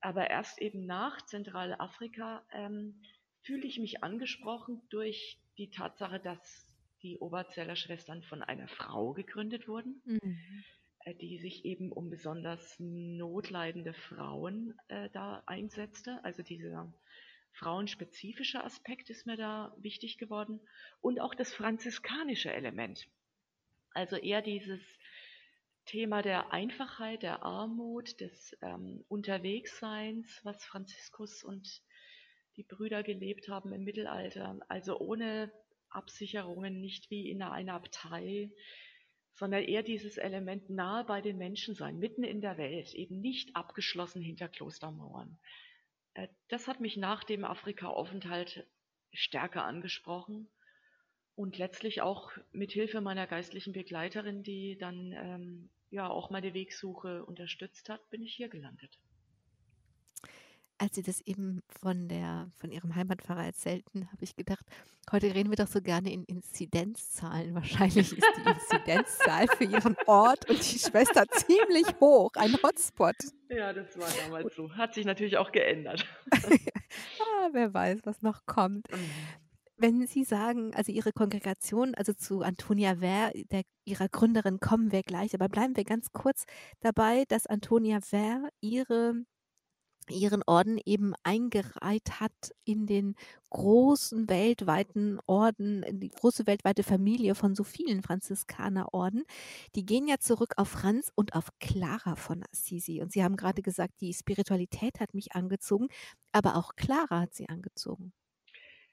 Aber 0.00 0.28
erst 0.28 0.60
eben 0.60 0.84
nach 0.84 1.24
Zentralafrika 1.24 2.44
ähm, 2.52 3.02
fühle 3.42 3.66
ich 3.66 3.78
mich 3.78 4.04
angesprochen 4.04 4.82
durch 4.90 5.38
die 5.56 5.70
Tatsache, 5.70 6.20
dass 6.20 6.66
die 7.06 7.18
Oberzeller 7.18 7.76
Schwestern 7.76 8.22
von 8.22 8.42
einer 8.42 8.66
Frau 8.66 9.12
gegründet 9.12 9.68
wurden. 9.68 10.02
Mhm. 10.04 10.64
Äh, 11.06 11.14
die 11.14 11.38
sich 11.38 11.64
eben 11.64 11.92
um 11.92 12.10
besonders 12.10 12.76
notleidende 12.78 13.94
Frauen 13.94 14.74
äh, 14.88 15.08
da 15.12 15.42
einsetzte. 15.46 16.18
Also 16.24 16.42
dieser 16.42 16.92
frauenspezifische 17.52 18.62
Aspekt 18.62 19.08
ist 19.08 19.24
mir 19.24 19.36
da 19.36 19.74
wichtig 19.78 20.18
geworden 20.18 20.60
und 21.00 21.20
auch 21.20 21.34
das 21.34 21.54
franziskanische 21.54 22.52
Element. 22.52 23.08
Also 23.92 24.16
eher 24.16 24.42
dieses 24.42 24.82
Thema 25.86 26.22
der 26.22 26.52
Einfachheit, 26.52 27.22
der 27.22 27.44
Armut, 27.44 28.20
des 28.20 28.56
ähm, 28.60 29.04
Unterwegsseins, 29.08 30.40
was 30.42 30.64
Franziskus 30.64 31.44
und 31.44 31.82
die 32.56 32.64
Brüder 32.64 33.04
gelebt 33.04 33.48
haben 33.48 33.72
im 33.72 33.84
Mittelalter. 33.84 34.58
Also 34.68 34.98
ohne 34.98 35.52
Absicherungen, 35.96 36.80
nicht 36.80 37.10
wie 37.10 37.28
in 37.30 37.42
einer 37.42 37.74
Abtei, 37.74 38.50
sondern 39.34 39.62
eher 39.62 39.82
dieses 39.82 40.16
Element 40.16 40.70
nahe 40.70 41.04
bei 41.04 41.20
den 41.20 41.36
Menschen 41.36 41.74
sein, 41.74 41.98
mitten 41.98 42.24
in 42.24 42.40
der 42.40 42.56
Welt, 42.56 42.94
eben 42.94 43.20
nicht 43.20 43.54
abgeschlossen 43.54 44.22
hinter 44.22 44.48
Klostermauern. 44.48 45.38
Äh, 46.14 46.28
das 46.48 46.68
hat 46.68 46.80
mich 46.80 46.96
nach 46.96 47.24
dem 47.24 47.44
Afrika-Aufenthalt 47.44 48.66
stärker 49.12 49.64
angesprochen 49.64 50.48
und 51.34 51.58
letztlich 51.58 52.00
auch 52.00 52.32
mit 52.52 52.72
Hilfe 52.72 53.00
meiner 53.00 53.26
geistlichen 53.26 53.72
Begleiterin, 53.72 54.42
die 54.42 54.78
dann 54.78 55.12
ähm, 55.12 55.70
ja 55.90 56.08
auch 56.08 56.30
meine 56.30 56.54
Wegsuche 56.54 57.24
unterstützt 57.24 57.88
hat, 57.88 58.08
bin 58.10 58.22
ich 58.22 58.34
hier 58.34 58.48
gelandet 58.48 58.98
als 60.78 60.94
Sie 60.94 61.02
das 61.02 61.20
eben 61.22 61.62
von 61.80 62.08
der 62.08 62.50
von 62.58 62.70
Ihrem 62.70 62.94
Heimatpfarrer 62.94 63.44
erzählten, 63.44 64.06
habe 64.12 64.24
ich 64.24 64.36
gedacht, 64.36 64.64
heute 65.10 65.34
reden 65.34 65.50
wir 65.50 65.56
doch 65.56 65.68
so 65.68 65.80
gerne 65.80 66.12
in 66.12 66.24
Inzidenzzahlen. 66.24 67.54
Wahrscheinlich 67.54 68.16
ist 68.16 68.26
die 68.36 68.48
Inzidenzzahl 68.48 69.46
für 69.48 69.64
Ihren 69.64 69.96
Ort 70.06 70.48
und 70.50 70.58
die 70.58 70.78
Schwester 70.78 71.24
ziemlich 71.30 71.86
hoch, 72.00 72.30
ein 72.36 72.54
Hotspot. 72.62 73.16
Ja, 73.48 73.72
das 73.72 73.96
war 73.98 74.08
damals 74.24 74.54
so. 74.54 74.70
Hat 74.72 74.94
sich 74.94 75.06
natürlich 75.06 75.36
auch 75.38 75.52
geändert. 75.52 76.06
ah, 76.32 77.48
wer 77.52 77.72
weiß, 77.72 78.00
was 78.04 78.22
noch 78.22 78.46
kommt. 78.46 78.90
Mhm. 78.90 79.10
Wenn 79.78 80.06
Sie 80.06 80.24
sagen, 80.24 80.74
also 80.74 80.90
Ihre 80.90 81.12
Kongregation, 81.12 81.94
also 81.94 82.14
zu 82.14 82.40
Antonia 82.40 83.00
Wehr, 83.00 83.32
der, 83.50 83.62
Ihrer 83.84 84.08
Gründerin, 84.08 84.58
kommen 84.58 84.90
wir 84.90 85.02
gleich, 85.02 85.34
aber 85.34 85.48
bleiben 85.48 85.76
wir 85.76 85.84
ganz 85.84 86.12
kurz 86.12 86.44
dabei, 86.80 87.24
dass 87.28 87.46
Antonia 87.46 88.00
Wehr 88.10 88.48
Ihre 88.62 89.14
ihren 90.10 90.42
Orden 90.46 90.78
eben 90.84 91.14
eingereiht 91.22 92.20
hat 92.20 92.54
in 92.64 92.86
den 92.86 93.14
großen 93.50 94.28
weltweiten 94.28 95.18
Orden, 95.26 95.82
in 95.82 96.00
die 96.00 96.08
große 96.08 96.46
weltweite 96.46 96.82
Familie 96.82 97.34
von 97.34 97.54
so 97.54 97.64
vielen 97.64 98.02
Franziskanerorden. 98.02 99.24
Die 99.74 99.86
gehen 99.86 100.06
ja 100.08 100.18
zurück 100.18 100.54
auf 100.56 100.68
Franz 100.68 101.10
und 101.14 101.34
auf 101.34 101.50
Clara 101.60 102.16
von 102.16 102.44
Assisi. 102.52 103.00
Und 103.00 103.12
Sie 103.12 103.22
haben 103.22 103.36
gerade 103.36 103.62
gesagt, 103.62 103.94
die 104.00 104.12
Spiritualität 104.12 105.00
hat 105.00 105.14
mich 105.14 105.32
angezogen, 105.32 105.88
aber 106.32 106.56
auch 106.56 106.76
Clara 106.76 107.20
hat 107.20 107.34
sie 107.34 107.48
angezogen. 107.48 108.12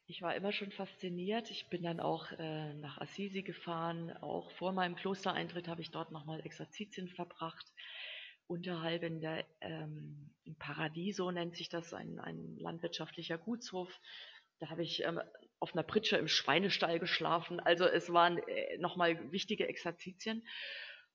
Ich 0.06 0.22
war 0.22 0.36
immer 0.36 0.52
schon 0.52 0.72
fasziniert. 0.72 1.50
Ich 1.50 1.70
bin 1.70 1.82
dann 1.84 2.00
auch 2.00 2.32
äh, 2.34 2.74
nach 2.74 3.00
Assisi 3.00 3.42
gefahren. 3.42 4.12
Auch 4.18 4.52
vor 4.52 4.74
meinem 4.74 4.96
Klostereintritt 4.96 5.68
habe 5.70 5.82
ich 5.82 5.92
dort 5.92 6.12
nochmal 6.12 6.42
Exerzitien 6.46 7.08
verbracht 7.08 7.72
unterhalb 8.54 9.04
in 9.04 9.22
der, 9.22 9.46
ähm, 9.62 10.30
im 10.46 10.56
Paradiso 10.56 11.32
nennt 11.32 11.56
sich 11.56 11.70
das, 11.70 11.94
ein, 11.94 12.20
ein 12.20 12.58
landwirtschaftlicher 12.58 13.38
Gutshof. 13.38 13.90
Da 14.60 14.70
habe 14.70 14.84
ich 14.84 15.04
ähm, 15.04 15.20
auf 15.60 15.74
einer 15.74 15.84
Pritsche 15.84 16.18
im 16.18 16.28
Schweinestall 16.28 17.00
geschlafen. 17.00 17.60
Also 17.60 17.86
es 17.86 18.12
waren 18.12 18.38
äh, 18.38 18.78
nochmal 18.78 19.32
wichtige 19.32 19.68
Exerzitien. 19.68 20.46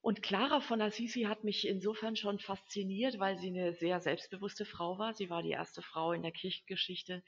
Und 0.01 0.23
Clara 0.23 0.61
von 0.61 0.81
Assisi 0.81 1.23
hat 1.23 1.45
mich 1.45 1.67
insofern 1.67 2.17
schon 2.17 2.39
fasziniert, 2.39 3.19
weil 3.19 3.39
sie 3.39 3.49
eine 3.49 3.75
sehr 3.75 4.01
selbstbewusste 4.01 4.65
Frau 4.65 4.99
war. 4.99 5.15
Sie 5.15 5.29
war 5.29 5.43
die 5.43 5.51
erste 5.51 5.83
Frau 5.83 6.13
in 6.13 6.23
der 6.23 6.31
Kirchengeschichte, 6.31 7.23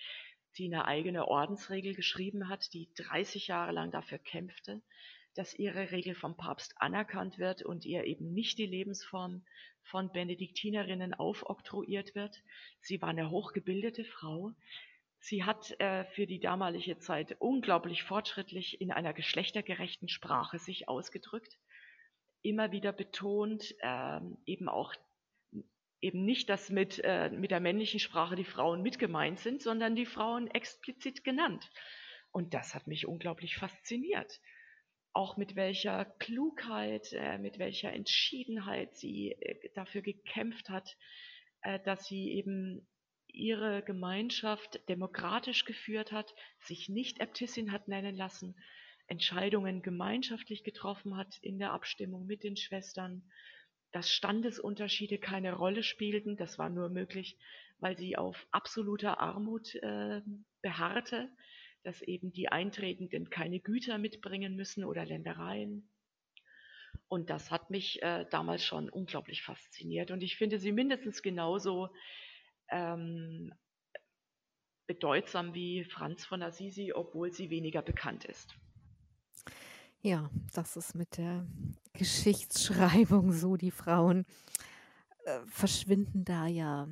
die 0.57 0.67
eine 0.67 0.85
eigene 0.85 1.27
Ordensregel 1.27 1.95
geschrieben 1.95 2.49
hat, 2.49 2.73
die 2.73 2.89
30 2.97 3.49
Jahre 3.49 3.73
lang 3.73 3.91
dafür 3.91 4.19
kämpfte, 4.19 4.83
dass 5.35 5.59
ihre 5.59 5.91
Regel 5.91 6.15
vom 6.15 6.37
Papst 6.37 6.75
anerkannt 6.77 7.39
wird 7.39 7.63
und 7.63 7.85
ihr 7.85 8.05
eben 8.05 8.33
nicht 8.33 8.59
die 8.59 8.67
Lebensform 8.67 9.45
von 9.91 10.12
Benediktinerinnen 10.12 11.14
aufoktroyiert 11.14 12.14
wird. 12.14 12.43
Sie 12.80 13.03
war 13.03 13.11
eine 13.11 13.30
hochgebildete 13.30 14.05
Frau. 14.05 14.53
Sie 15.18 15.45
hat 15.45 15.78
äh, 15.80 16.05
für 16.07 16.26
die 16.26 16.41
damalige 16.41 16.99
Zeit 16.99 17.36
unglaublich 17.41 18.03
fortschrittlich 18.05 18.80
in 18.80 18.91
einer 18.91 19.12
geschlechtergerechten 19.12 20.09
Sprache 20.09 20.59
sich 20.59 20.88
ausgedrückt, 20.88 21.59
immer 22.43 22.72
wieder 22.72 22.93
betont, 22.93 23.74
äh, 23.80 24.20
eben 24.47 24.68
auch 24.68 24.95
eben 26.01 26.24
nicht, 26.24 26.49
dass 26.49 26.70
mit, 26.70 26.99
äh, 27.05 27.28
mit 27.28 27.51
der 27.51 27.61
männlichen 27.61 28.01
Sprache 28.01 28.34
die 28.34 28.45
Frauen 28.45 28.80
mit 28.80 28.99
gemeint 28.99 29.38
sind, 29.38 29.61
sondern 29.61 29.95
die 29.95 30.07
Frauen 30.07 30.47
explizit 30.49 31.24
genannt. 31.24 31.70
Und 32.32 32.55
das 32.55 32.74
hat 32.74 32.86
mich 32.86 33.07
unglaublich 33.07 33.57
fasziniert 33.57 34.41
auch 35.13 35.37
mit 35.37 35.57
welcher 35.57 36.05
Klugheit, 36.19 37.13
äh, 37.13 37.39
mit 37.39 37.59
welcher 37.59 37.93
Entschiedenheit 37.93 38.97
sie 38.97 39.33
äh, 39.33 39.71
dafür 39.75 40.03
gekämpft 40.03 40.69
hat, 40.69 40.97
äh, 41.63 41.81
dass 41.81 42.07
sie 42.07 42.31
eben 42.33 42.87
ihre 43.27 43.83
Gemeinschaft 43.83 44.81
demokratisch 44.89 45.65
geführt 45.65 46.13
hat, 46.13 46.35
sich 46.61 46.89
nicht 46.89 47.21
Äbtissin 47.21 47.73
hat 47.73 47.89
nennen 47.89 48.17
lassen, 48.17 48.57
Entscheidungen 49.07 49.83
gemeinschaftlich 49.83 50.63
getroffen 50.65 51.17
hat 51.17 51.39
in 51.43 51.59
der 51.59 51.73
Abstimmung 51.73 52.27
mit 52.27 52.45
den 52.45 52.57
Schwestern, 52.57 53.23
dass 53.93 54.11
Standesunterschiede 54.13 55.19
keine 55.19 55.55
Rolle 55.55 55.83
spielten, 55.83 56.37
das 56.37 56.59
war 56.59 56.71
nur 56.71 56.89
möglich, 56.89 57.37
weil 57.81 57.97
sie 57.97 58.17
auf 58.17 58.47
absoluter 58.53 59.19
Armut 59.21 59.75
äh, 59.77 60.21
beharrte, 60.63 61.29
dass 61.83 62.03
eben 62.03 62.33
die 62.33 62.49
Eintretenden 62.49 63.31
keine 63.31 63.61
Güter 63.61 63.99
mitbringen 63.99 64.57
müssen 64.57 64.85
oder 64.85 65.05
Ländereien. 65.05 65.89
Und 67.09 67.31
das 67.31 67.51
hat 67.51 67.70
mich 67.70 68.03
äh, 68.03 68.26
damals 68.31 68.64
schon 68.64 68.89
unglaublich 68.89 69.43
fasziniert. 69.43 70.11
Und 70.11 70.22
ich 70.22 70.37
finde 70.37 70.59
sie 70.59 70.72
mindestens 70.72 71.22
genauso 71.22 71.91
ähm, 72.68 73.53
bedeutsam 74.87 75.55
wie 75.55 75.85
Franz 75.85 76.24
von 76.24 76.43
Assisi, 76.43 76.93
obwohl 76.93 77.33
sie 77.33 77.51
weniger 77.51 77.83
bekannt 77.83 78.24
ist. 78.24 78.57
Ja, 80.03 80.31
das 80.55 80.76
ist 80.76 80.95
mit 80.95 81.16
der 81.18 81.47
Geschichtsschreibung 81.93 83.33
so. 83.33 83.57
Die 83.57 83.70
Frauen 83.70 84.24
äh, 85.24 85.41
verschwinden 85.47 86.24
da 86.24 86.47
ja 86.47 86.89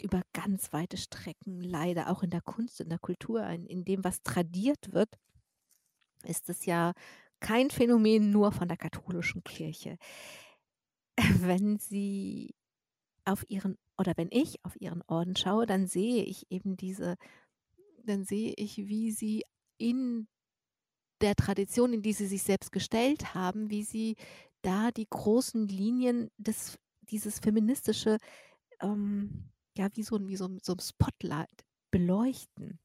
über 0.00 0.22
ganz 0.32 0.72
weite 0.72 0.96
Strecken, 0.96 1.60
leider 1.60 2.10
auch 2.10 2.22
in 2.22 2.30
der 2.30 2.40
Kunst, 2.40 2.80
in 2.80 2.88
der 2.88 2.98
Kultur, 2.98 3.44
in, 3.46 3.66
in 3.66 3.84
dem, 3.84 4.04
was 4.04 4.22
tradiert 4.22 4.92
wird, 4.92 5.18
ist 6.24 6.48
es 6.48 6.66
ja 6.66 6.92
kein 7.40 7.70
Phänomen 7.70 8.30
nur 8.30 8.52
von 8.52 8.68
der 8.68 8.76
katholischen 8.76 9.42
Kirche. 9.42 9.96
Wenn 11.40 11.78
Sie 11.78 12.54
auf 13.24 13.44
Ihren, 13.48 13.78
oder 13.98 14.14
wenn 14.16 14.28
ich 14.30 14.64
auf 14.64 14.80
Ihren 14.80 15.02
Orden 15.06 15.36
schaue, 15.36 15.66
dann 15.66 15.86
sehe 15.86 16.24
ich 16.24 16.50
eben 16.50 16.76
diese, 16.76 17.16
dann 18.04 18.24
sehe 18.24 18.54
ich, 18.56 18.78
wie 18.78 19.12
Sie 19.12 19.44
in 19.78 20.26
der 21.20 21.34
Tradition, 21.34 21.92
in 21.92 22.02
die 22.02 22.14
Sie 22.14 22.26
sich 22.26 22.42
selbst 22.42 22.72
gestellt 22.72 23.34
haben, 23.34 23.70
wie 23.70 23.82
Sie 23.82 24.16
da 24.62 24.90
die 24.90 25.06
großen 25.08 25.68
Linien 25.68 26.30
des, 26.38 26.78
dieses 27.02 27.38
feministische 27.38 28.18
ähm, 28.80 29.49
ja, 29.76 29.88
wie 29.94 30.02
so, 30.02 30.26
wie 30.28 30.36
so, 30.36 30.48
so 30.62 30.72
ein 30.74 30.80
Spotlight 30.80 31.64
beleuchten. 31.90 32.78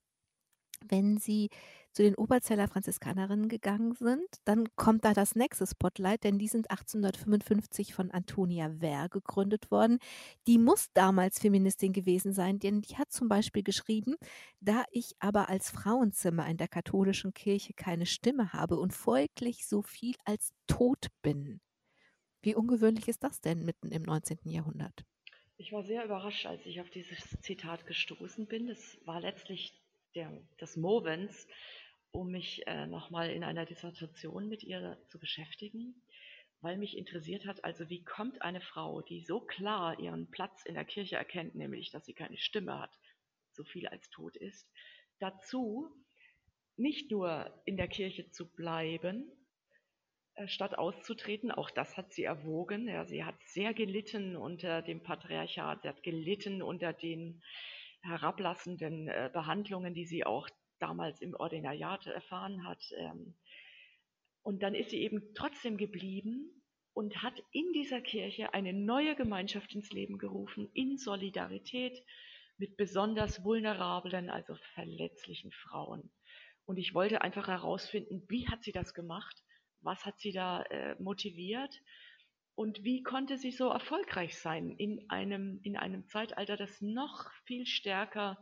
wenn 0.87 1.17
Sie 1.17 1.49
zu 1.93 2.03
den 2.03 2.15
Oberzeller 2.15 2.67
Franziskanerinnen 2.67 3.47
gegangen 3.47 3.93
sind, 3.95 4.27
dann 4.43 4.65
kommt 4.75 5.05
da 5.05 5.13
das 5.13 5.35
nächste 5.35 5.65
Spotlight, 5.65 6.23
denn 6.23 6.37
die 6.37 6.47
sind 6.49 6.69
1855 6.69 7.93
von 7.93 8.11
Antonia 8.11 8.81
Wehr 8.81 9.07
gegründet 9.09 9.71
worden. 9.71 9.99
Die 10.47 10.57
muss 10.57 10.89
damals 10.93 11.39
Feministin 11.39 11.93
gewesen 11.93 12.33
sein, 12.33 12.59
denn 12.59 12.81
die 12.81 12.97
hat 12.97 13.11
zum 13.11 13.29
Beispiel 13.29 13.63
geschrieben, 13.63 14.15
da 14.59 14.83
ich 14.91 15.15
aber 15.19 15.49
als 15.49 15.71
Frauenzimmer 15.71 16.45
in 16.47 16.57
der 16.57 16.67
katholischen 16.67 17.33
Kirche 17.33 17.73
keine 17.73 18.05
Stimme 18.05 18.51
habe 18.53 18.77
und 18.77 18.93
folglich 18.93 19.65
so 19.67 19.81
viel 19.81 20.15
als 20.25 20.51
tot 20.67 21.07
bin. 21.21 21.61
Wie 22.41 22.55
ungewöhnlich 22.55 23.07
ist 23.07 23.23
das 23.23 23.41
denn 23.41 23.65
mitten 23.65 23.91
im 23.91 24.03
19. 24.03 24.39
Jahrhundert? 24.43 25.05
Ich 25.57 25.71
war 25.71 25.83
sehr 25.83 26.03
überrascht, 26.03 26.45
als 26.45 26.65
ich 26.65 26.81
auf 26.81 26.89
dieses 26.89 27.29
Zitat 27.41 27.87
gestoßen 27.87 28.45
bin. 28.45 28.67
Es 28.67 28.99
war 29.05 29.21
letztlich 29.21 29.73
der, 30.13 30.29
des 30.59 30.75
Movens, 30.75 31.47
um 32.11 32.29
mich 32.29 32.67
äh, 32.67 32.85
nochmal 32.87 33.29
in 33.29 33.43
einer 33.43 33.65
Dissertation 33.65 34.49
mit 34.49 34.63
ihr 34.63 34.97
zu 35.07 35.17
beschäftigen, 35.17 35.95
weil 36.59 36.77
mich 36.77 36.97
interessiert 36.97 37.45
hat, 37.45 37.63
also 37.63 37.89
wie 37.89 38.03
kommt 38.03 38.41
eine 38.41 38.59
Frau, 38.59 39.01
die 39.01 39.21
so 39.21 39.39
klar 39.39 39.97
ihren 39.97 40.29
Platz 40.29 40.65
in 40.65 40.73
der 40.73 40.83
Kirche 40.83 41.15
erkennt, 41.15 41.55
nämlich 41.55 41.89
dass 41.89 42.05
sie 42.05 42.13
keine 42.13 42.37
Stimme 42.37 42.77
hat, 42.77 42.91
so 43.53 43.63
viel 43.63 43.87
als 43.87 44.09
tot 44.09 44.35
ist, 44.35 44.69
dazu 45.19 45.89
nicht 46.75 47.11
nur 47.11 47.61
in 47.63 47.77
der 47.77 47.87
Kirche 47.87 48.29
zu 48.29 48.45
bleiben, 48.45 49.31
statt 50.47 50.77
auszutreten. 50.77 51.51
Auch 51.51 51.69
das 51.71 51.97
hat 51.97 52.13
sie 52.13 52.23
erwogen. 52.23 52.87
Ja, 52.87 53.05
sie 53.05 53.23
hat 53.23 53.35
sehr 53.45 53.73
gelitten 53.73 54.35
unter 54.35 54.81
dem 54.81 55.01
Patriarchat, 55.01 55.81
sie 55.81 55.89
hat 55.89 56.03
gelitten 56.03 56.61
unter 56.61 56.93
den 56.93 57.41
herablassenden 58.01 59.07
äh, 59.07 59.29
Behandlungen, 59.33 59.93
die 59.93 60.05
sie 60.05 60.25
auch 60.25 60.47
damals 60.79 61.21
im 61.21 61.33
Ordinariat 61.33 62.05
erfahren 62.07 62.67
hat. 62.67 62.83
Ähm, 62.97 63.35
und 64.43 64.61
dann 64.61 64.75
ist 64.75 64.91
sie 64.91 65.01
eben 65.01 65.33
trotzdem 65.33 65.77
geblieben 65.77 66.51
und 66.93 67.23
hat 67.23 67.41
in 67.51 67.71
dieser 67.73 68.01
Kirche 68.01 68.53
eine 68.53 68.73
neue 68.73 69.15
Gemeinschaft 69.15 69.73
ins 69.73 69.91
Leben 69.91 70.17
gerufen, 70.17 70.69
in 70.73 70.97
Solidarität 70.97 71.99
mit 72.57 72.77
besonders 72.77 73.43
vulnerablen, 73.43 74.29
also 74.29 74.55
verletzlichen 74.75 75.51
Frauen. 75.51 76.11
Und 76.65 76.77
ich 76.77 76.93
wollte 76.93 77.21
einfach 77.21 77.47
herausfinden, 77.47 78.23
wie 78.29 78.47
hat 78.47 78.63
sie 78.63 78.71
das 78.71 78.93
gemacht? 78.93 79.43
Was 79.85 80.03
hat 80.05 80.19
sie 80.19 80.31
da 80.31 80.63
äh, 80.63 80.95
motiviert? 80.99 81.81
Und 82.55 82.83
wie 82.83 83.03
konnte 83.03 83.37
sie 83.37 83.51
so 83.51 83.69
erfolgreich 83.69 84.37
sein 84.39 84.71
in 84.71 85.09
einem, 85.09 85.59
in 85.63 85.77
einem 85.77 86.07
Zeitalter, 86.07 86.57
das 86.57 86.81
noch 86.81 87.31
viel 87.45 87.65
stärker 87.65 88.41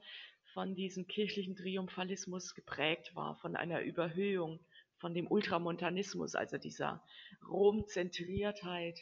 von 0.54 0.76
diesem 0.76 1.08
kirchlichen 1.08 1.56
Triumphalismus 1.56 2.54
geprägt 2.54 3.16
war, 3.16 3.36
von 3.38 3.56
einer 3.56 3.82
Überhöhung, 3.82 4.60
von 5.00 5.14
dem 5.14 5.28
Ultramontanismus, 5.28 6.36
also 6.36 6.58
dieser 6.58 7.04
Romzentriertheit. 7.50 9.00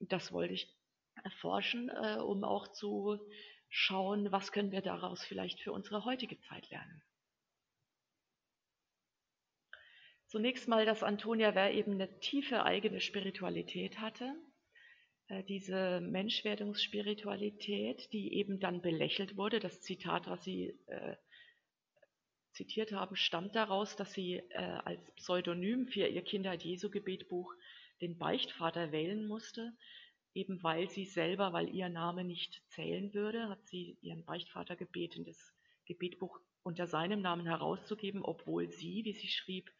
Das 0.00 0.32
wollte 0.32 0.54
ich 0.54 0.68
erforschen, 1.24 1.88
äh, 1.88 2.18
um 2.18 2.44
auch 2.44 2.68
zu 2.68 3.18
schauen, 3.70 4.30
was 4.30 4.52
können 4.52 4.72
wir 4.72 4.82
daraus 4.82 5.24
vielleicht 5.24 5.60
für 5.60 5.72
unsere 5.72 6.04
heutige 6.04 6.38
Zeit 6.40 6.68
lernen. 6.68 7.02
Zunächst 10.32 10.66
mal, 10.66 10.84
dass 10.86 11.02
Antonia 11.02 11.54
Wehr 11.54 11.74
eben 11.74 11.92
eine 11.92 12.18
tiefe 12.20 12.64
eigene 12.64 13.02
Spiritualität 13.02 14.00
hatte, 14.00 14.34
äh, 15.26 15.44
diese 15.44 16.00
Menschwerdungsspiritualität, 16.00 18.10
die 18.14 18.32
eben 18.32 18.58
dann 18.58 18.80
belächelt 18.80 19.36
wurde. 19.36 19.60
Das 19.60 19.82
Zitat, 19.82 20.28
was 20.28 20.42
Sie 20.42 20.68
äh, 20.86 21.16
zitiert 22.52 22.92
haben, 22.92 23.14
stammt 23.14 23.54
daraus, 23.54 23.94
dass 23.94 24.14
sie 24.14 24.36
äh, 24.36 24.56
als 24.56 25.14
Pseudonym 25.16 25.88
für 25.88 26.06
ihr 26.06 26.22
Kindheit-Jesu-Gebetbuch 26.22 27.52
den 28.00 28.16
Beichtvater 28.16 28.90
wählen 28.90 29.26
musste. 29.26 29.76
Eben 30.32 30.62
weil 30.62 30.88
sie 30.88 31.04
selber, 31.04 31.52
weil 31.52 31.68
ihr 31.74 31.90
Name 31.90 32.24
nicht 32.24 32.62
zählen 32.68 33.12
würde, 33.12 33.50
hat 33.50 33.66
sie 33.66 33.98
ihren 34.00 34.24
Beichtvater 34.24 34.76
gebeten, 34.76 35.26
das 35.26 35.54
Gebetbuch 35.84 36.40
unter 36.62 36.86
seinem 36.86 37.20
Namen 37.20 37.44
herauszugeben, 37.44 38.22
obwohl 38.22 38.70
sie, 38.70 39.04
wie 39.04 39.12
sie 39.12 39.28
schrieb, 39.28 39.70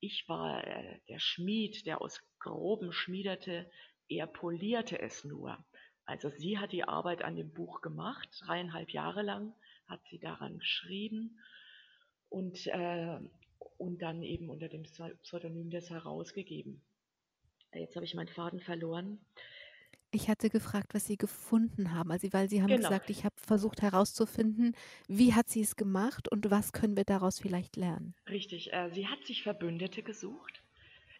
ich 0.00 0.28
war 0.28 0.66
äh, 0.66 1.00
der 1.08 1.18
Schmied, 1.18 1.86
der 1.86 2.00
aus 2.02 2.20
Grobem 2.38 2.92
schmiedete, 2.92 3.70
er 4.08 4.26
polierte 4.26 5.00
es 5.00 5.24
nur. 5.24 5.64
Also 6.04 6.28
sie 6.28 6.58
hat 6.58 6.72
die 6.72 6.84
Arbeit 6.84 7.22
an 7.22 7.36
dem 7.36 7.52
Buch 7.52 7.80
gemacht, 7.80 8.28
dreieinhalb 8.44 8.90
Jahre 8.90 9.22
lang 9.22 9.54
hat 9.86 10.00
sie 10.10 10.18
daran 10.18 10.58
geschrieben 10.58 11.38
und, 12.28 12.66
äh, 12.66 13.18
und 13.78 14.02
dann 14.02 14.22
eben 14.22 14.50
unter 14.50 14.68
dem 14.68 14.82
Pseudonym 15.22 15.70
das 15.70 15.90
herausgegeben. 15.90 16.82
Jetzt 17.72 17.96
habe 17.96 18.04
ich 18.04 18.14
meinen 18.14 18.28
Faden 18.28 18.60
verloren. 18.60 19.24
Ich 20.14 20.28
hatte 20.28 20.48
gefragt, 20.48 20.94
was 20.94 21.06
Sie 21.06 21.16
gefunden 21.16 21.92
haben. 21.92 22.12
Also, 22.12 22.32
weil 22.32 22.48
Sie 22.48 22.62
haben 22.62 22.68
genau. 22.68 22.88
gesagt, 22.88 23.10
ich 23.10 23.24
habe 23.24 23.34
versucht 23.36 23.82
herauszufinden, 23.82 24.76
wie 25.08 25.34
hat 25.34 25.48
sie 25.48 25.60
es 25.60 25.74
gemacht 25.74 26.28
und 26.28 26.50
was 26.50 26.72
können 26.72 26.96
wir 26.96 27.04
daraus 27.04 27.40
vielleicht 27.40 27.76
lernen? 27.76 28.14
Richtig. 28.28 28.72
Äh, 28.72 28.90
sie 28.90 29.08
hat 29.08 29.24
sich 29.24 29.42
Verbündete 29.42 30.02
gesucht 30.02 30.62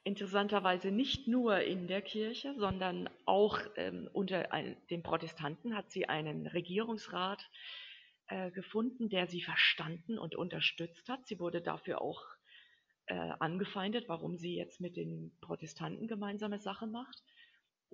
interessanterweise 0.04 0.90
nicht 0.90 1.26
nur 1.28 1.60
in 1.60 1.88
der 1.88 2.02
Kirche, 2.02 2.54
sondern 2.58 3.08
auch 3.24 3.58
ähm, 3.76 4.08
unter 4.12 4.52
ein, 4.52 4.76
den 4.90 5.02
Protestanten 5.02 5.74
hat 5.74 5.90
sie 5.90 6.06
einen 6.08 6.46
Regierungsrat 6.46 7.48
äh, 8.28 8.50
gefunden, 8.50 9.08
der 9.08 9.26
sie 9.26 9.40
verstanden 9.40 10.18
und 10.18 10.36
unterstützt 10.36 11.08
hat. 11.08 11.26
Sie 11.26 11.40
wurde 11.40 11.62
dafür 11.62 12.02
auch 12.02 12.22
äh, 13.06 13.14
angefeindet, 13.14 14.08
warum 14.08 14.36
sie 14.36 14.54
jetzt 14.54 14.80
mit 14.80 14.96
den 14.96 15.32
Protestanten 15.40 16.06
gemeinsame 16.06 16.58
Sache 16.58 16.86
macht. 16.86 17.22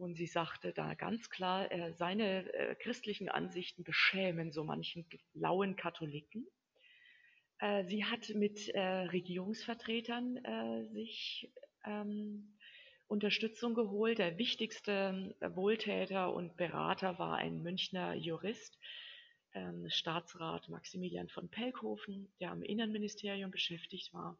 Und 0.01 0.15
sie 0.15 0.27
sagte 0.27 0.73
da 0.73 0.95
ganz 0.95 1.29
klar, 1.29 1.71
äh, 1.71 1.93
seine 1.93 2.51
äh, 2.55 2.75
christlichen 2.75 3.29
Ansichten 3.29 3.85
beschämen 3.85 4.51
so 4.51 4.65
manchen 4.65 5.05
lauen 5.35 5.77
Katholiken. 5.77 6.47
Äh, 7.59 7.85
sie 7.85 8.07
hat 8.07 8.31
mit 8.31 8.73
Regierungsvertretern 8.75 10.89
sich 10.93 11.53
ähm, 11.85 12.57
Unterstützung 13.09 13.75
geholt. 13.75 14.19
Der 14.19 14.39
wichtigste 14.39 15.37
Wohltäter 15.41 16.33
und 16.33 16.57
Berater 16.57 17.19
war 17.19 17.37
ein 17.37 17.63
Münchner 17.63 18.15
Jurist, 18.15 18.79
ähm, 19.53 19.91
Staatsrat 19.91 20.71
Maximilian 20.71 21.29
von 21.29 21.51
Pelkhofen, 21.51 22.33
der 22.41 22.53
am 22.53 22.63
Innenministerium 22.63 23.51
beschäftigt 23.51 24.15
war, 24.15 24.39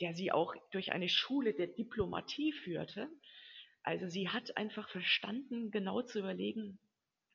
der 0.00 0.12
sie 0.12 0.32
auch 0.32 0.54
durch 0.70 0.92
eine 0.92 1.08
Schule 1.08 1.54
der 1.54 1.68
Diplomatie 1.68 2.52
führte. 2.52 3.08
Also 3.88 4.06
sie 4.06 4.28
hat 4.28 4.54
einfach 4.58 4.86
verstanden, 4.90 5.70
genau 5.70 6.02
zu 6.02 6.18
überlegen, 6.18 6.78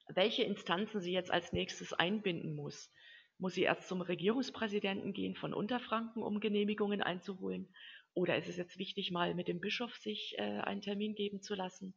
welche 0.07 0.43
Instanzen 0.43 1.01
sie 1.01 1.11
jetzt 1.11 1.31
als 1.31 1.51
nächstes 1.51 1.93
einbinden 1.93 2.53
muss. 2.53 2.91
Muss 3.39 3.55
sie 3.55 3.63
erst 3.63 3.87
zum 3.87 4.01
Regierungspräsidenten 4.01 5.13
gehen 5.13 5.33
von 5.33 5.55
Unterfranken, 5.55 6.21
um 6.21 6.39
Genehmigungen 6.39 7.01
einzuholen? 7.01 7.73
Oder 8.13 8.37
ist 8.37 8.49
es 8.49 8.57
jetzt 8.57 8.77
wichtig, 8.77 9.09
mal 9.09 9.33
mit 9.33 9.47
dem 9.47 9.61
Bischof 9.61 9.95
sich 9.95 10.35
äh, 10.37 10.43
einen 10.43 10.81
Termin 10.81 11.15
geben 11.15 11.41
zu 11.41 11.55
lassen, 11.55 11.95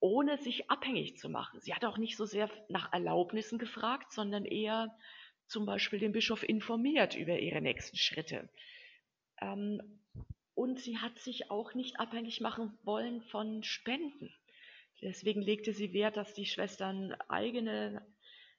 ohne 0.00 0.36
sich 0.38 0.68
abhängig 0.68 1.18
zu 1.18 1.28
machen? 1.28 1.60
Sie 1.60 1.72
hat 1.72 1.84
auch 1.84 1.96
nicht 1.96 2.16
so 2.16 2.24
sehr 2.24 2.50
nach 2.68 2.92
Erlaubnissen 2.92 3.56
gefragt, 3.56 4.10
sondern 4.10 4.44
eher 4.44 4.98
zum 5.46 5.64
Beispiel 5.64 6.00
den 6.00 6.10
Bischof 6.10 6.42
informiert 6.42 7.14
über 7.14 7.38
ihre 7.38 7.60
nächsten 7.60 7.96
Schritte. 7.96 8.48
Ähm, 9.40 9.80
und 10.56 10.80
sie 10.80 10.98
hat 10.98 11.18
sich 11.18 11.50
auch 11.50 11.74
nicht 11.74 12.00
abhängig 12.00 12.40
machen 12.40 12.76
wollen 12.82 13.20
von 13.20 13.62
Spenden. 13.62 14.34
Deswegen 15.02 15.42
legte 15.42 15.74
sie 15.74 15.92
Wert, 15.92 16.16
dass 16.16 16.32
die 16.32 16.46
Schwestern 16.46 17.12
eigene 17.28 18.02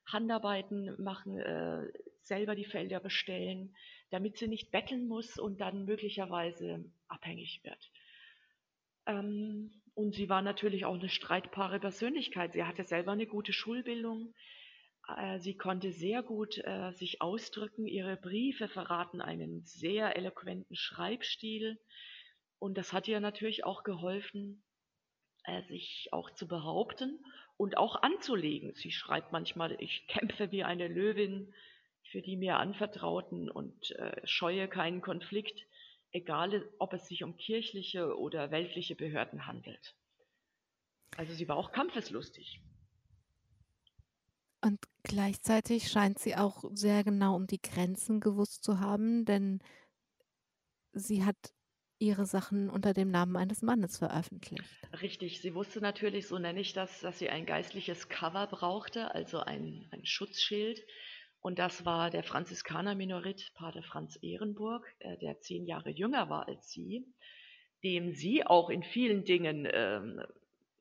Handarbeiten 0.05 0.95
machen, 1.01 1.39
äh, 1.39 1.91
selber 2.21 2.55
die 2.55 2.65
Felder 2.65 2.99
bestellen, 2.99 3.75
damit 4.11 4.37
sie 4.37 4.47
nicht 4.47 4.71
betteln 4.71 5.07
muss 5.07 5.39
und 5.39 5.59
dann 5.59 5.85
möglicherweise 5.85 6.85
abhängig 7.07 7.61
wird. 7.63 7.91
Ähm, 9.07 9.71
und 9.95 10.13
sie 10.13 10.29
war 10.29 10.43
natürlich 10.43 10.85
auch 10.85 10.99
eine 10.99 11.09
streitbare 11.09 11.79
Persönlichkeit. 11.79 12.53
Sie 12.53 12.63
hatte 12.63 12.83
selber 12.83 13.13
eine 13.13 13.25
gute 13.25 13.53
Schulbildung. 13.53 14.35
Äh, 15.15 15.39
sie 15.39 15.55
konnte 15.55 15.91
sehr 15.91 16.23
gut 16.23 16.57
äh, 16.57 16.91
sich 16.93 17.21
ausdrücken. 17.21 17.87
Ihre 17.87 18.17
Briefe 18.17 18.67
verraten 18.67 19.21
einen 19.21 19.63
sehr 19.65 20.15
eloquenten 20.15 20.75
Schreibstil. 20.75 21.79
Und 22.59 22.77
das 22.77 22.93
hat 22.93 23.07
ihr 23.07 23.19
natürlich 23.19 23.63
auch 23.63 23.83
geholfen, 23.83 24.63
äh, 25.43 25.61
sich 25.63 26.09
auch 26.11 26.31
zu 26.31 26.47
behaupten 26.47 27.23
und 27.55 27.77
auch 27.77 28.01
anzulegen. 28.01 28.73
Sie 28.75 28.91
schreibt 28.91 29.31
manchmal, 29.31 29.75
ich 29.79 30.07
kämpfe 30.07 30.51
wie 30.51 30.63
eine 30.63 30.87
Löwin 30.87 31.53
für 32.03 32.21
die 32.21 32.37
mir 32.37 32.57
anvertrauten 32.57 33.49
und 33.49 33.91
äh, 33.91 34.25
scheue 34.25 34.67
keinen 34.67 35.01
Konflikt, 35.01 35.65
egal 36.11 36.67
ob 36.79 36.93
es 36.93 37.07
sich 37.07 37.23
um 37.23 37.35
kirchliche 37.35 38.17
oder 38.17 38.51
weltliche 38.51 38.95
Behörden 38.95 39.45
handelt. 39.45 39.95
Also 41.17 41.33
sie 41.33 41.47
war 41.47 41.57
auch 41.57 41.71
kampfeslustig. 41.71 42.61
Und 44.61 44.79
Gleichzeitig 45.07 45.89
scheint 45.89 46.19
sie 46.19 46.35
auch 46.35 46.65
sehr 46.73 47.05
genau 47.05 47.35
um 47.35 47.47
die 47.47 47.61
Grenzen 47.61 48.19
gewusst 48.19 48.63
zu 48.63 48.81
haben, 48.81 49.23
denn 49.23 49.59
sie 50.91 51.23
hat 51.23 51.37
ihre 51.97 52.25
Sachen 52.25 52.69
unter 52.69 52.93
dem 52.93 53.09
Namen 53.09 53.37
eines 53.37 53.61
Mannes 53.61 53.97
veröffentlicht. 53.97 54.63
Richtig, 55.01 55.41
sie 55.41 55.55
wusste 55.55 55.79
natürlich, 55.79 56.27
so 56.27 56.37
nenne 56.37 56.59
ich 56.59 56.73
das, 56.73 56.99
dass 56.99 57.19
sie 57.19 57.29
ein 57.29 57.45
geistliches 57.45 58.09
Cover 58.09 58.47
brauchte, 58.47 59.13
also 59.15 59.39
ein, 59.39 59.87
ein 59.91 60.05
Schutzschild. 60.05 60.81
Und 61.39 61.57
das 61.57 61.85
war 61.85 62.09
der 62.09 62.23
Franziskaner-Minorit 62.23 63.53
Pater 63.55 63.83
Franz 63.83 64.19
Ehrenburg, 64.21 64.85
äh, 64.99 65.17
der 65.19 65.39
zehn 65.39 65.65
Jahre 65.65 65.89
jünger 65.89 66.29
war 66.29 66.47
als 66.49 66.69
sie, 66.69 67.05
dem 67.81 68.11
sie 68.11 68.45
auch 68.45 68.69
in 68.69 68.83
vielen 68.83 69.23
Dingen 69.23 69.65
äh, 69.65 70.01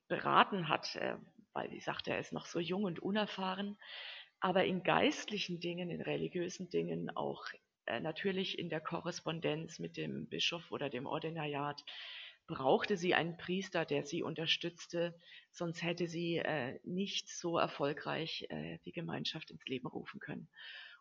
beraten 0.08 0.68
hat, 0.68 0.96
äh, 0.96 1.16
weil 1.52 1.70
sie 1.70 1.80
sagte, 1.80 2.10
er 2.10 2.18
ist 2.18 2.32
noch 2.32 2.46
so 2.46 2.58
jung 2.58 2.84
und 2.84 2.98
unerfahren, 2.98 3.78
aber 4.40 4.64
in 4.64 4.82
geistlichen 4.82 5.60
Dingen, 5.60 5.90
in 5.90 6.00
religiösen 6.00 6.70
Dingen 6.70 7.10
auch 7.16 7.46
äh, 7.86 8.00
natürlich 8.00 8.58
in 8.58 8.68
der 8.68 8.80
Korrespondenz 8.80 9.78
mit 9.78 9.96
dem 9.96 10.26
Bischof 10.28 10.70
oder 10.72 10.90
dem 10.90 11.06
Ordinariat 11.06 11.84
brauchte 12.46 12.96
sie 12.96 13.14
einen 13.14 13.36
Priester, 13.36 13.84
der 13.84 14.04
sie 14.04 14.22
unterstützte, 14.22 15.18
sonst 15.50 15.82
hätte 15.82 16.06
sie 16.06 16.36
äh, 16.36 16.78
nicht 16.84 17.28
so 17.28 17.58
erfolgreich 17.58 18.46
äh, 18.50 18.78
die 18.84 18.92
Gemeinschaft 18.92 19.50
ins 19.50 19.64
Leben 19.66 19.88
rufen 19.88 20.20
können. 20.20 20.48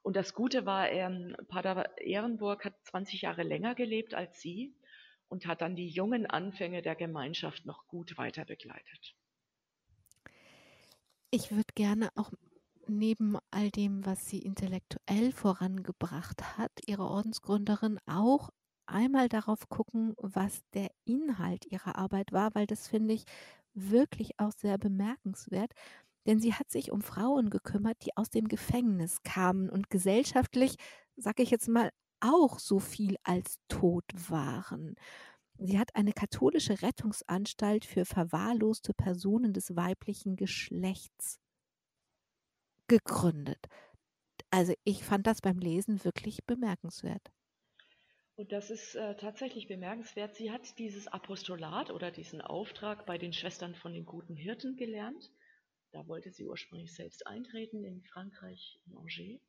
Und 0.01 0.15
das 0.15 0.33
Gute 0.33 0.65
war, 0.65 0.89
ähm, 0.89 1.35
Pater 1.47 1.97
Ehrenburg 1.97 2.65
hat 2.65 2.73
20 2.85 3.23
Jahre 3.23 3.43
länger 3.43 3.75
gelebt 3.75 4.13
als 4.13 4.39
sie 4.39 4.75
und 5.29 5.45
hat 5.45 5.61
dann 5.61 5.75
die 5.75 5.89
jungen 5.89 6.25
Anfänge 6.25 6.81
der 6.81 6.95
Gemeinschaft 6.95 7.65
noch 7.65 7.87
gut 7.87 8.17
weiter 8.17 8.45
begleitet. 8.45 9.15
Ich 11.31 11.51
würde 11.51 11.73
gerne 11.73 12.11
auch 12.15 12.31
neben 12.89 13.37
all 13.51 13.71
dem, 13.71 14.05
was 14.05 14.27
sie 14.27 14.39
intellektuell 14.39 15.31
vorangebracht 15.31 16.57
hat, 16.57 16.71
ihre 16.85 17.05
Ordensgründerin 17.07 17.99
auch 18.05 18.49
einmal 18.85 19.29
darauf 19.29 19.69
gucken, 19.69 20.13
was 20.17 20.61
der 20.73 20.89
Inhalt 21.05 21.65
ihrer 21.65 21.97
Arbeit 21.97 22.31
war, 22.31 22.53
weil 22.55 22.67
das 22.67 22.87
finde 22.87 23.13
ich 23.13 23.25
wirklich 23.73 24.39
auch 24.39 24.51
sehr 24.51 24.77
bemerkenswert. 24.77 25.71
Denn 26.27 26.39
sie 26.39 26.53
hat 26.53 26.71
sich 26.71 26.91
um 26.91 27.01
Frauen 27.01 27.49
gekümmert, 27.49 27.97
die 28.05 28.15
aus 28.17 28.29
dem 28.29 28.47
Gefängnis 28.47 29.21
kamen 29.23 29.69
und 29.69 29.89
gesellschaftlich, 29.89 30.75
sage 31.15 31.43
ich 31.43 31.51
jetzt 31.51 31.67
mal, 31.67 31.91
auch 32.19 32.59
so 32.59 32.79
viel 32.79 33.17
als 33.23 33.57
tot 33.67 34.05
waren. 34.29 34.95
Sie 35.57 35.79
hat 35.79 35.95
eine 35.95 36.13
katholische 36.13 36.81
Rettungsanstalt 36.81 37.85
für 37.85 38.05
verwahrloste 38.05 38.93
Personen 38.93 39.53
des 39.53 39.75
weiblichen 39.75 40.35
Geschlechts 40.35 41.39
gegründet. 42.87 43.67
Also 44.51 44.73
ich 44.83 45.03
fand 45.03 45.27
das 45.27 45.41
beim 45.41 45.59
Lesen 45.59 46.03
wirklich 46.03 46.45
bemerkenswert. 46.45 47.31
Und 48.37 48.51
das 48.51 48.69
ist 48.69 48.95
äh, 48.95 49.15
tatsächlich 49.15 49.67
bemerkenswert. 49.67 50.35
Sie 50.35 50.51
hat 50.51 50.77
dieses 50.77 51.07
Apostolat 51.07 51.89
oder 51.89 52.11
diesen 52.11 52.41
Auftrag 52.41 53.05
bei 53.05 53.17
den 53.17 53.31
Schwestern 53.31 53.75
von 53.75 53.93
den 53.93 54.05
guten 54.05 54.35
Hirten 54.35 54.75
gelernt. 54.75 55.31
Da 55.91 56.05
wollte 56.07 56.31
sie 56.31 56.45
ursprünglich 56.45 56.93
selbst 56.93 57.25
eintreten 57.25 57.85
in 57.85 58.03
Frankreich, 58.03 58.81
in 58.85 58.97
Angers. 58.97 59.39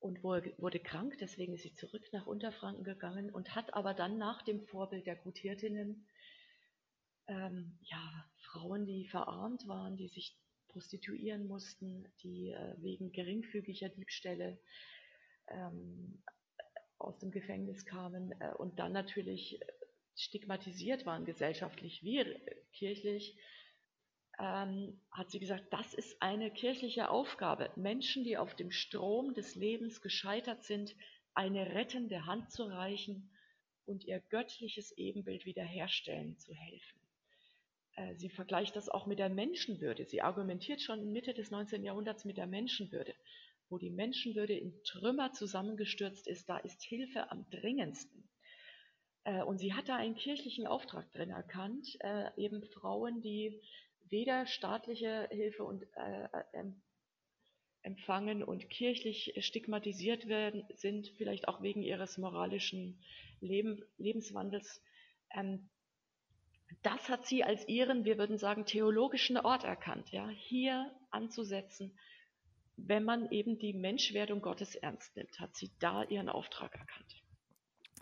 Und 0.00 0.24
wurde, 0.24 0.80
krank, 0.80 1.16
deswegen 1.20 1.54
ist 1.54 1.62
sie 1.62 1.74
zurück 1.74 2.02
nach 2.12 2.26
Unterfranken 2.26 2.82
gegangen 2.82 3.30
und 3.30 3.54
hat 3.54 3.72
aber 3.74 3.94
dann 3.94 4.18
nach 4.18 4.42
dem 4.42 4.66
Vorbild 4.66 5.06
der 5.06 5.14
Guthirtinnen 5.14 6.08
ähm, 7.28 7.78
ja, 7.82 8.26
Frauen, 8.38 8.84
die 8.84 9.06
verarmt 9.06 9.68
waren, 9.68 9.96
die 9.96 10.08
sich 10.08 10.36
prostituieren 10.72 11.46
mussten, 11.46 12.06
die 12.22 12.50
äh, 12.50 12.74
wegen 12.78 13.12
geringfügiger 13.12 13.88
Diebstähle 13.90 14.58
ähm, 15.48 16.22
aus 16.98 17.18
dem 17.18 17.30
Gefängnis 17.30 17.84
kamen 17.84 18.32
äh, 18.40 18.52
und 18.54 18.78
dann 18.78 18.92
natürlich 18.92 19.60
stigmatisiert 20.16 21.06
waren, 21.06 21.24
gesellschaftlich 21.24 22.02
wie 22.02 22.24
kirchlich, 22.72 23.36
ähm, 24.38 25.00
hat 25.10 25.30
sie 25.30 25.38
gesagt, 25.38 25.72
das 25.72 25.94
ist 25.94 26.20
eine 26.22 26.50
kirchliche 26.50 27.10
Aufgabe, 27.10 27.70
Menschen, 27.76 28.24
die 28.24 28.36
auf 28.36 28.54
dem 28.54 28.70
Strom 28.70 29.34
des 29.34 29.54
Lebens 29.54 30.00
gescheitert 30.00 30.64
sind, 30.64 30.94
eine 31.34 31.74
rettende 31.74 32.26
Hand 32.26 32.50
zu 32.50 32.64
reichen 32.64 33.30
und 33.84 34.04
ihr 34.04 34.20
göttliches 34.20 34.92
Ebenbild 34.92 35.44
wiederherstellen 35.44 36.38
zu 36.38 36.54
helfen. 36.54 37.01
Äh, 37.96 38.14
sie 38.16 38.30
vergleicht 38.30 38.76
das 38.76 38.88
auch 38.88 39.06
mit 39.06 39.18
der 39.18 39.28
Menschenwürde. 39.28 40.04
Sie 40.04 40.22
argumentiert 40.22 40.80
schon 40.80 41.12
Mitte 41.12 41.34
des 41.34 41.50
19. 41.50 41.84
Jahrhunderts 41.84 42.24
mit 42.24 42.36
der 42.36 42.46
Menschenwürde. 42.46 43.14
Wo 43.68 43.78
die 43.78 43.90
Menschenwürde 43.90 44.54
in 44.54 44.82
Trümmer 44.84 45.32
zusammengestürzt 45.32 46.26
ist, 46.26 46.48
da 46.48 46.58
ist 46.58 46.82
Hilfe 46.82 47.30
am 47.30 47.48
dringendsten. 47.50 48.28
Äh, 49.24 49.42
und 49.42 49.58
sie 49.58 49.74
hat 49.74 49.88
da 49.88 49.96
einen 49.96 50.14
kirchlichen 50.14 50.66
Auftrag 50.66 51.10
drin 51.12 51.30
erkannt, 51.30 51.96
äh, 52.00 52.30
eben 52.36 52.62
Frauen, 52.64 53.20
die 53.22 53.60
weder 54.08 54.46
staatliche 54.46 55.28
Hilfe 55.30 55.64
und, 55.64 55.84
äh, 55.94 56.28
empfangen 57.82 58.44
und 58.44 58.68
kirchlich 58.70 59.34
stigmatisiert 59.38 60.28
werden, 60.28 60.64
sind, 60.74 61.08
vielleicht 61.16 61.48
auch 61.48 61.62
wegen 61.62 61.82
ihres 61.82 62.18
moralischen 62.18 63.02
Leben, 63.40 63.82
Lebenswandels, 63.96 64.82
ähm, 65.34 65.68
das 66.82 67.08
hat 67.08 67.26
sie 67.26 67.44
als 67.44 67.66
ihren, 67.68 68.04
wir 68.04 68.18
würden 68.18 68.38
sagen, 68.38 68.64
theologischen 68.64 69.36
Ort 69.36 69.64
erkannt, 69.64 70.10
ja, 70.10 70.28
hier 70.28 70.90
anzusetzen, 71.10 71.92
wenn 72.76 73.04
man 73.04 73.30
eben 73.30 73.58
die 73.58 73.74
Menschwerdung 73.74 74.40
Gottes 74.40 74.74
ernst 74.74 75.14
nimmt, 75.16 75.38
hat 75.40 75.56
sie 75.56 75.70
da 75.78 76.04
ihren 76.04 76.28
Auftrag 76.28 76.74
erkannt. 76.74 77.22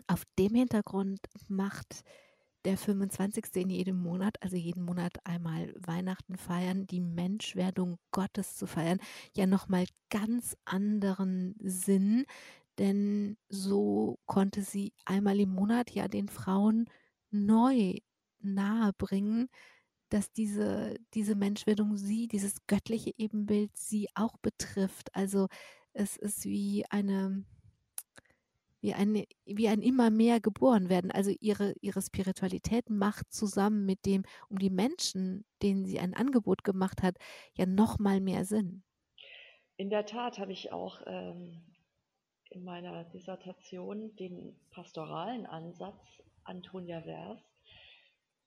Auf 0.07 0.23
dem 0.37 0.55
Hintergrund 0.55 1.19
macht 1.47 2.03
der 2.65 2.77
25. 2.77 3.55
in 3.55 3.69
jedem 3.69 4.01
Monat, 4.01 4.41
also 4.41 4.55
jeden 4.55 4.83
Monat 4.83 5.13
einmal 5.23 5.73
Weihnachten 5.79 6.37
feiern, 6.37 6.85
die 6.85 7.01
Menschwerdung 7.01 7.97
Gottes 8.11 8.55
zu 8.55 8.67
feiern, 8.67 8.99
ja 9.35 9.47
nochmal 9.47 9.85
ganz 10.09 10.55
anderen 10.65 11.55
Sinn, 11.59 12.25
denn 12.77 13.37
so 13.49 14.19
konnte 14.25 14.61
sie 14.61 14.93
einmal 15.05 15.39
im 15.39 15.49
Monat 15.49 15.91
ja 15.91 16.07
den 16.07 16.29
Frauen 16.29 16.89
neu 17.31 17.95
nahebringen, 18.43 19.49
dass 20.09 20.31
diese, 20.31 20.95
diese 21.13 21.35
Menschwerdung 21.35 21.95
sie, 21.95 22.27
dieses 22.27 22.67
göttliche 22.67 23.13
Ebenbild 23.17 23.75
sie 23.77 24.09
auch 24.13 24.37
betrifft. 24.37 25.15
Also 25.15 25.47
es 25.93 26.17
ist 26.17 26.45
wie 26.45 26.85
eine, 26.89 27.45
wie, 28.81 28.93
eine, 28.93 29.25
wie 29.45 29.69
ein 29.69 29.81
immer 29.81 30.09
mehr 30.09 30.41
geboren 30.41 30.89
werden. 30.89 31.11
Also 31.11 31.31
ihre, 31.39 31.73
ihre 31.81 32.01
Spiritualität 32.01 32.89
macht 32.89 33.31
zusammen 33.31 33.85
mit 33.85 34.05
dem, 34.05 34.23
um 34.49 34.59
die 34.59 34.69
Menschen, 34.69 35.45
denen 35.61 35.85
sie 35.85 35.99
ein 35.99 36.13
Angebot 36.13 36.63
gemacht 36.63 37.01
hat, 37.03 37.17
ja 37.53 37.65
noch 37.65 37.97
mal 37.97 38.19
mehr 38.19 38.43
Sinn. 38.43 38.83
In 39.77 39.89
der 39.89 40.05
Tat 40.05 40.39
habe 40.39 40.51
ich 40.51 40.73
auch 40.73 41.01
ähm, 41.05 41.61
in 42.49 42.65
meiner 42.65 43.05
Dissertation 43.05 44.13
den 44.17 44.55
pastoralen 44.71 45.45
Ansatz 45.45 46.21
Antonia 46.43 47.01
Vers 47.01 47.39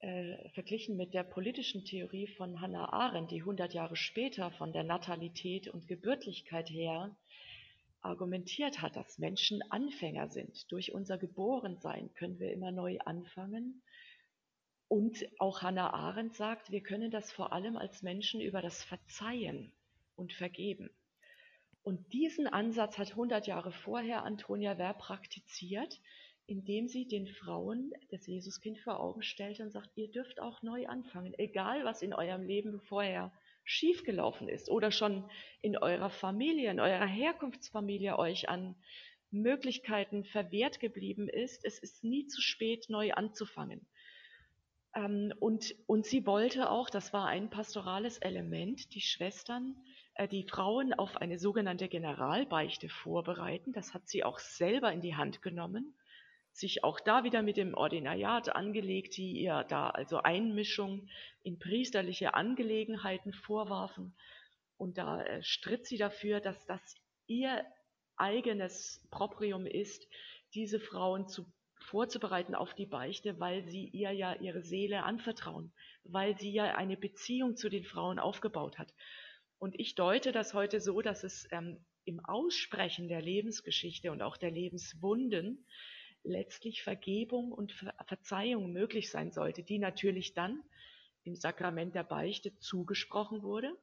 äh, 0.05 0.51
verglichen 0.51 0.99
mit 0.99 1.15
der 1.15 1.23
politischen 1.23 1.87
Theorie 1.87 2.27
von 2.27 2.61
Hannah 2.61 2.93
Arendt, 2.93 3.31
die 3.31 3.41
100 3.41 3.73
Jahre 3.73 3.97
später 3.97 4.51
von 4.51 4.71
der 4.71 4.85
Natalität 4.85 5.67
und 5.69 5.89
Gebürtlichkeit 5.89 6.69
her 6.69 7.17
argumentiert 8.03 8.83
hat, 8.83 8.97
dass 8.97 9.19
Menschen 9.19 9.63
Anfänger 9.71 10.29
sind. 10.29 10.71
Durch 10.71 10.93
unser 10.93 11.17
Geborensein 11.17 12.13
können 12.13 12.39
wir 12.39 12.53
immer 12.53 12.71
neu 12.71 12.99
anfangen. 13.07 13.83
Und 14.89 15.25
auch 15.39 15.63
Hannah 15.63 15.95
Arendt 15.95 16.35
sagt, 16.35 16.71
wir 16.71 16.83
können 16.83 17.11
das 17.11 17.33
vor 17.33 17.55
allem 17.55 17.79
als 17.79 18.03
Menschen 18.03 18.43
über 18.43 18.61
das 18.61 18.85
Verzeihen 18.85 19.73
und 20.17 20.35
Vergeben. 20.35 20.91
Und 21.83 22.13
diesen 22.13 22.47
Ansatz 22.47 22.99
hat 22.99 23.13
100 23.13 23.47
Jahre 23.47 23.73
vorher 23.73 24.23
Antonia 24.25 24.77
Werr 24.77 24.95
praktiziert 24.95 25.99
indem 26.47 26.89
sie 26.89 27.07
den 27.07 27.27
Frauen 27.27 27.93
das 28.11 28.27
Jesuskind 28.27 28.79
vor 28.81 29.01
Augen 29.01 29.23
stellt 29.23 29.61
und 29.61 29.71
sagt, 29.71 29.91
ihr 29.97 30.11
dürft 30.11 30.41
auch 30.41 30.63
neu 30.63 30.87
anfangen, 30.87 31.35
egal 31.39 31.85
was 31.85 32.03
in 32.03 32.13
eurem 32.13 32.45
Leben 32.45 32.81
vorher 32.81 33.33
schiefgelaufen 33.65 34.49
ist 34.49 34.69
oder 34.69 34.91
schon 34.91 35.25
in 35.63 35.79
eurer 35.79 36.11
Familie, 36.11 36.71
in 36.71 36.81
eurer 36.81 37.07
Herkunftsfamilie 37.07 38.19
euch 38.19 38.49
an 38.49 38.75
Möglichkeiten 39.31 40.25
verwehrt 40.25 40.81
geblieben 40.81 41.29
ist. 41.29 41.65
Es 41.65 41.79
ist 41.79 42.05
nie 42.05 42.27
zu 42.27 42.43
spät, 42.43 42.87
neu 42.89 43.13
anzufangen. 43.13 43.87
Ähm, 44.95 45.33
und, 45.41 45.75
und 45.87 46.05
sie 46.05 46.27
wollte 46.27 46.71
auch, 46.71 46.91
das 46.91 47.13
war 47.13 47.27
ein 47.27 47.49
pastorales 47.49 48.19
Element, 48.19 48.95
die 48.95 49.01
Schwestern, 49.01 49.77
äh, 50.15 50.29
die 50.29 50.47
Frauen 50.47 50.93
auf 50.93 51.17
eine 51.17 51.39
sogenannte 51.39 51.89
Generalbeichte 51.89 52.91
vorbereiten. 52.91 53.73
Das 53.73 53.95
hat 53.95 54.07
sie 54.09 54.25
auch 54.25 54.39
selber 54.39 54.93
in 54.93 55.01
die 55.01 55.17
Hand 55.17 55.41
genommen 55.41 55.95
sich 56.55 56.85
auch 56.85 57.01
da 57.01 57.25
wieder 57.25 57.43
mit 57.43 57.57
dem 57.57 57.75
Ordinariat 57.75 58.55
angelegt, 58.55 59.17
die 59.17 59.33
ihr 59.33 59.65
da 59.65 59.91
also 59.91 60.19
Einmischung 60.19 61.09
in 61.43 61.59
priesterliche 61.59 62.35
Angelegenheiten 62.35 63.33
vorwarfen. 63.33 64.17
Und 64.77 64.97
da 64.97 65.23
äh, 65.23 65.43
stritt 65.43 65.87
sie 65.87 65.99
dafür, 65.99 66.41
dass 66.41 66.65
das 66.67 66.81
ihr 67.27 67.65
eigenes 68.17 69.05
Proprium 69.11 69.67
ist, 69.67 70.07
diese 70.55 70.79
Frauen 70.79 71.27
zu, 71.27 71.45
vorzubereiten 71.81 72.55
auf 72.55 72.73
die 72.75 72.87
Beichte, 72.87 73.41
weil 73.41 73.69
sie 73.69 73.89
ihr 73.89 74.13
ja 74.13 74.35
ihre 74.35 74.63
Seele 74.63 75.03
anvertrauen, 75.03 75.73
weil 76.05 76.39
sie 76.39 76.53
ja 76.53 76.77
eine 76.77 76.97
Beziehung 76.97 77.57
zu 77.57 77.69
den 77.69 77.85
Frauen 77.85 78.21
aufgebaut 78.21 78.79
hat. 78.79 78.95
Und 79.59 79.79
ich 79.81 79.97
deute 79.97 80.31
das 80.31 80.55
heute 80.55 80.81
so, 80.81 81.01
dass 81.03 81.25
es 81.25 81.49
ähm, 81.51 81.85
im 82.05 82.25
Aussprechen 82.25 83.09
der 83.09 83.23
Lebensgeschichte 83.23 84.13
und 84.13 84.23
auch 84.23 84.37
der 84.37 84.51
Lebenswunden 84.51 85.67
letztlich 86.25 86.83
Vergebung 86.83 87.53
und 87.53 87.73
Ver 87.73 87.95
Verzeihung 88.07 88.73
möglich 88.73 89.11
sein 89.11 89.31
sollte, 89.31 89.63
die 89.63 89.79
natürlich 89.79 90.35
dann 90.35 90.63
im 91.23 91.37
Sakrament 91.37 91.95
der 91.95 92.05
Beichte 92.05 92.59
zugesprochen 92.59 93.43
wurde. 93.43 93.77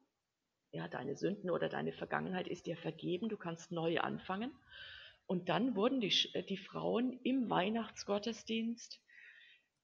Ja, 0.71 0.87
deine 0.87 1.15
Sünden 1.15 1.49
oder 1.49 1.69
deine 1.69 1.93
Vergangenheit 1.93 2.47
ist 2.47 2.65
dir 2.65 2.77
vergeben, 2.77 3.29
du 3.29 3.37
kannst 3.37 3.71
neu 3.71 3.99
anfangen. 3.99 4.51
Und 5.25 5.49
dann 5.49 5.75
wurden 5.75 6.01
die, 6.01 6.13
die 6.49 6.57
Frauen 6.57 7.19
im 7.23 7.49
Weihnachtsgottesdienst 7.49 9.01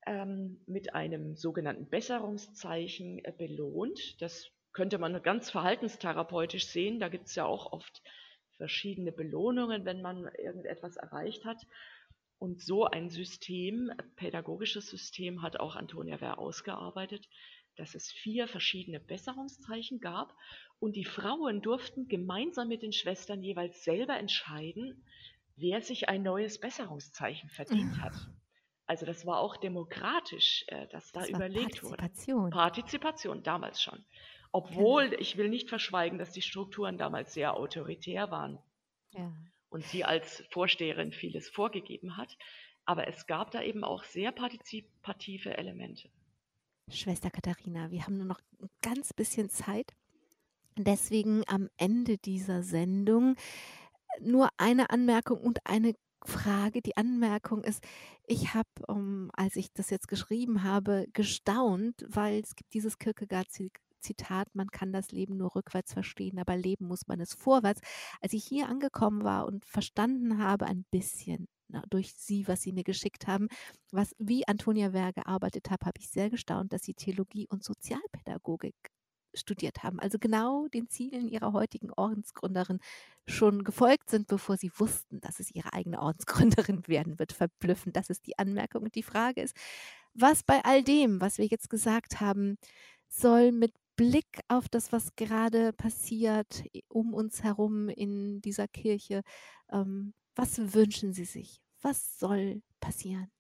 ähm, 0.06 0.62
mit 0.66 0.94
einem 0.94 1.36
sogenannten 1.36 1.90
Besserungszeichen 1.90 3.24
äh, 3.24 3.32
belohnt. 3.32 4.22
Das 4.22 4.50
könnte 4.74 4.98
man 4.98 5.22
ganz 5.24 5.50
verhaltenstherapeutisch 5.50 6.68
sehen. 6.68 7.00
Da 7.00 7.10
gibt 7.10 7.28
es 7.28 7.36
ja 7.36 7.46
auch 7.46 7.72
oft 7.72 8.02
verschiedene 8.58 9.12
Belohnungen, 9.12 9.86
wenn 9.86 10.02
man 10.02 10.30
irgendetwas 10.38 10.98
erreicht 10.98 11.46
hat. 11.46 11.66
Und 12.40 12.62
so 12.62 12.86
ein 12.86 13.10
System, 13.10 13.92
pädagogisches 14.16 14.90
System, 14.90 15.42
hat 15.42 15.60
auch 15.60 15.76
Antonia 15.76 16.22
Wehr 16.22 16.38
ausgearbeitet, 16.38 17.28
dass 17.76 17.96
es 17.96 18.12
vier 18.12 18.48
verschiedene 18.48 19.00
Besserungszeichen 19.00 20.00
gab 20.00 20.36
und 20.80 20.96
die 20.96 21.06
Frauen 21.06 21.62
durften 21.62 22.08
gemeinsam 22.08 22.68
mit 22.68 22.84
den 22.84 22.94
Schwestern 22.94 23.42
jeweils 23.42 23.84
selber 23.84 24.18
entscheiden, 24.18 25.04
wer 25.56 25.82
sich 25.82 26.10
ein 26.10 26.22
neues 26.24 26.60
Besserungszeichen 26.60 27.50
verdient 27.50 28.00
hat. 28.02 28.14
Also 28.86 29.06
das 29.06 29.26
war 29.26 29.40
auch 29.40 29.58
demokratisch, 29.58 30.64
äh, 30.68 30.88
dass 30.88 31.12
da 31.12 31.22
das 31.22 31.30
überlegt 31.30 31.82
Partizipation. 31.82 32.44
wurde. 32.44 32.52
Partizipation, 32.52 33.44
damals 33.44 33.82
schon. 33.82 34.06
Obwohl, 34.52 35.10
genau. 35.10 35.22
ich 35.22 35.38
will 35.38 35.50
nicht 35.50 35.70
verschweigen, 35.70 36.18
dass 36.20 36.32
die 36.32 36.42
Strukturen 36.42 36.98
damals 36.98 37.34
sehr 37.34 37.56
autoritär 37.56 38.32
waren. 38.32 38.60
Ja 39.12 39.34
und 39.78 39.86
sie 39.86 40.04
als 40.04 40.44
Vorsteherin 40.50 41.12
vieles 41.12 41.50
vorgegeben 41.50 42.18
hat. 42.18 42.36
Aber 42.86 43.08
es 43.08 43.28
gab 43.28 43.52
da 43.52 43.62
eben 43.62 43.84
auch 43.84 44.04
sehr 44.04 44.32
partizipative 44.32 45.56
Elemente. 45.56 46.10
Schwester 46.90 47.30
Katharina, 47.30 47.92
wir 47.92 48.04
haben 48.04 48.18
nur 48.18 48.26
noch 48.26 48.40
ein 48.60 48.70
ganz 48.82 49.14
bisschen 49.14 49.52
Zeit. 49.52 49.94
Deswegen 50.76 51.44
am 51.48 51.70
Ende 51.78 52.18
dieser 52.18 52.64
Sendung 52.64 53.36
nur 54.20 54.50
eine 54.58 54.90
Anmerkung 54.90 55.40
und 55.42 55.60
eine 55.64 55.94
Frage. 56.26 56.82
Die 56.82 56.98
Anmerkung 56.98 57.64
ist, 57.64 57.84
ich 58.26 58.56
habe, 58.56 58.70
um, 58.88 58.98
ähm, 58.98 59.32
als 59.34 59.58
ich 59.58 59.72
das 59.74 59.92
jetzt 59.92 60.08
geschrieben 60.08 60.64
habe, 60.64 61.06
gestaunt, 61.14 62.04
weil 62.08 62.42
es 62.42 62.56
gibt 62.56 62.74
dieses 62.74 62.98
Kierkegaard 62.98 63.52
Zitat, 64.00 64.48
man 64.54 64.68
kann 64.70 64.94
das 64.94 65.12
Leben 65.12 65.38
nur 65.38 65.56
rückwärts 65.56 65.94
verstehen, 65.94 66.40
aber 66.40 66.56
leben 66.56 66.88
muss 66.88 67.08
man 67.08 67.20
es 67.20 67.34
vorwärts. 67.34 67.82
Als 68.22 68.34
ich 68.34 68.46
hier 68.46 68.68
angekommen 68.70 69.24
war 69.24 69.46
und 69.46 69.66
verstanden 69.66 70.38
habe, 70.40 70.66
ein 70.66 70.86
bisschen 70.92 71.48
na, 71.70 71.84
durch 71.90 72.14
Sie, 72.16 72.48
was 72.48 72.62
Sie 72.62 72.72
mir 72.72 72.84
geschickt 72.84 73.28
haben, 73.28 73.48
was 73.92 74.16
wie 74.20 74.48
Antonia 74.48 74.94
Wehr 74.94 75.12
gearbeitet 75.14 75.70
hat, 75.70 75.82
habe 75.86 76.00
ich 76.00 76.10
sehr 76.10 76.30
gestaunt, 76.30 76.72
dass 76.72 76.84
Sie 76.84 76.94
Theologie 76.94 77.48
und 77.50 77.64
Sozialpädagogik 77.64 78.76
studiert 79.38 79.84
haben, 79.84 80.00
also 80.00 80.18
genau 80.20 80.68
den 80.68 80.90
Zielen 80.90 81.28
ihrer 81.28 81.54
heutigen 81.54 81.92
Ordensgründerin 81.92 82.80
schon 83.28 83.64
gefolgt 83.64 84.10
sind, 84.10 84.28
bevor 84.28 84.58
sie 84.58 84.72
wussten, 84.78 85.20
dass 85.22 85.40
es 85.40 85.52
ihre 85.52 85.74
eigene 85.74 86.02
Ordensgründerin 86.02 86.84
werden 86.88 87.20
wird. 87.20 87.34
Verblüffend, 87.34 87.96
das 87.96 88.10
ist 88.10 88.26
die 88.26 88.38
Anmerkung. 88.38 88.84
Und 88.84 88.96
die 88.96 89.04
Frage 89.04 89.42
ist, 89.42 89.56
was 90.14 90.44
bei 90.44 90.64
all 90.64 90.84
dem, 90.84 91.22
was 91.22 91.38
wir 91.38 91.46
jetzt 91.46 91.70
gesagt 91.70 92.20
haben, 92.20 92.58
soll 93.10 93.52
mit 93.52 93.74
Blick 93.98 94.42
auf 94.48 94.70
das, 94.70 94.92
was 94.92 95.16
gerade 95.16 95.74
passiert 95.74 96.64
um 96.88 97.14
uns 97.14 97.44
herum 97.44 97.90
in 97.90 98.42
dieser 98.42 98.68
Kirche, 98.68 99.24
ähm, 99.72 100.14
was 100.36 100.74
wünschen 100.74 101.14
Sie 101.14 101.26
sich? 101.26 101.60
Was 101.82 102.20
soll 102.20 102.62
passieren? 102.80 103.32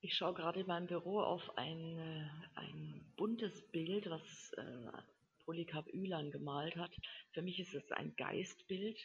Ich 0.00 0.14
schaue 0.14 0.34
gerade 0.34 0.60
in 0.60 0.66
meinem 0.66 0.86
Büro 0.86 1.20
auf 1.20 1.56
ein, 1.56 1.98
äh, 1.98 2.28
ein 2.56 3.12
buntes 3.16 3.66
Bild, 3.72 4.08
was 4.10 4.52
äh, 4.58 4.92
Polycarp 5.44 5.88
Ülan 5.94 6.30
gemalt 6.30 6.76
hat. 6.76 6.94
Für 7.32 7.40
mich 7.42 7.58
ist 7.58 7.74
es 7.74 7.90
ein 7.92 8.14
Geistbild 8.16 8.98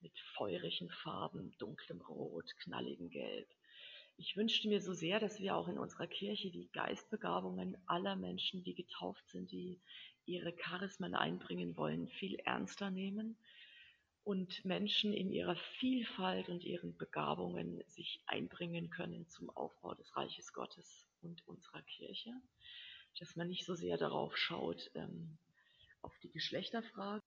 mit 0.00 0.16
feurigen 0.36 0.90
Farben, 1.02 1.52
dunklem 1.58 2.00
Rot, 2.02 2.48
knalligem 2.60 3.10
Gelb. 3.10 3.48
Ich 4.16 4.36
wünschte 4.36 4.68
mir 4.68 4.80
so 4.80 4.92
sehr, 4.92 5.20
dass 5.20 5.40
wir 5.40 5.56
auch 5.56 5.68
in 5.68 5.78
unserer 5.78 6.06
Kirche 6.06 6.50
die 6.50 6.68
Geistbegabungen 6.72 7.76
aller 7.86 8.16
Menschen, 8.16 8.62
die 8.62 8.74
getauft 8.74 9.28
sind, 9.28 9.50
die 9.50 9.80
ihre 10.26 10.52
Charismen 10.52 11.14
einbringen 11.14 11.76
wollen, 11.76 12.08
viel 12.08 12.36
ernster 12.36 12.90
nehmen 12.90 13.36
und 14.24 14.64
Menschen 14.64 15.12
in 15.12 15.32
ihrer 15.32 15.56
Vielfalt 15.80 16.48
und 16.48 16.64
ihren 16.64 16.96
Begabungen 16.96 17.82
sich 17.88 18.22
einbringen 18.26 18.90
können 18.90 19.28
zum 19.28 19.50
Aufbau 19.50 19.94
des 19.94 20.16
Reiches 20.16 20.52
Gottes 20.52 21.08
und 21.22 21.46
unserer 21.48 21.82
Kirche. 21.82 22.30
Dass 23.18 23.36
man 23.36 23.48
nicht 23.48 23.66
so 23.66 23.74
sehr 23.74 23.98
darauf 23.98 24.36
schaut, 24.36 24.90
ähm, 24.94 25.38
auf 26.02 26.16
die 26.20 26.30
Geschlechterfrage, 26.30 27.22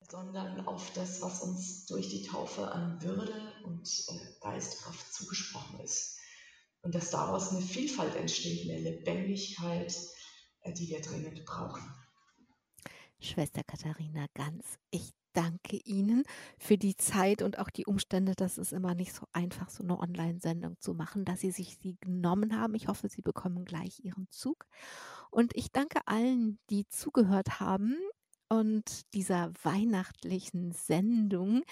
sondern 0.00 0.66
auf 0.66 0.92
das, 0.94 1.20
was 1.22 1.42
uns 1.42 1.86
durch 1.86 2.08
die 2.08 2.22
Taufe 2.22 2.70
an 2.70 3.02
Würde 3.02 3.52
und 3.64 3.88
äh, 4.08 4.40
Geistkraft 4.40 5.12
zugesprochen 5.12 5.80
ist. 5.80 6.18
Und 6.82 6.94
dass 6.94 7.10
daraus 7.10 7.50
eine 7.50 7.60
Vielfalt 7.60 8.14
entsteht, 8.14 8.70
eine 8.70 8.80
Lebendigkeit, 8.80 9.94
äh, 10.62 10.72
die 10.72 10.88
wir 10.88 11.00
dringend 11.00 11.44
brauchen. 11.44 11.82
Schwester 13.20 13.64
Katharina 13.64 14.26
Ganz, 14.34 14.78
ich 14.90 15.10
danke 15.32 15.76
Ihnen 15.76 16.24
für 16.58 16.78
die 16.78 16.96
Zeit 16.96 17.42
und 17.42 17.58
auch 17.58 17.70
die 17.70 17.86
Umstände. 17.86 18.34
Das 18.34 18.58
ist 18.58 18.72
immer 18.72 18.94
nicht 18.94 19.12
so 19.12 19.26
einfach, 19.32 19.70
so 19.70 19.82
eine 19.82 19.98
Online-Sendung 19.98 20.76
zu 20.80 20.94
machen, 20.94 21.24
dass 21.24 21.40
Sie 21.40 21.50
sich 21.50 21.78
sie 21.82 21.96
genommen 22.00 22.58
haben. 22.58 22.74
Ich 22.74 22.88
hoffe, 22.88 23.08
Sie 23.08 23.22
bekommen 23.22 23.64
gleich 23.64 24.00
Ihren 24.04 24.28
Zug. 24.30 24.66
Und 25.30 25.54
ich 25.56 25.70
danke 25.70 26.00
allen, 26.06 26.58
die 26.70 26.88
zugehört 26.88 27.60
haben 27.60 27.96
und 28.48 29.12
dieser 29.14 29.52
weihnachtlichen 29.62 30.72
Sendung 30.72 31.62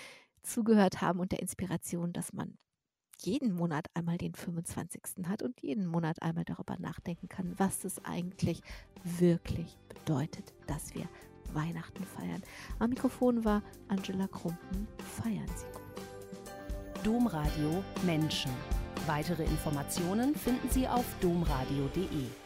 zugehört 0.43 1.01
haben 1.01 1.20
und 1.20 1.33
der 1.33 1.41
Inspiration, 1.41 2.12
dass 2.12 2.33
man 2.33 2.59
jeden 3.18 3.55
Monat 3.55 3.87
einmal 3.95 4.18
den 4.18 4.35
25. 4.35 5.27
hat 5.27 5.43
und 5.43 5.61
jeden 5.62 5.87
Monat 5.87 6.20
einmal 6.22 6.45
darüber 6.45 6.77
nachdenken 6.79 7.29
kann, 7.29 7.55
was 7.59 7.85
es 7.85 8.05
eigentlich 8.05 8.61
wirklich 9.05 9.79
bedeutet, 9.89 10.55
dass 10.66 10.95
wir 10.95 11.09
Weihnachten 11.55 12.05
feiern. 12.05 12.43
Am 12.79 12.91
Mikrofon 12.91 13.45
war 13.45 13.62
Angela 13.89 14.27
Krumpen. 14.29 14.87
Feiern 15.22 15.49
Sie 15.57 15.66
gut. 15.72 15.83
Domradio 17.03 17.83
Menschen. 18.05 18.51
Weitere 19.07 19.45
Informationen 19.45 20.35
finden 20.35 20.68
Sie 20.70 20.89
auf 20.89 21.05
domradio.de. 21.20 22.45